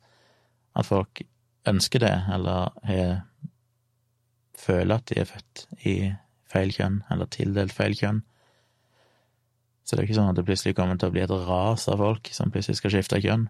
at 0.79 0.87
folk 0.87 1.23
ønsker 1.67 2.05
det, 2.05 2.15
eller 2.37 2.71
har 2.87 3.19
føler 4.59 4.99
at 4.99 5.07
de 5.09 5.21
er 5.21 5.29
født 5.29 5.65
i 5.87 5.95
feil 6.49 6.73
kjønn, 6.73 7.03
eller 7.13 7.29
tildelt 7.31 7.75
feil 7.75 7.95
kjønn. 7.97 8.23
Så 9.85 9.95
det 9.95 10.03
er 10.03 10.09
ikke 10.09 10.19
sånn 10.19 10.31
at 10.33 10.37
det 10.37 10.45
plutselig 10.45 10.75
kommer 10.77 10.99
til 10.99 11.09
å 11.09 11.13
bli 11.15 11.23
et 11.23 11.33
ras 11.47 11.87
av 11.89 12.01
folk 12.01 12.29
som 12.33 12.51
plutselig 12.53 12.77
skal 12.77 12.93
skifte 12.93 13.21
kjønn. 13.23 13.47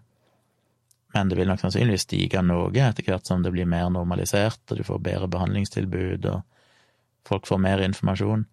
Men 1.14 1.28
det 1.28 1.36
vil 1.40 1.50
nok 1.50 1.60
sannsynligvis 1.60 2.06
stige 2.06 2.42
noe 2.46 2.70
etter 2.70 3.04
hvert 3.04 3.26
som 3.26 3.42
det 3.42 3.52
blir 3.52 3.68
mer 3.68 3.90
normalisert, 3.92 4.62
og 4.70 4.78
du 4.78 4.86
får 4.86 5.02
bedre 5.04 5.28
behandlingstilbud, 5.32 6.28
og 6.30 7.28
folk 7.28 7.50
får 7.50 7.60
mer 7.60 7.82
informasjon. 7.84 8.46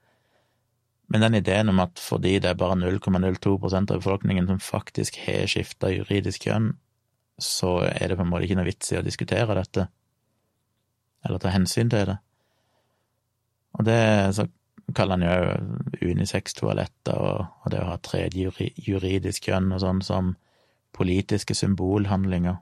Men 1.08 1.24
den 1.24 1.38
ideen 1.40 1.72
om 1.72 1.80
at 1.80 2.02
fordi 2.04 2.36
det 2.44 2.50
er 2.52 2.60
bare 2.60 2.76
0,02% 2.82 3.94
av 3.94 4.02
befolkningen 4.02 4.50
som 4.50 4.60
faktisk 4.60 5.22
har 5.24 5.48
skifta 5.48 5.94
juridisk 5.94 6.50
kjønn, 6.50 6.74
så 7.40 7.78
er 7.88 8.10
det 8.10 8.18
på 8.18 8.26
en 8.26 8.32
måte 8.34 8.48
ikke 8.48 8.58
noe 8.60 8.68
vits 8.68 8.92
i 8.92 8.98
å 9.00 9.06
diskutere 9.06 9.56
dette, 9.56 9.88
eller 11.24 11.40
ta 11.40 11.54
hensyn 11.54 11.94
til 11.94 12.10
det. 12.10 12.18
Og 13.78 13.86
det 13.86 14.02
så 14.38 14.48
kaller 14.96 15.18
han 15.18 15.26
jo 15.28 16.12
unisex-toaletter 16.14 17.18
og, 17.18 17.42
og, 17.64 17.72
det 17.72 17.82
å 17.84 17.90
ha 17.92 17.98
tredje 18.02 18.52
juridisk 18.88 19.50
kjønn 19.50 19.74
og 19.76 19.84
sånn 19.84 20.04
som 20.06 20.36
politiske 20.98 21.56
symbolhandlinger. 21.58 22.58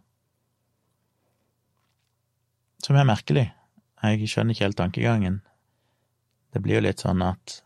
Som 2.84 2.97
er 2.99 3.08
merkelig. 3.08 3.45
Jeg 4.04 4.30
skjønner 4.30 4.54
ikke 4.54 4.67
helt 4.67 4.80
tankegangen. 4.80 5.39
Det 6.54 6.62
blir 6.63 6.80
jo 6.80 6.86
litt 6.88 7.01
sånn 7.04 7.23
at 7.25 7.62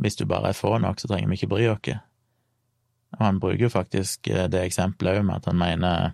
hvis 0.00 0.16
du 0.20 0.24
bare 0.28 0.52
er 0.52 0.58
få 0.58 0.76
nok, 0.78 1.00
så 1.00 1.10
trenger 1.10 1.32
vi 1.32 1.40
ikke 1.40 1.50
bry 1.50 1.66
oss. 1.72 1.98
Og 3.18 3.24
han 3.24 3.40
bruker 3.42 3.66
jo 3.66 3.72
faktisk 3.72 4.30
det 4.30 4.62
eksempelet 4.62 5.18
òg 5.18 5.26
med 5.26 5.40
at 5.40 5.48
han 5.50 5.58
mener 5.58 6.12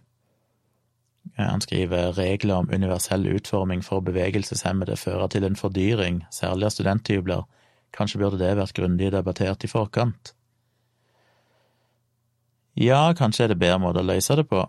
han 1.37 1.61
skriver 1.61 2.12
regler 2.17 2.62
om 2.62 2.71
universell 2.71 3.27
utforming 3.27 3.83
for 3.85 4.05
bevegelseshemmede 4.05 4.97
fører 4.97 5.29
til 5.33 5.45
en 5.45 5.59
fordyring, 5.59 6.23
særlig 6.31 6.69
av 6.69 6.75
studenthybler. 6.75 7.45
Kanskje 7.97 8.21
burde 8.21 8.41
det 8.41 8.57
vært 8.59 8.77
grundig 8.77 9.11
debattert 9.12 9.65
i 9.65 9.71
forkant? 9.71 10.33
Ja, 12.77 13.12
kanskje 13.17 13.47
er 13.47 13.55
det 13.55 13.61
bedre 13.61 13.81
måte 13.81 14.03
å 14.03 14.07
løse 14.07 14.37
det 14.37 14.47
på. 14.51 14.67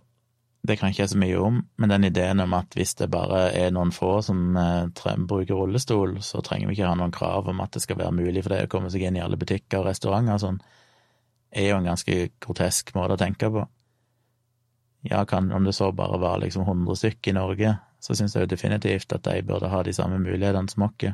Det 0.68 0.78
kan 0.80 0.92
ikke 0.92 1.04
jeg 1.04 1.12
så 1.14 1.20
mye 1.22 1.40
om, 1.40 1.62
men 1.80 1.92
den 1.92 2.08
ideen 2.08 2.42
om 2.44 2.54
at 2.58 2.74
hvis 2.76 2.96
det 3.00 3.10
bare 3.12 3.52
er 3.56 3.72
noen 3.72 3.94
få 3.96 4.18
som 4.26 4.58
eh, 4.58 5.14
bruker 5.30 5.56
rullestol, 5.56 6.18
så 6.24 6.42
trenger 6.44 6.68
vi 6.68 6.78
ikke 6.78 6.90
ha 6.90 6.98
noen 6.98 7.14
krav 7.16 7.48
om 7.52 7.62
at 7.64 7.76
det 7.76 7.84
skal 7.86 8.00
være 8.02 8.16
mulig 8.18 8.44
for 8.44 8.56
det 8.56 8.66
å 8.66 8.72
komme 8.72 8.92
seg 8.92 9.06
inn 9.08 9.20
i 9.20 9.24
alle 9.24 9.40
butikker 9.40 9.80
og 9.80 9.90
restauranter 9.92 10.36
og 10.36 10.44
sånn, 10.44 10.60
er 11.56 11.70
jo 11.70 11.80
en 11.80 11.88
ganske 11.88 12.18
grotesk 12.44 12.92
måte 12.98 13.16
å 13.16 13.22
tenke 13.22 13.52
på 13.54 13.64
ja, 15.02 15.26
kan, 15.26 15.52
om 15.52 15.64
det 15.64 15.74
så 15.74 15.92
bare 15.92 16.18
var 16.20 16.40
liksom 16.42 16.62
100 16.62 16.96
stykk 16.96 17.28
i 17.28 17.36
Norge, 17.38 17.78
så 18.00 18.16
syns 18.16 18.36
jeg 18.36 18.46
jo 18.46 18.52
definitivt 18.52 19.14
at 19.14 19.26
de 19.26 19.42
burde 19.46 19.70
ha 19.70 19.82
de 19.84 19.94
samme 19.94 20.20
mulighetene 20.22 20.70
som 20.70 20.88
oss. 20.88 21.14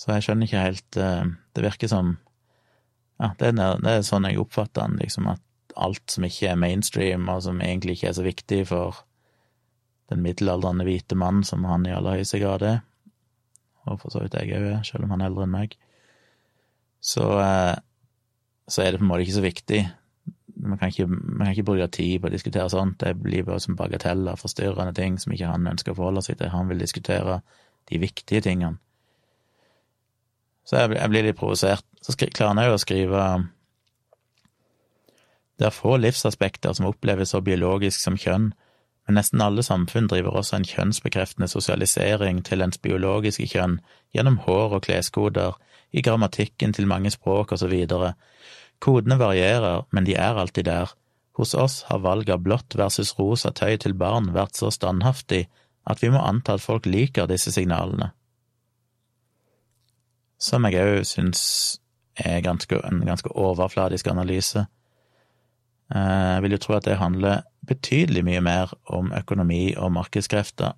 Så 0.00 0.14
jeg 0.14 0.24
skjønner 0.24 0.48
ikke 0.48 0.64
helt 0.64 0.96
eh, 0.96 1.26
Det 1.52 1.64
virker 1.64 1.90
som 1.92 2.14
Ja, 3.20 3.34
det 3.36 3.50
er, 3.50 3.80
det 3.84 3.90
er 3.92 4.06
sånn 4.06 4.24
jeg 4.24 4.40
oppfatter 4.40 4.86
den, 4.86 4.96
liksom, 5.02 5.26
at 5.28 5.74
alt 5.76 6.08
som 6.08 6.24
ikke 6.24 6.48
er 6.48 6.60
mainstream, 6.60 7.28
og 7.28 7.42
som 7.44 7.60
egentlig 7.60 7.98
ikke 7.98 8.08
er 8.08 8.16
så 8.16 8.24
viktig 8.24 8.62
for 8.70 9.02
den 10.10 10.22
middelaldrende 10.24 10.86
hvite 10.88 11.18
mannen 11.20 11.44
som 11.46 11.66
han 11.68 11.84
i 11.86 11.92
aller 11.94 12.16
høyeste 12.16 12.40
grad 12.40 12.64
er, 12.66 12.80
og 13.84 14.00
for 14.00 14.14
så 14.14 14.24
vidt 14.24 14.38
jeg 14.40 14.56
òg 14.56 14.70
er, 14.72 14.80
selv 14.88 15.04
om 15.04 15.12
han 15.12 15.20
er 15.20 15.30
eldre 15.30 15.44
enn 15.44 15.52
meg, 15.52 15.76
så, 17.04 17.26
eh, 17.44 17.76
så 18.72 18.82
er 18.82 18.92
det 18.92 19.02
på 19.02 19.04
en 19.04 19.12
måte 19.12 19.26
ikke 19.26 19.36
så 19.36 19.44
viktig 19.44 19.82
man 20.62 20.78
kan, 20.78 20.88
ikke, 20.88 21.06
man 21.06 21.46
kan 21.46 21.54
ikke 21.54 21.66
bruke 21.70 21.86
tid 21.92 22.20
på 22.20 22.28
å 22.28 22.32
diskutere 22.32 22.70
sånt, 22.72 23.00
det 23.00 23.14
blir 23.22 23.44
bare 23.46 23.62
som 23.62 23.76
bagateller, 23.78 24.38
forstyrrende 24.40 24.94
ting 24.96 25.18
som 25.20 25.32
ikke 25.32 25.50
han 25.50 25.68
ønsker 25.70 25.94
å 25.94 25.98
forholde 25.98 26.22
seg 26.26 26.38
til. 26.40 26.52
Han 26.52 26.68
vil 26.70 26.82
diskutere 26.82 27.40
de 27.90 28.00
viktige 28.02 28.44
tingene. 28.44 28.78
Så 30.64 30.76
jeg, 30.78 30.94
jeg 30.98 31.10
blir 31.10 31.26
litt 31.26 31.38
provosert. 31.38 31.86
Så 32.04 32.14
klarer 32.18 32.54
han 32.54 32.70
jo 32.70 32.76
å 32.76 32.80
skrive 32.80 33.22
Det 35.58 35.66
er 35.68 35.74
få 35.74 35.96
livsaspekter 36.00 36.72
som 36.76 36.88
oppleves 36.88 37.34
så 37.34 37.42
biologisk 37.44 38.00
som 38.00 38.16
kjønn, 38.16 38.52
men 39.06 39.18
nesten 39.18 39.42
alle 39.42 39.64
samfunn 39.66 40.06
driver 40.08 40.38
også 40.38 40.60
en 40.60 40.68
kjønnsbekreftende 40.68 41.48
sosialisering 41.50 42.44
til 42.46 42.62
ens 42.62 42.78
biologiske 42.78 43.48
kjønn 43.50 43.80
gjennom 44.14 44.38
hår 44.46 44.78
og 44.78 44.84
kleskoder, 44.86 45.58
i 45.90 46.04
grammatikken 46.06 46.70
til 46.72 46.86
mange 46.86 47.10
språk 47.10 47.52
og 47.52 47.58
så 47.58 47.66
videre. 47.66 48.12
Kodene 48.80 49.18
varierer, 49.20 49.84
men 49.92 50.06
de 50.08 50.16
er 50.16 50.38
alltid 50.40 50.68
der. 50.70 50.94
Hos 51.36 51.54
oss 51.54 51.82
har 51.88 52.02
valget 52.04 52.34
av 52.34 52.44
blått 52.44 52.76
versus 52.76 53.14
rosa 53.18 53.52
tøy 53.56 53.76
til 53.80 53.94
barn 53.96 54.32
vært 54.34 54.58
så 54.58 54.70
standhaftig 54.72 55.46
at 55.88 56.02
vi 56.02 56.10
må 56.12 56.20
anta 56.20 56.56
at 56.56 56.64
folk 56.64 56.88
liker 56.88 57.28
disse 57.30 57.52
signalene. 57.54 58.10
Som 60.40 60.66
jeg 60.68 60.80
òg 60.80 61.04
syns 61.08 61.42
er 62.20 62.40
ganske, 62.44 62.76
en 62.84 63.02
ganske 63.04 63.32
overfladisk 63.36 64.08
analyse. 64.12 64.66
Eh, 65.94 66.28
jeg 66.34 66.44
vil 66.44 66.56
jo 66.56 66.62
tro 66.64 66.76
at 66.76 66.88
det 66.88 67.00
handler 67.00 67.44
betydelig 67.68 68.24
mye 68.26 68.42
mer 68.44 68.72
om 68.88 69.12
økonomi 69.16 69.74
og 69.76 69.92
markedskrefter. 69.96 70.74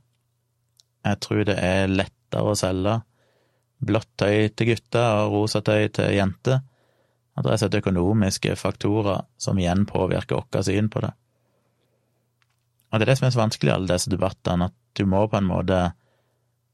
Jeg 1.07 1.21
tror 1.23 1.47
det 1.47 1.59
er 1.59 1.91
lettere 1.91 2.53
å 2.53 2.59
selge 2.59 3.01
blått 3.83 4.11
tøy 4.21 4.51
til 4.55 4.73
gutter 4.73 5.25
og 5.25 5.35
rosa 5.35 5.63
tøy 5.65 5.89
til 5.95 6.15
jenter. 6.15 6.63
At 7.37 7.47
det 7.47 7.55
er 7.55 7.63
sett 7.63 7.79
økonomiske 7.79 8.55
faktorer 8.61 9.25
som 9.41 9.59
igjen 9.61 9.87
påvirker 9.89 10.41
vårt 10.43 10.65
syn 10.67 10.91
på 10.93 11.01
det. 11.05 11.13
Og 12.93 13.01
det 13.01 13.07
er 13.07 13.13
det 13.13 13.19
som 13.19 13.27
er 13.29 13.35
så 13.35 13.41
vanskelig 13.41 13.71
i 13.71 13.75
alle 13.75 13.89
disse 13.95 14.13
debattene, 14.13 14.69
at 14.69 14.77
du 14.99 15.07
må 15.09 15.25
på 15.29 15.41
en 15.41 15.49
måte 15.49 15.83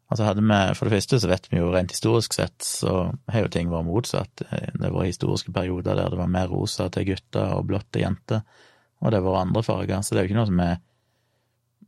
Altså 0.09 0.25
hadde 0.25 0.41
vi, 0.41 0.59
For 0.73 0.89
det 0.89 0.95
første 0.97 1.19
så 1.21 1.29
vet 1.29 1.47
vi 1.53 1.59
jo 1.61 1.69
rent 1.75 1.93
historisk 1.93 2.33
sett 2.33 2.65
så 2.65 2.93
har 3.29 3.43
jo 3.45 3.51
ting 3.53 3.69
vært 3.69 3.85
motsatt. 3.85 4.41
Det 4.41 4.89
var 4.95 5.05
historiske 5.05 5.53
perioder 5.53 5.99
der 5.99 6.09
det 6.09 6.17
var 6.17 6.31
mer 6.33 6.49
rosa 6.49 6.89
til 6.89 7.11
gutter 7.11 7.53
og 7.59 7.67
blått 7.69 7.91
til 7.93 8.07
jenter, 8.07 8.41
og 9.05 9.13
det 9.13 9.21
var 9.21 9.43
andre 9.43 9.63
farger, 9.63 10.01
så 10.01 10.15
det 10.15 10.23
er 10.23 10.25
jo 10.25 10.31
ikke 10.31 10.39
noe 10.41 10.49
som 10.49 10.63
er 10.65 10.79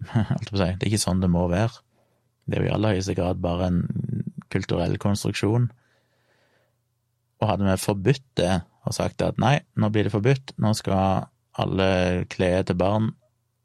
Alt 0.37 0.49
på 0.49 0.57
å 0.57 0.61
si, 0.61 0.69
det 0.69 0.85
er 0.85 0.91
ikke 0.91 1.01
sånn 1.01 1.25
det 1.25 1.33
må 1.33 1.47
være. 1.49 1.81
Det 2.45 2.57
er 2.59 2.65
jo 2.65 2.69
i 2.71 2.75
aller 2.75 2.95
høyeste 2.97 3.17
grad 3.17 3.41
bare 3.45 3.67
en 3.69 3.81
kulturell 4.53 4.97
konstruksjon. 5.01 5.71
Og 7.41 7.49
hadde 7.49 7.67
vi 7.67 7.77
forbudt 7.81 8.27
det 8.41 8.53
og 8.89 8.97
sagt 8.97 9.23
at 9.25 9.41
nei, 9.41 9.59
nå 9.77 9.91
blir 9.93 10.07
det 10.07 10.15
forbudt, 10.15 10.55
nå 10.61 10.73
skal 10.77 11.29
alle 11.61 11.89
klær 12.33 12.65
til 12.69 12.79
barn, 12.81 13.11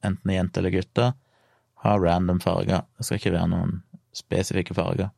enten 0.05 0.34
jenter 0.34 0.61
eller 0.61 0.73
gutter, 0.76 1.13
ha 1.86 1.93
random 1.99 2.41
farger, 2.43 2.84
det 2.97 3.05
skal 3.05 3.19
ikke 3.19 3.36
være 3.36 3.51
noen 3.51 3.78
spesifikke 4.15 4.76
farger. 4.76 5.11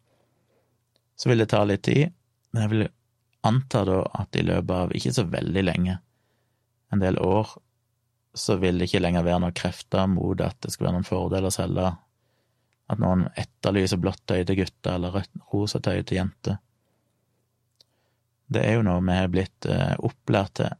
Så 1.17 1.31
vil 1.31 1.41
det 1.41 1.49
ta 1.53 1.63
litt 1.65 1.85
tid, 1.87 2.13
men 2.51 2.63
jeg 2.63 2.73
vil 2.73 2.89
anta 3.47 3.83
da 3.87 4.01
at 4.21 4.37
i 4.37 4.45
løpet 4.45 4.75
av 4.75 4.93
ikke 4.97 5.13
så 5.15 5.25
veldig 5.29 5.63
lenge, 5.65 5.97
en 6.93 7.01
del 7.03 7.17
år, 7.19 7.49
så 8.37 8.57
vil 8.61 8.77
det 8.77 8.87
ikke 8.87 9.01
lenger 9.01 9.25
være 9.25 9.41
noen 9.43 9.55
krefter 9.57 10.05
mot 10.11 10.39
at 10.45 10.59
det 10.63 10.71
skal 10.73 10.89
være 10.89 10.99
noen 10.99 11.07
fordel 11.07 11.47
å 11.49 11.53
selge 11.53 11.89
at 12.87 13.01
noen 13.01 13.25
etterlyser 13.35 13.99
blått 13.99 14.23
tøy 14.29 14.45
til 14.47 14.61
gutter 14.61 14.95
eller 14.95 15.25
rosa 15.51 15.81
tøy 15.83 16.03
til 16.03 16.21
jenter. 16.21 16.61
Det 18.47 18.63
er 18.63 18.77
jo 18.77 18.85
noe 18.87 19.03
vi 19.03 19.15
har 19.17 19.31
blitt 19.31 19.67
eh, 19.67 19.95
opplært 19.99 20.53
til, 20.61 20.71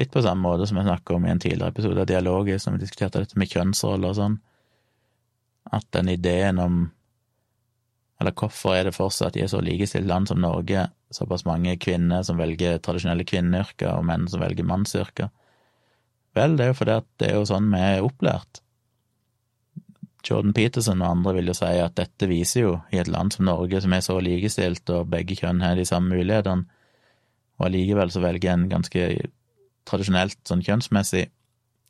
litt 0.00 0.10
på 0.10 0.22
samme 0.24 0.42
måte 0.42 0.66
som 0.66 0.80
jeg 0.80 0.88
snakket 0.88 1.14
om 1.14 1.26
i 1.26 1.30
en 1.30 1.42
tidligere 1.42 1.70
episode 1.70 2.02
av 2.02 2.08
Dialogisk, 2.10 2.64
som 2.64 2.74
vi 2.74 2.82
diskuterte 2.82 3.22
dette 3.22 3.38
med 3.38 3.50
kjønnsroller 3.52 4.10
og 4.10 4.18
sånn, 4.18 4.40
at 5.74 5.86
den 5.96 6.10
ideen 6.12 6.60
om 6.60 6.84
Eller 8.22 8.30
hvorfor 8.38 8.76
er 8.76 8.84
det 8.86 8.94
fortsatt 8.94 9.34
i 9.36 9.40
et 9.42 9.50
så 9.50 9.58
likestilt 9.60 10.06
land 10.06 10.28
som 10.30 10.38
Norge 10.38 10.84
såpass 11.12 11.42
mange 11.44 11.72
kvinner 11.82 12.22
som 12.22 12.38
velger 12.38 12.78
tradisjonelle 12.78 13.26
kvinneyrker, 13.26 13.90
og 13.90 14.06
menn 14.06 14.28
som 14.30 14.40
velger 14.40 14.64
mannsyrker? 14.64 15.32
Vel, 16.38 16.54
det 16.56 16.64
er 16.64 16.70
jo 16.70 16.76
fordi 16.78 16.94
at 16.94 17.08
det 17.18 17.28
er 17.28 17.34
jo 17.40 17.48
sånn 17.50 17.66
vi 17.74 17.80
er 17.82 18.06
opplært. 18.06 18.63
Jordan 20.24 20.54
Peterson 20.56 21.02
og 21.04 21.10
andre 21.18 21.34
vil 21.38 21.50
jo 21.50 21.56
si 21.56 21.68
at 21.80 21.96
dette 21.98 22.28
viser 22.30 22.64
jo, 22.64 22.74
i 22.92 23.00
et 23.00 23.10
land 23.12 23.34
som 23.34 23.44
Norge, 23.48 23.82
som 23.84 23.92
er 23.92 24.04
så 24.04 24.16
likestilt, 24.24 24.88
og 24.94 25.10
begge 25.12 25.36
kjønn 25.36 25.62
har 25.64 25.76
de 25.76 25.84
samme 25.88 26.14
mulighetene, 26.16 26.64
og 27.60 27.66
allikevel 27.68 28.10
så 28.10 28.22
velger 28.24 28.54
en 28.54 28.68
ganske 28.70 29.08
tradisjonelt 29.86 30.40
sånn 30.48 30.64
kjønnsmessig, 30.64 31.28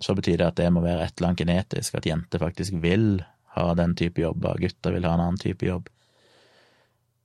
så 0.03 0.16
betyr 0.18 0.41
det 0.41 0.49
at 0.51 0.59
det 0.59 0.70
må 0.74 0.82
være 0.85 1.07
et 1.07 1.14
eller 1.16 1.30
annet 1.30 1.45
genetisk, 1.45 1.95
at 1.97 2.09
jenter 2.09 2.43
faktisk 2.43 2.76
vil 2.82 3.22
ha 3.55 3.68
den 3.78 3.95
type 3.97 4.20
jobber, 4.20 4.59
gutter 4.61 4.97
vil 4.97 5.07
ha 5.07 5.14
en 5.14 5.22
annen 5.28 5.41
type 5.41 5.64
jobb. 5.64 5.87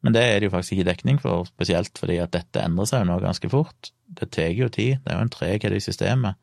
Men 0.06 0.16
det 0.16 0.22
er 0.24 0.38
det 0.40 0.48
jo 0.48 0.54
faktisk 0.54 0.78
ikke 0.78 0.92
dekning 0.92 1.18
for, 1.20 1.50
spesielt 1.50 1.98
fordi 2.00 2.22
at 2.24 2.32
dette 2.32 2.62
endrer 2.64 2.88
seg 2.88 3.02
jo 3.04 3.10
nå 3.10 3.18
ganske 3.24 3.50
fort. 3.52 3.90
Det 4.08 4.30
tar 4.32 4.54
jo 4.56 4.70
tid, 4.72 5.02
det 5.04 5.12
er 5.12 5.18
jo 5.18 5.26
en 5.26 5.34
treghet 5.34 5.76
i 5.76 5.82
systemet. 5.84 6.38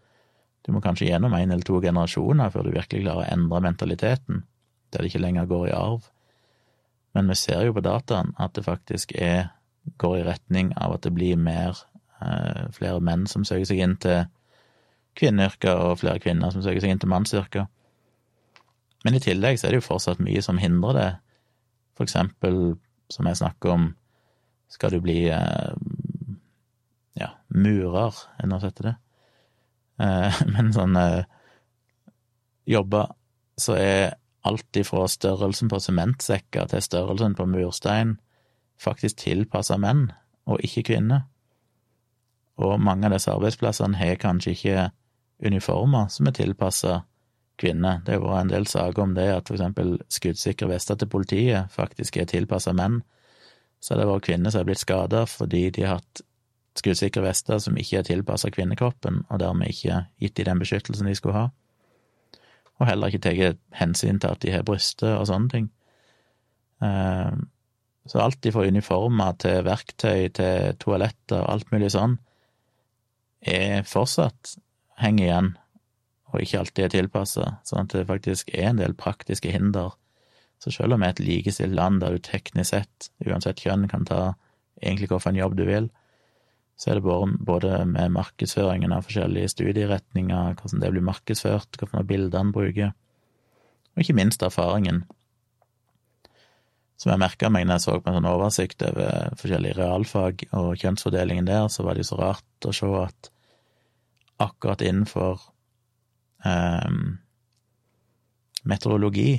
Du 0.67 0.75
må 0.75 0.83
kanskje 0.85 1.07
gjennom 1.09 1.33
en 1.39 1.55
eller 1.55 1.65
to 1.65 1.79
generasjoner 1.81 2.51
før 2.53 2.67
du 2.67 2.75
virkelig 2.75 3.07
klarer 3.07 3.23
å 3.23 3.33
endre 3.33 3.63
mentaliteten 3.65 4.43
der 4.93 5.03
det 5.03 5.11
ikke 5.11 5.23
lenger 5.23 5.49
går 5.51 5.69
i 5.69 5.77
arv. 5.77 6.09
Men 7.17 7.29
vi 7.33 7.37
ser 7.39 7.65
jo 7.65 7.75
på 7.77 7.85
dataen 7.85 8.35
at 8.39 8.55
det 8.57 8.67
faktisk 8.67 9.13
er, 9.17 9.51
går 9.99 10.19
i 10.19 10.27
retning 10.27 10.73
av 10.77 10.97
at 10.97 11.07
det 11.07 11.15
blir 11.17 11.39
mer, 11.41 11.79
eh, 12.21 12.67
flere 12.77 13.01
menn 13.01 13.27
som 13.31 13.45
søker 13.45 13.69
seg 13.71 13.81
inn 13.81 13.97
til 13.97 14.27
kvinneyrker, 15.17 15.73
og 15.73 16.01
flere 16.03 16.21
kvinner 16.21 16.53
som 16.53 16.63
søker 16.63 16.85
seg 16.85 16.93
inn 16.93 17.01
til 17.01 17.13
mannsyrker. 17.13 17.69
Men 19.05 19.17
i 19.17 19.23
tillegg 19.23 19.59
så 19.59 19.69
er 19.69 19.75
det 19.75 19.81
jo 19.81 19.89
fortsatt 19.89 20.21
mye 20.21 20.43
som 20.45 20.59
hindrer 20.61 20.99
det. 20.99 21.11
For 21.97 22.05
eksempel, 22.05 22.77
som 23.13 23.29
jeg 23.31 23.39
snakker 23.41 23.73
om, 23.73 23.89
skal 24.69 24.93
du 24.93 25.01
bli 25.01 25.29
eh, 25.33 25.75
ja, 27.17 27.31
murer, 27.55 28.19
enn 28.43 28.53
å 28.53 28.61
sette 28.61 28.89
det? 28.89 28.95
Eh, 30.03 30.43
men 30.55 30.73
sånn 30.75 30.99
eh, 31.01 31.23
jobber 32.69 33.15
så 33.57 33.79
er 33.79 34.17
alt 34.47 34.79
ifra 34.79 35.07
størrelsen 35.11 35.71
på 35.73 35.81
sementsekker 35.83 36.71
til 36.71 36.85
størrelsen 36.85 37.35
på 37.39 37.49
murstein 37.51 38.17
faktisk 38.81 39.17
tilpassa 39.25 39.79
menn, 39.81 40.11
og 40.47 40.63
ikke 40.65 40.85
kvinner. 40.93 41.27
Og 42.61 42.79
mange 42.81 43.09
av 43.09 43.17
disse 43.17 43.33
arbeidsplassene 43.33 43.99
har 43.99 44.21
kanskje 44.21 44.55
ikke 44.55 44.87
uniformer 45.45 46.09
som 46.13 46.29
er 46.29 46.37
tilpassa 46.37 47.01
kvinner. 47.61 48.01
Det 48.05 48.17
har 48.17 48.25
vært 48.25 48.45
en 48.45 48.53
del 48.53 48.69
saker 48.69 49.03
om 49.03 49.17
det, 49.17 49.27
at 49.33 49.49
for 49.49 49.57
eksempel 49.57 49.97
skuddsikre 50.13 50.71
vester 50.71 50.97
til 51.01 51.11
politiet 51.13 51.73
faktisk 51.73 52.17
er 52.21 52.29
tilpassa 52.31 52.73
menn. 52.77 53.03
Så 53.81 53.95
har 53.95 54.03
det 54.03 54.09
vært 54.09 54.29
kvinner 54.29 54.53
som 54.53 54.63
har 54.63 54.71
blitt 54.71 54.85
skada 54.85 55.27
fordi 55.29 55.69
de 55.71 55.85
har 55.85 55.99
hatt 56.01 56.25
skuddsikre 56.77 57.25
vester 57.25 57.61
som 57.61 57.77
ikke 57.81 58.01
er 58.01 58.09
tilpassa 58.09 58.51
kvinnekroppen, 58.53 59.25
og 59.31 59.41
dermed 59.41 59.73
ikke 59.73 60.03
gitt 60.21 60.37
de 60.37 60.45
den 60.49 60.61
beskyttelsen 60.61 61.09
de 61.09 61.17
skulle 61.17 61.37
ha 61.37 61.47
og 62.81 62.89
heller 62.91 63.13
ikke 63.13 63.25
tatt 63.25 63.61
hensyn 63.79 64.21
til 64.21 64.35
at 64.35 64.43
de 64.45 64.53
har 64.53 64.65
bryster 64.67 65.17
og 65.17 65.29
sånne 65.31 65.53
ting. 65.53 65.69
Eh, 66.85 67.37
så 68.07 68.23
alt 68.23 68.47
fra 68.53 68.67
uniformer 68.69 69.37
til 69.43 69.65
verktøy 69.67 70.29
til 70.37 70.77
toaletter 70.83 71.41
og 71.41 71.53
alt 71.57 71.73
mulig 71.73 71.91
sånn, 71.95 72.19
er 73.47 73.87
fortsatt 73.87 74.57
henger 75.01 75.25
igjen, 75.25 75.53
og 76.33 76.43
ikke 76.43 76.61
alltid 76.61 76.85
er 76.85 76.95
tilpassa, 76.95 77.47
sånn 77.67 77.85
at 77.85 77.95
det 77.95 78.07
faktisk 78.09 78.51
er 78.55 78.71
en 78.71 78.81
del 78.81 78.97
praktiske 78.99 79.53
hinder. 79.53 79.95
Så 80.63 80.73
selv 80.75 80.97
om 80.97 81.03
vi 81.03 81.09
er 81.09 81.15
et 81.15 81.23
likestilt 81.23 81.77
land 81.77 82.01
der 82.03 82.17
du 82.17 82.23
teknisk 82.23 82.73
sett, 82.73 83.11
uansett 83.27 83.61
kjønn, 83.63 83.89
kan 83.91 84.07
ta 84.09 84.21
egentlig 84.83 85.11
hvilken 85.13 85.39
jobb 85.39 85.57
du 85.59 85.65
vil, 85.69 85.91
så 86.77 86.91
er 86.93 86.99
det 86.99 87.05
både 87.49 87.79
med 87.89 88.13
markedsføringen 88.13 88.93
av 88.93 89.07
forskjellige 89.07 89.55
studieretninger, 89.55 90.57
hvordan 90.59 90.83
det 90.83 90.91
blir 90.93 91.07
markedsført, 91.09 91.79
hvilke 91.81 92.05
bilder 92.09 92.43
en 92.43 92.53
bruker, 92.53 92.93
og 93.95 94.03
ikke 94.05 94.17
minst 94.19 94.45
erfaringen. 94.45 95.05
Som 97.01 97.13
jeg 97.13 97.21
merka 97.21 97.49
meg 97.53 97.65
når 97.65 97.79
jeg 97.79 97.85
så 97.87 97.97
på 98.01 98.13
en 98.13 98.19
sånn 98.19 98.29
oversikt 98.29 98.85
over 98.85 99.33
forskjellige 99.41 99.79
realfag 99.81 100.47
og 100.57 100.77
kjønnsfordelingen 100.81 101.49
der, 101.49 101.69
så 101.73 101.85
var 101.85 101.97
det 101.97 102.05
jo 102.05 102.13
så 102.13 102.21
rart 102.21 102.69
å 102.69 102.77
se 102.77 102.93
at 103.01 103.31
akkurat 104.45 104.85
innenfor 104.85 105.41
um, 106.45 107.17
meteorologi 108.69 109.39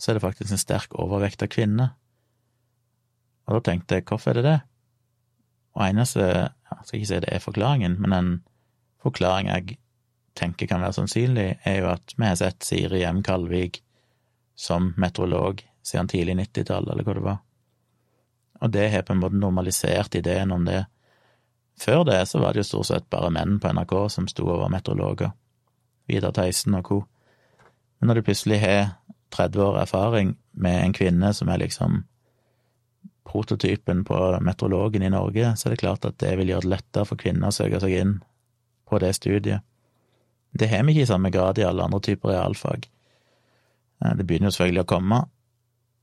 så 0.00 0.10
er 0.10 0.16
det 0.16 0.24
faktisk 0.24 0.52
en 0.52 0.60
sterk 0.60 0.96
overvekt 1.00 1.44
av 1.44 1.52
kvinner. 1.52 1.92
Og 3.44 3.58
da 3.58 3.66
tenkte 3.68 3.98
jeg, 3.98 4.08
hvorfor 4.08 4.32
er 4.32 4.40
det 4.40 4.48
det? 4.48 4.60
Og 5.74 5.86
eneste, 5.88 6.20
jeg 6.22 6.84
skal 6.86 6.98
ikke 6.98 7.10
si 7.10 7.22
det 7.24 7.32
er 7.32 7.42
forklaringen, 7.42 7.96
men 8.02 8.12
en 8.12 8.30
forklaring 9.02 9.50
jeg 9.50 9.78
tenker 10.38 10.70
kan 10.70 10.82
være 10.82 10.98
sannsynlig, 10.98 11.48
er 11.64 11.80
jo 11.80 11.90
at 11.92 12.14
vi 12.16 12.26
har 12.26 12.38
sett 12.38 12.66
Siri 12.66 13.02
M. 13.06 13.22
Kalvik 13.22 13.80
som 14.54 14.92
meteorolog 14.96 15.62
siden 15.84 16.08
tidlig 16.08 16.36
90-tall, 16.38 16.88
eller 16.90 17.06
hva 17.06 17.14
det 17.14 17.24
var. 17.24 17.40
Og 18.62 18.70
det 18.72 18.88
har 18.90 19.02
på 19.02 19.12
en 19.12 19.22
måte 19.22 19.38
normalisert 19.38 20.14
ideen 20.14 20.52
om 20.54 20.64
det. 20.64 20.84
Før 21.80 22.04
det 22.06 22.20
så 22.30 22.38
var 22.38 22.54
det 22.54 22.62
jo 22.62 22.70
stort 22.70 22.90
sett 22.90 23.10
bare 23.10 23.32
menn 23.34 23.58
på 23.60 23.72
NRK 23.74 23.94
som 24.14 24.28
sto 24.30 24.46
over 24.46 24.70
meteorologer. 24.72 25.34
Vidar 26.08 26.32
Theisen 26.36 26.78
og 26.78 26.86
co. 26.86 27.00
Men 27.98 28.08
når 28.08 28.20
du 28.20 28.26
plutselig 28.28 28.60
har 28.62 28.94
30 29.34 29.62
år 29.62 29.78
erfaring 29.82 30.36
med 30.52 30.84
en 30.84 30.94
kvinne 30.94 31.32
som 31.34 31.50
er 31.50 31.64
liksom 31.64 32.04
prototypen 33.24 34.04
på 34.04 34.18
meteorologen 34.40 35.02
i 35.02 35.10
Norge, 35.10 35.54
så 35.56 35.68
er 35.68 35.74
det 35.74 35.82
klart 35.82 36.04
at 36.04 36.18
det 36.22 36.34
vil 36.38 36.52
gjøre 36.52 36.66
det 36.66 36.72
lettere 36.74 37.08
for 37.08 37.20
kvinner 37.20 37.50
å 37.50 37.56
søke 37.56 37.80
seg 37.82 37.96
inn 37.98 38.18
på 38.88 39.00
det 39.02 39.14
studiet. 39.16 39.64
Det 40.54 40.68
har 40.70 40.84
vi 40.84 40.94
ikke 40.94 41.06
i 41.08 41.10
samme 41.10 41.32
grad 41.34 41.58
i 41.58 41.66
alle 41.66 41.82
andre 41.82 42.00
typer 42.04 42.30
realfag. 42.30 42.86
Eh, 44.04 44.14
det 44.14 44.26
begynner 44.26 44.52
jo 44.52 44.56
selvfølgelig 44.58 44.84
å 44.84 44.92
komme, 44.92 45.20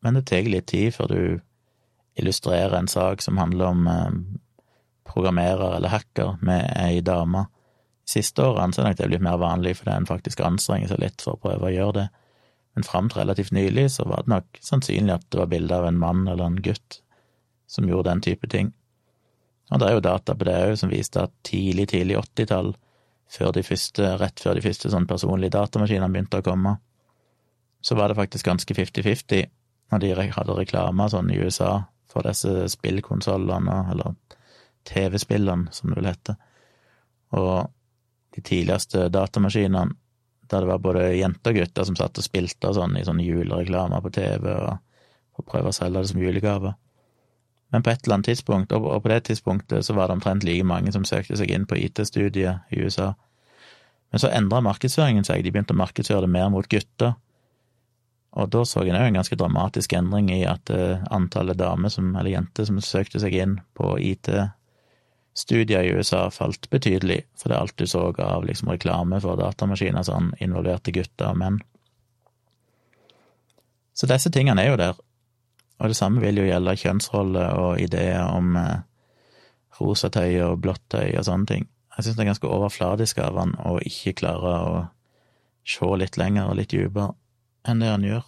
men 0.01 0.17
det 0.17 0.25
tar 0.27 0.49
litt 0.49 0.67
tid 0.71 0.95
før 0.95 1.13
du 1.13 1.21
illustrerer 2.19 2.75
en 2.75 2.89
sak 2.91 3.21
som 3.23 3.39
handler 3.39 3.69
om 3.69 3.87
eh, 3.87 4.17
programmerer 5.07 5.77
eller 5.77 5.93
hacker 5.93 6.41
med 6.41 6.67
ei 6.75 6.99
dame. 7.05 7.45
Siste 8.07 8.43
årene 8.43 8.75
så 8.75 8.81
er 8.81 8.89
nok 8.89 8.99
det 8.99 9.11
blitt 9.13 9.23
mer 9.23 9.39
vanlig 9.39 9.77
fordi 9.79 9.93
en 9.93 10.09
faktisk 10.09 10.41
anstrenger 10.43 10.91
seg 10.91 10.99
litt 11.03 11.23
for 11.23 11.37
å 11.37 11.43
prøve 11.45 11.69
å 11.69 11.75
gjøre 11.75 11.97
det, 11.99 12.07
men 12.75 12.87
fram 12.87 13.07
til 13.11 13.21
relativt 13.21 13.53
nylig 13.55 13.87
så 13.93 14.07
var 14.09 14.25
det 14.25 14.33
nok 14.33 14.59
sannsynlig 14.63 15.15
at 15.15 15.25
det 15.29 15.39
var 15.39 15.49
bilde 15.51 15.77
av 15.77 15.87
en 15.87 15.99
mann 16.01 16.25
eller 16.25 16.47
en 16.47 16.59
gutt 16.63 17.01
som 17.71 17.87
gjorde 17.87 18.11
den 18.11 18.23
type 18.25 18.49
ting. 18.51 18.73
Og 19.71 19.79
det 19.79 19.87
er 19.87 19.95
jo 19.95 20.03
data 20.03 20.35
på 20.35 20.47
det 20.47 20.57
òg 20.67 20.77
som 20.79 20.91
viste 20.91 21.23
at 21.23 21.33
tidlig, 21.47 21.87
tidlig 21.93 22.19
80-tall, 22.19 22.73
før 23.31 23.53
de 23.55 23.63
første, 23.63 24.07
rett 24.19 24.43
før 24.43 24.57
de 24.57 24.63
første 24.65 24.91
sånn 24.91 25.07
personlige 25.07 25.55
datamaskinene 25.55 26.11
begynte 26.11 26.41
å 26.41 26.45
komme, 26.45 26.75
så 27.81 27.95
var 27.95 28.11
det 28.11 28.19
faktisk 28.19 28.49
ganske 28.49 28.75
fifty-fifty 28.75 29.45
når 29.91 30.03
de 30.03 30.11
hadde 30.35 30.57
reklame 30.57 31.07
sånn 31.09 31.31
i 31.31 31.39
USA 31.39 31.85
for 32.11 32.27
disse 32.27 32.67
spillkonsollene, 32.73 33.77
eller 33.93 34.15
TV-spillene, 34.87 35.71
som 35.71 35.91
det 35.91 35.99
vil 35.99 36.09
hete. 36.11 36.35
Og 37.39 37.71
de 38.35 38.43
tidligste 38.43 39.07
datamaskinene, 39.11 39.95
der 40.51 40.63
det 40.63 40.67
var 40.67 40.83
både 40.83 41.05
jenter 41.15 41.53
og 41.53 41.61
gutter 41.61 41.87
som 41.87 41.95
satt 41.95 42.19
og 42.19 42.25
spilte 42.25 42.67
og 42.67 42.75
sånn 42.75 42.97
i 42.99 43.05
sånne 43.07 43.23
julereklamer 43.23 44.03
på 44.03 44.11
TV, 44.15 44.49
og 44.51 45.45
prøvde 45.47 45.71
å 45.71 45.75
å 45.75 45.75
selge 45.75 46.03
det 46.03 46.11
som 46.11 46.23
julegave. 46.23 46.73
Men 47.71 47.83
på 47.83 47.89
et 47.89 48.03
eller 48.03 48.17
annet 48.19 48.31
tidspunkt, 48.33 48.73
og 48.75 49.03
på 49.03 49.09
det 49.11 49.23
tidspunktet, 49.29 49.85
så 49.87 49.95
var 49.95 50.07
det 50.07 50.17
omtrent 50.19 50.43
like 50.43 50.63
mange 50.67 50.91
som 50.91 51.05
søkte 51.07 51.37
seg 51.39 51.51
inn 51.55 51.67
på 51.67 51.77
IT-studiet 51.79 52.67
i 52.69 52.81
USA. 52.83 53.13
Men 54.11 54.19
så 54.19 54.31
endra 54.35 54.59
markedsføringen 54.63 55.23
seg, 55.23 55.43
de 55.43 55.53
begynte 55.55 55.71
å 55.71 55.79
markedsføre 55.79 56.25
det 56.25 56.33
mer 56.33 56.49
mot 56.51 56.67
gutter. 56.67 57.13
Og 58.35 58.49
da 58.51 58.63
så 58.67 58.83
en 58.83 58.97
òg 58.99 59.07
en 59.07 59.19
ganske 59.19 59.37
dramatisk 59.39 59.93
endring 59.95 60.29
i 60.35 60.41
at 60.47 60.71
uh, 60.71 61.03
antallet 61.11 61.59
damer 61.59 61.91
som, 61.91 62.11
eller 62.15 62.33
jenter 62.33 62.67
som 62.67 62.79
søkte 62.83 63.19
seg 63.23 63.35
inn 63.39 63.57
på 63.75 63.93
IT-studier 64.03 65.87
i 65.87 65.93
USA, 65.95 66.25
falt 66.31 66.67
betydelig, 66.71 67.21
for 67.39 67.51
det 67.51 67.59
alt 67.59 67.77
du 67.79 67.87
så 67.87 68.09
av 68.11 68.47
liksom 68.47 68.71
reklame 68.71 69.19
for 69.23 69.39
datamaskiner 69.39 70.07
sånn, 70.07 70.33
involverte 70.43 70.95
gutter 70.95 71.31
og 71.31 71.39
menn. 71.39 71.61
Så 73.95 74.07
disse 74.11 74.31
tingene 74.31 74.63
er 74.63 74.71
jo 74.71 74.79
der, 74.79 74.99
og 75.81 75.89
det 75.89 75.97
samme 75.97 76.21
vil 76.21 76.37
jo 76.37 76.45
gjelde 76.45 76.77
kjønnsroller 76.77 77.57
og 77.57 77.79
ideer 77.81 78.21
om 78.29 78.53
eh, 78.59 78.83
rosa 79.79 80.11
tøy 80.13 80.37
og 80.45 80.59
blått 80.61 80.83
tøy 80.93 81.15
og 81.17 81.25
sånne 81.25 81.49
ting. 81.49 81.65
Jeg 81.95 82.05
syns 82.05 82.19
det 82.19 82.23
er 82.23 82.29
ganske 82.31 82.51
overfladisk 82.53 83.21
av 83.23 83.39
han 83.41 83.55
å 83.65 83.79
ikke 83.81 84.13
klare 84.21 84.53
å 84.67 84.75
se 85.67 85.89
litt 85.97 86.19
lenger 86.21 86.51
og 86.51 86.59
litt 86.59 86.71
dypere 86.73 87.11
enn 87.67 87.81
det 87.81 87.89
han 87.91 88.05
gjør. 88.05 88.23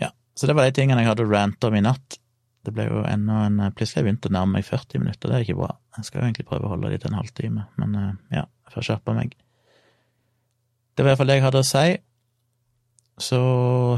Ja, 0.00 0.10
så 0.36 0.48
det 0.48 0.56
var 0.56 0.68
de 0.68 0.74
tingene 0.76 1.04
jeg 1.04 1.12
hadde 1.12 1.28
rant 1.28 1.68
om 1.68 1.76
i 1.76 1.84
natt. 1.84 2.18
Det 2.64 2.72
ble 2.72 2.88
jo 2.88 3.04
enda 3.04 3.44
en 3.44 3.60
Plutselig 3.76 4.00
har 4.00 4.08
jeg 4.08 4.20
å 4.30 4.32
nærme 4.32 4.58
meg 4.58 4.66
40 4.66 5.04
minutter, 5.04 5.28
det 5.28 5.36
er 5.36 5.46
ikke 5.46 5.60
bra. 5.60 5.70
Jeg 5.98 6.08
skal 6.08 6.20
jo 6.20 6.26
egentlig 6.30 6.48
prøve 6.48 6.68
å 6.68 6.72
holde 6.72 6.92
det 6.92 7.02
til 7.02 7.12
en 7.12 7.20
halvtime, 7.20 7.68
men 7.80 7.96
eh, 8.00 8.12
ja, 8.40 8.46
jeg 8.48 8.76
får 8.76 8.88
skjerpe 8.88 9.16
meg. 9.16 9.36
Det 10.94 11.04
var 11.04 11.10
i 11.10 11.12
hvert 11.12 11.20
fall 11.20 11.32
det 11.32 11.38
jeg 11.38 11.44
hadde 11.44 11.60
å 11.60 11.68
si. 11.68 11.86
Så 13.20 13.38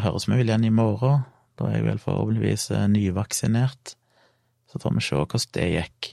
høres 0.05 0.27
vi 0.29 0.37
vel 0.37 0.51
igjen 0.51 0.67
i 0.69 0.75
morgen. 0.75 1.25
Da 1.57 1.71
er 1.71 1.79
jeg 1.79 1.87
vel 1.87 2.01
forhåpentligvis 2.03 2.69
eh, 2.77 2.89
nyvaksinert. 2.93 3.95
Så 4.69 4.81
får 4.83 4.97
vi 4.97 5.05
se 5.07 5.17
hvordan 5.17 5.53
det 5.57 5.69
gikk. 5.73 6.11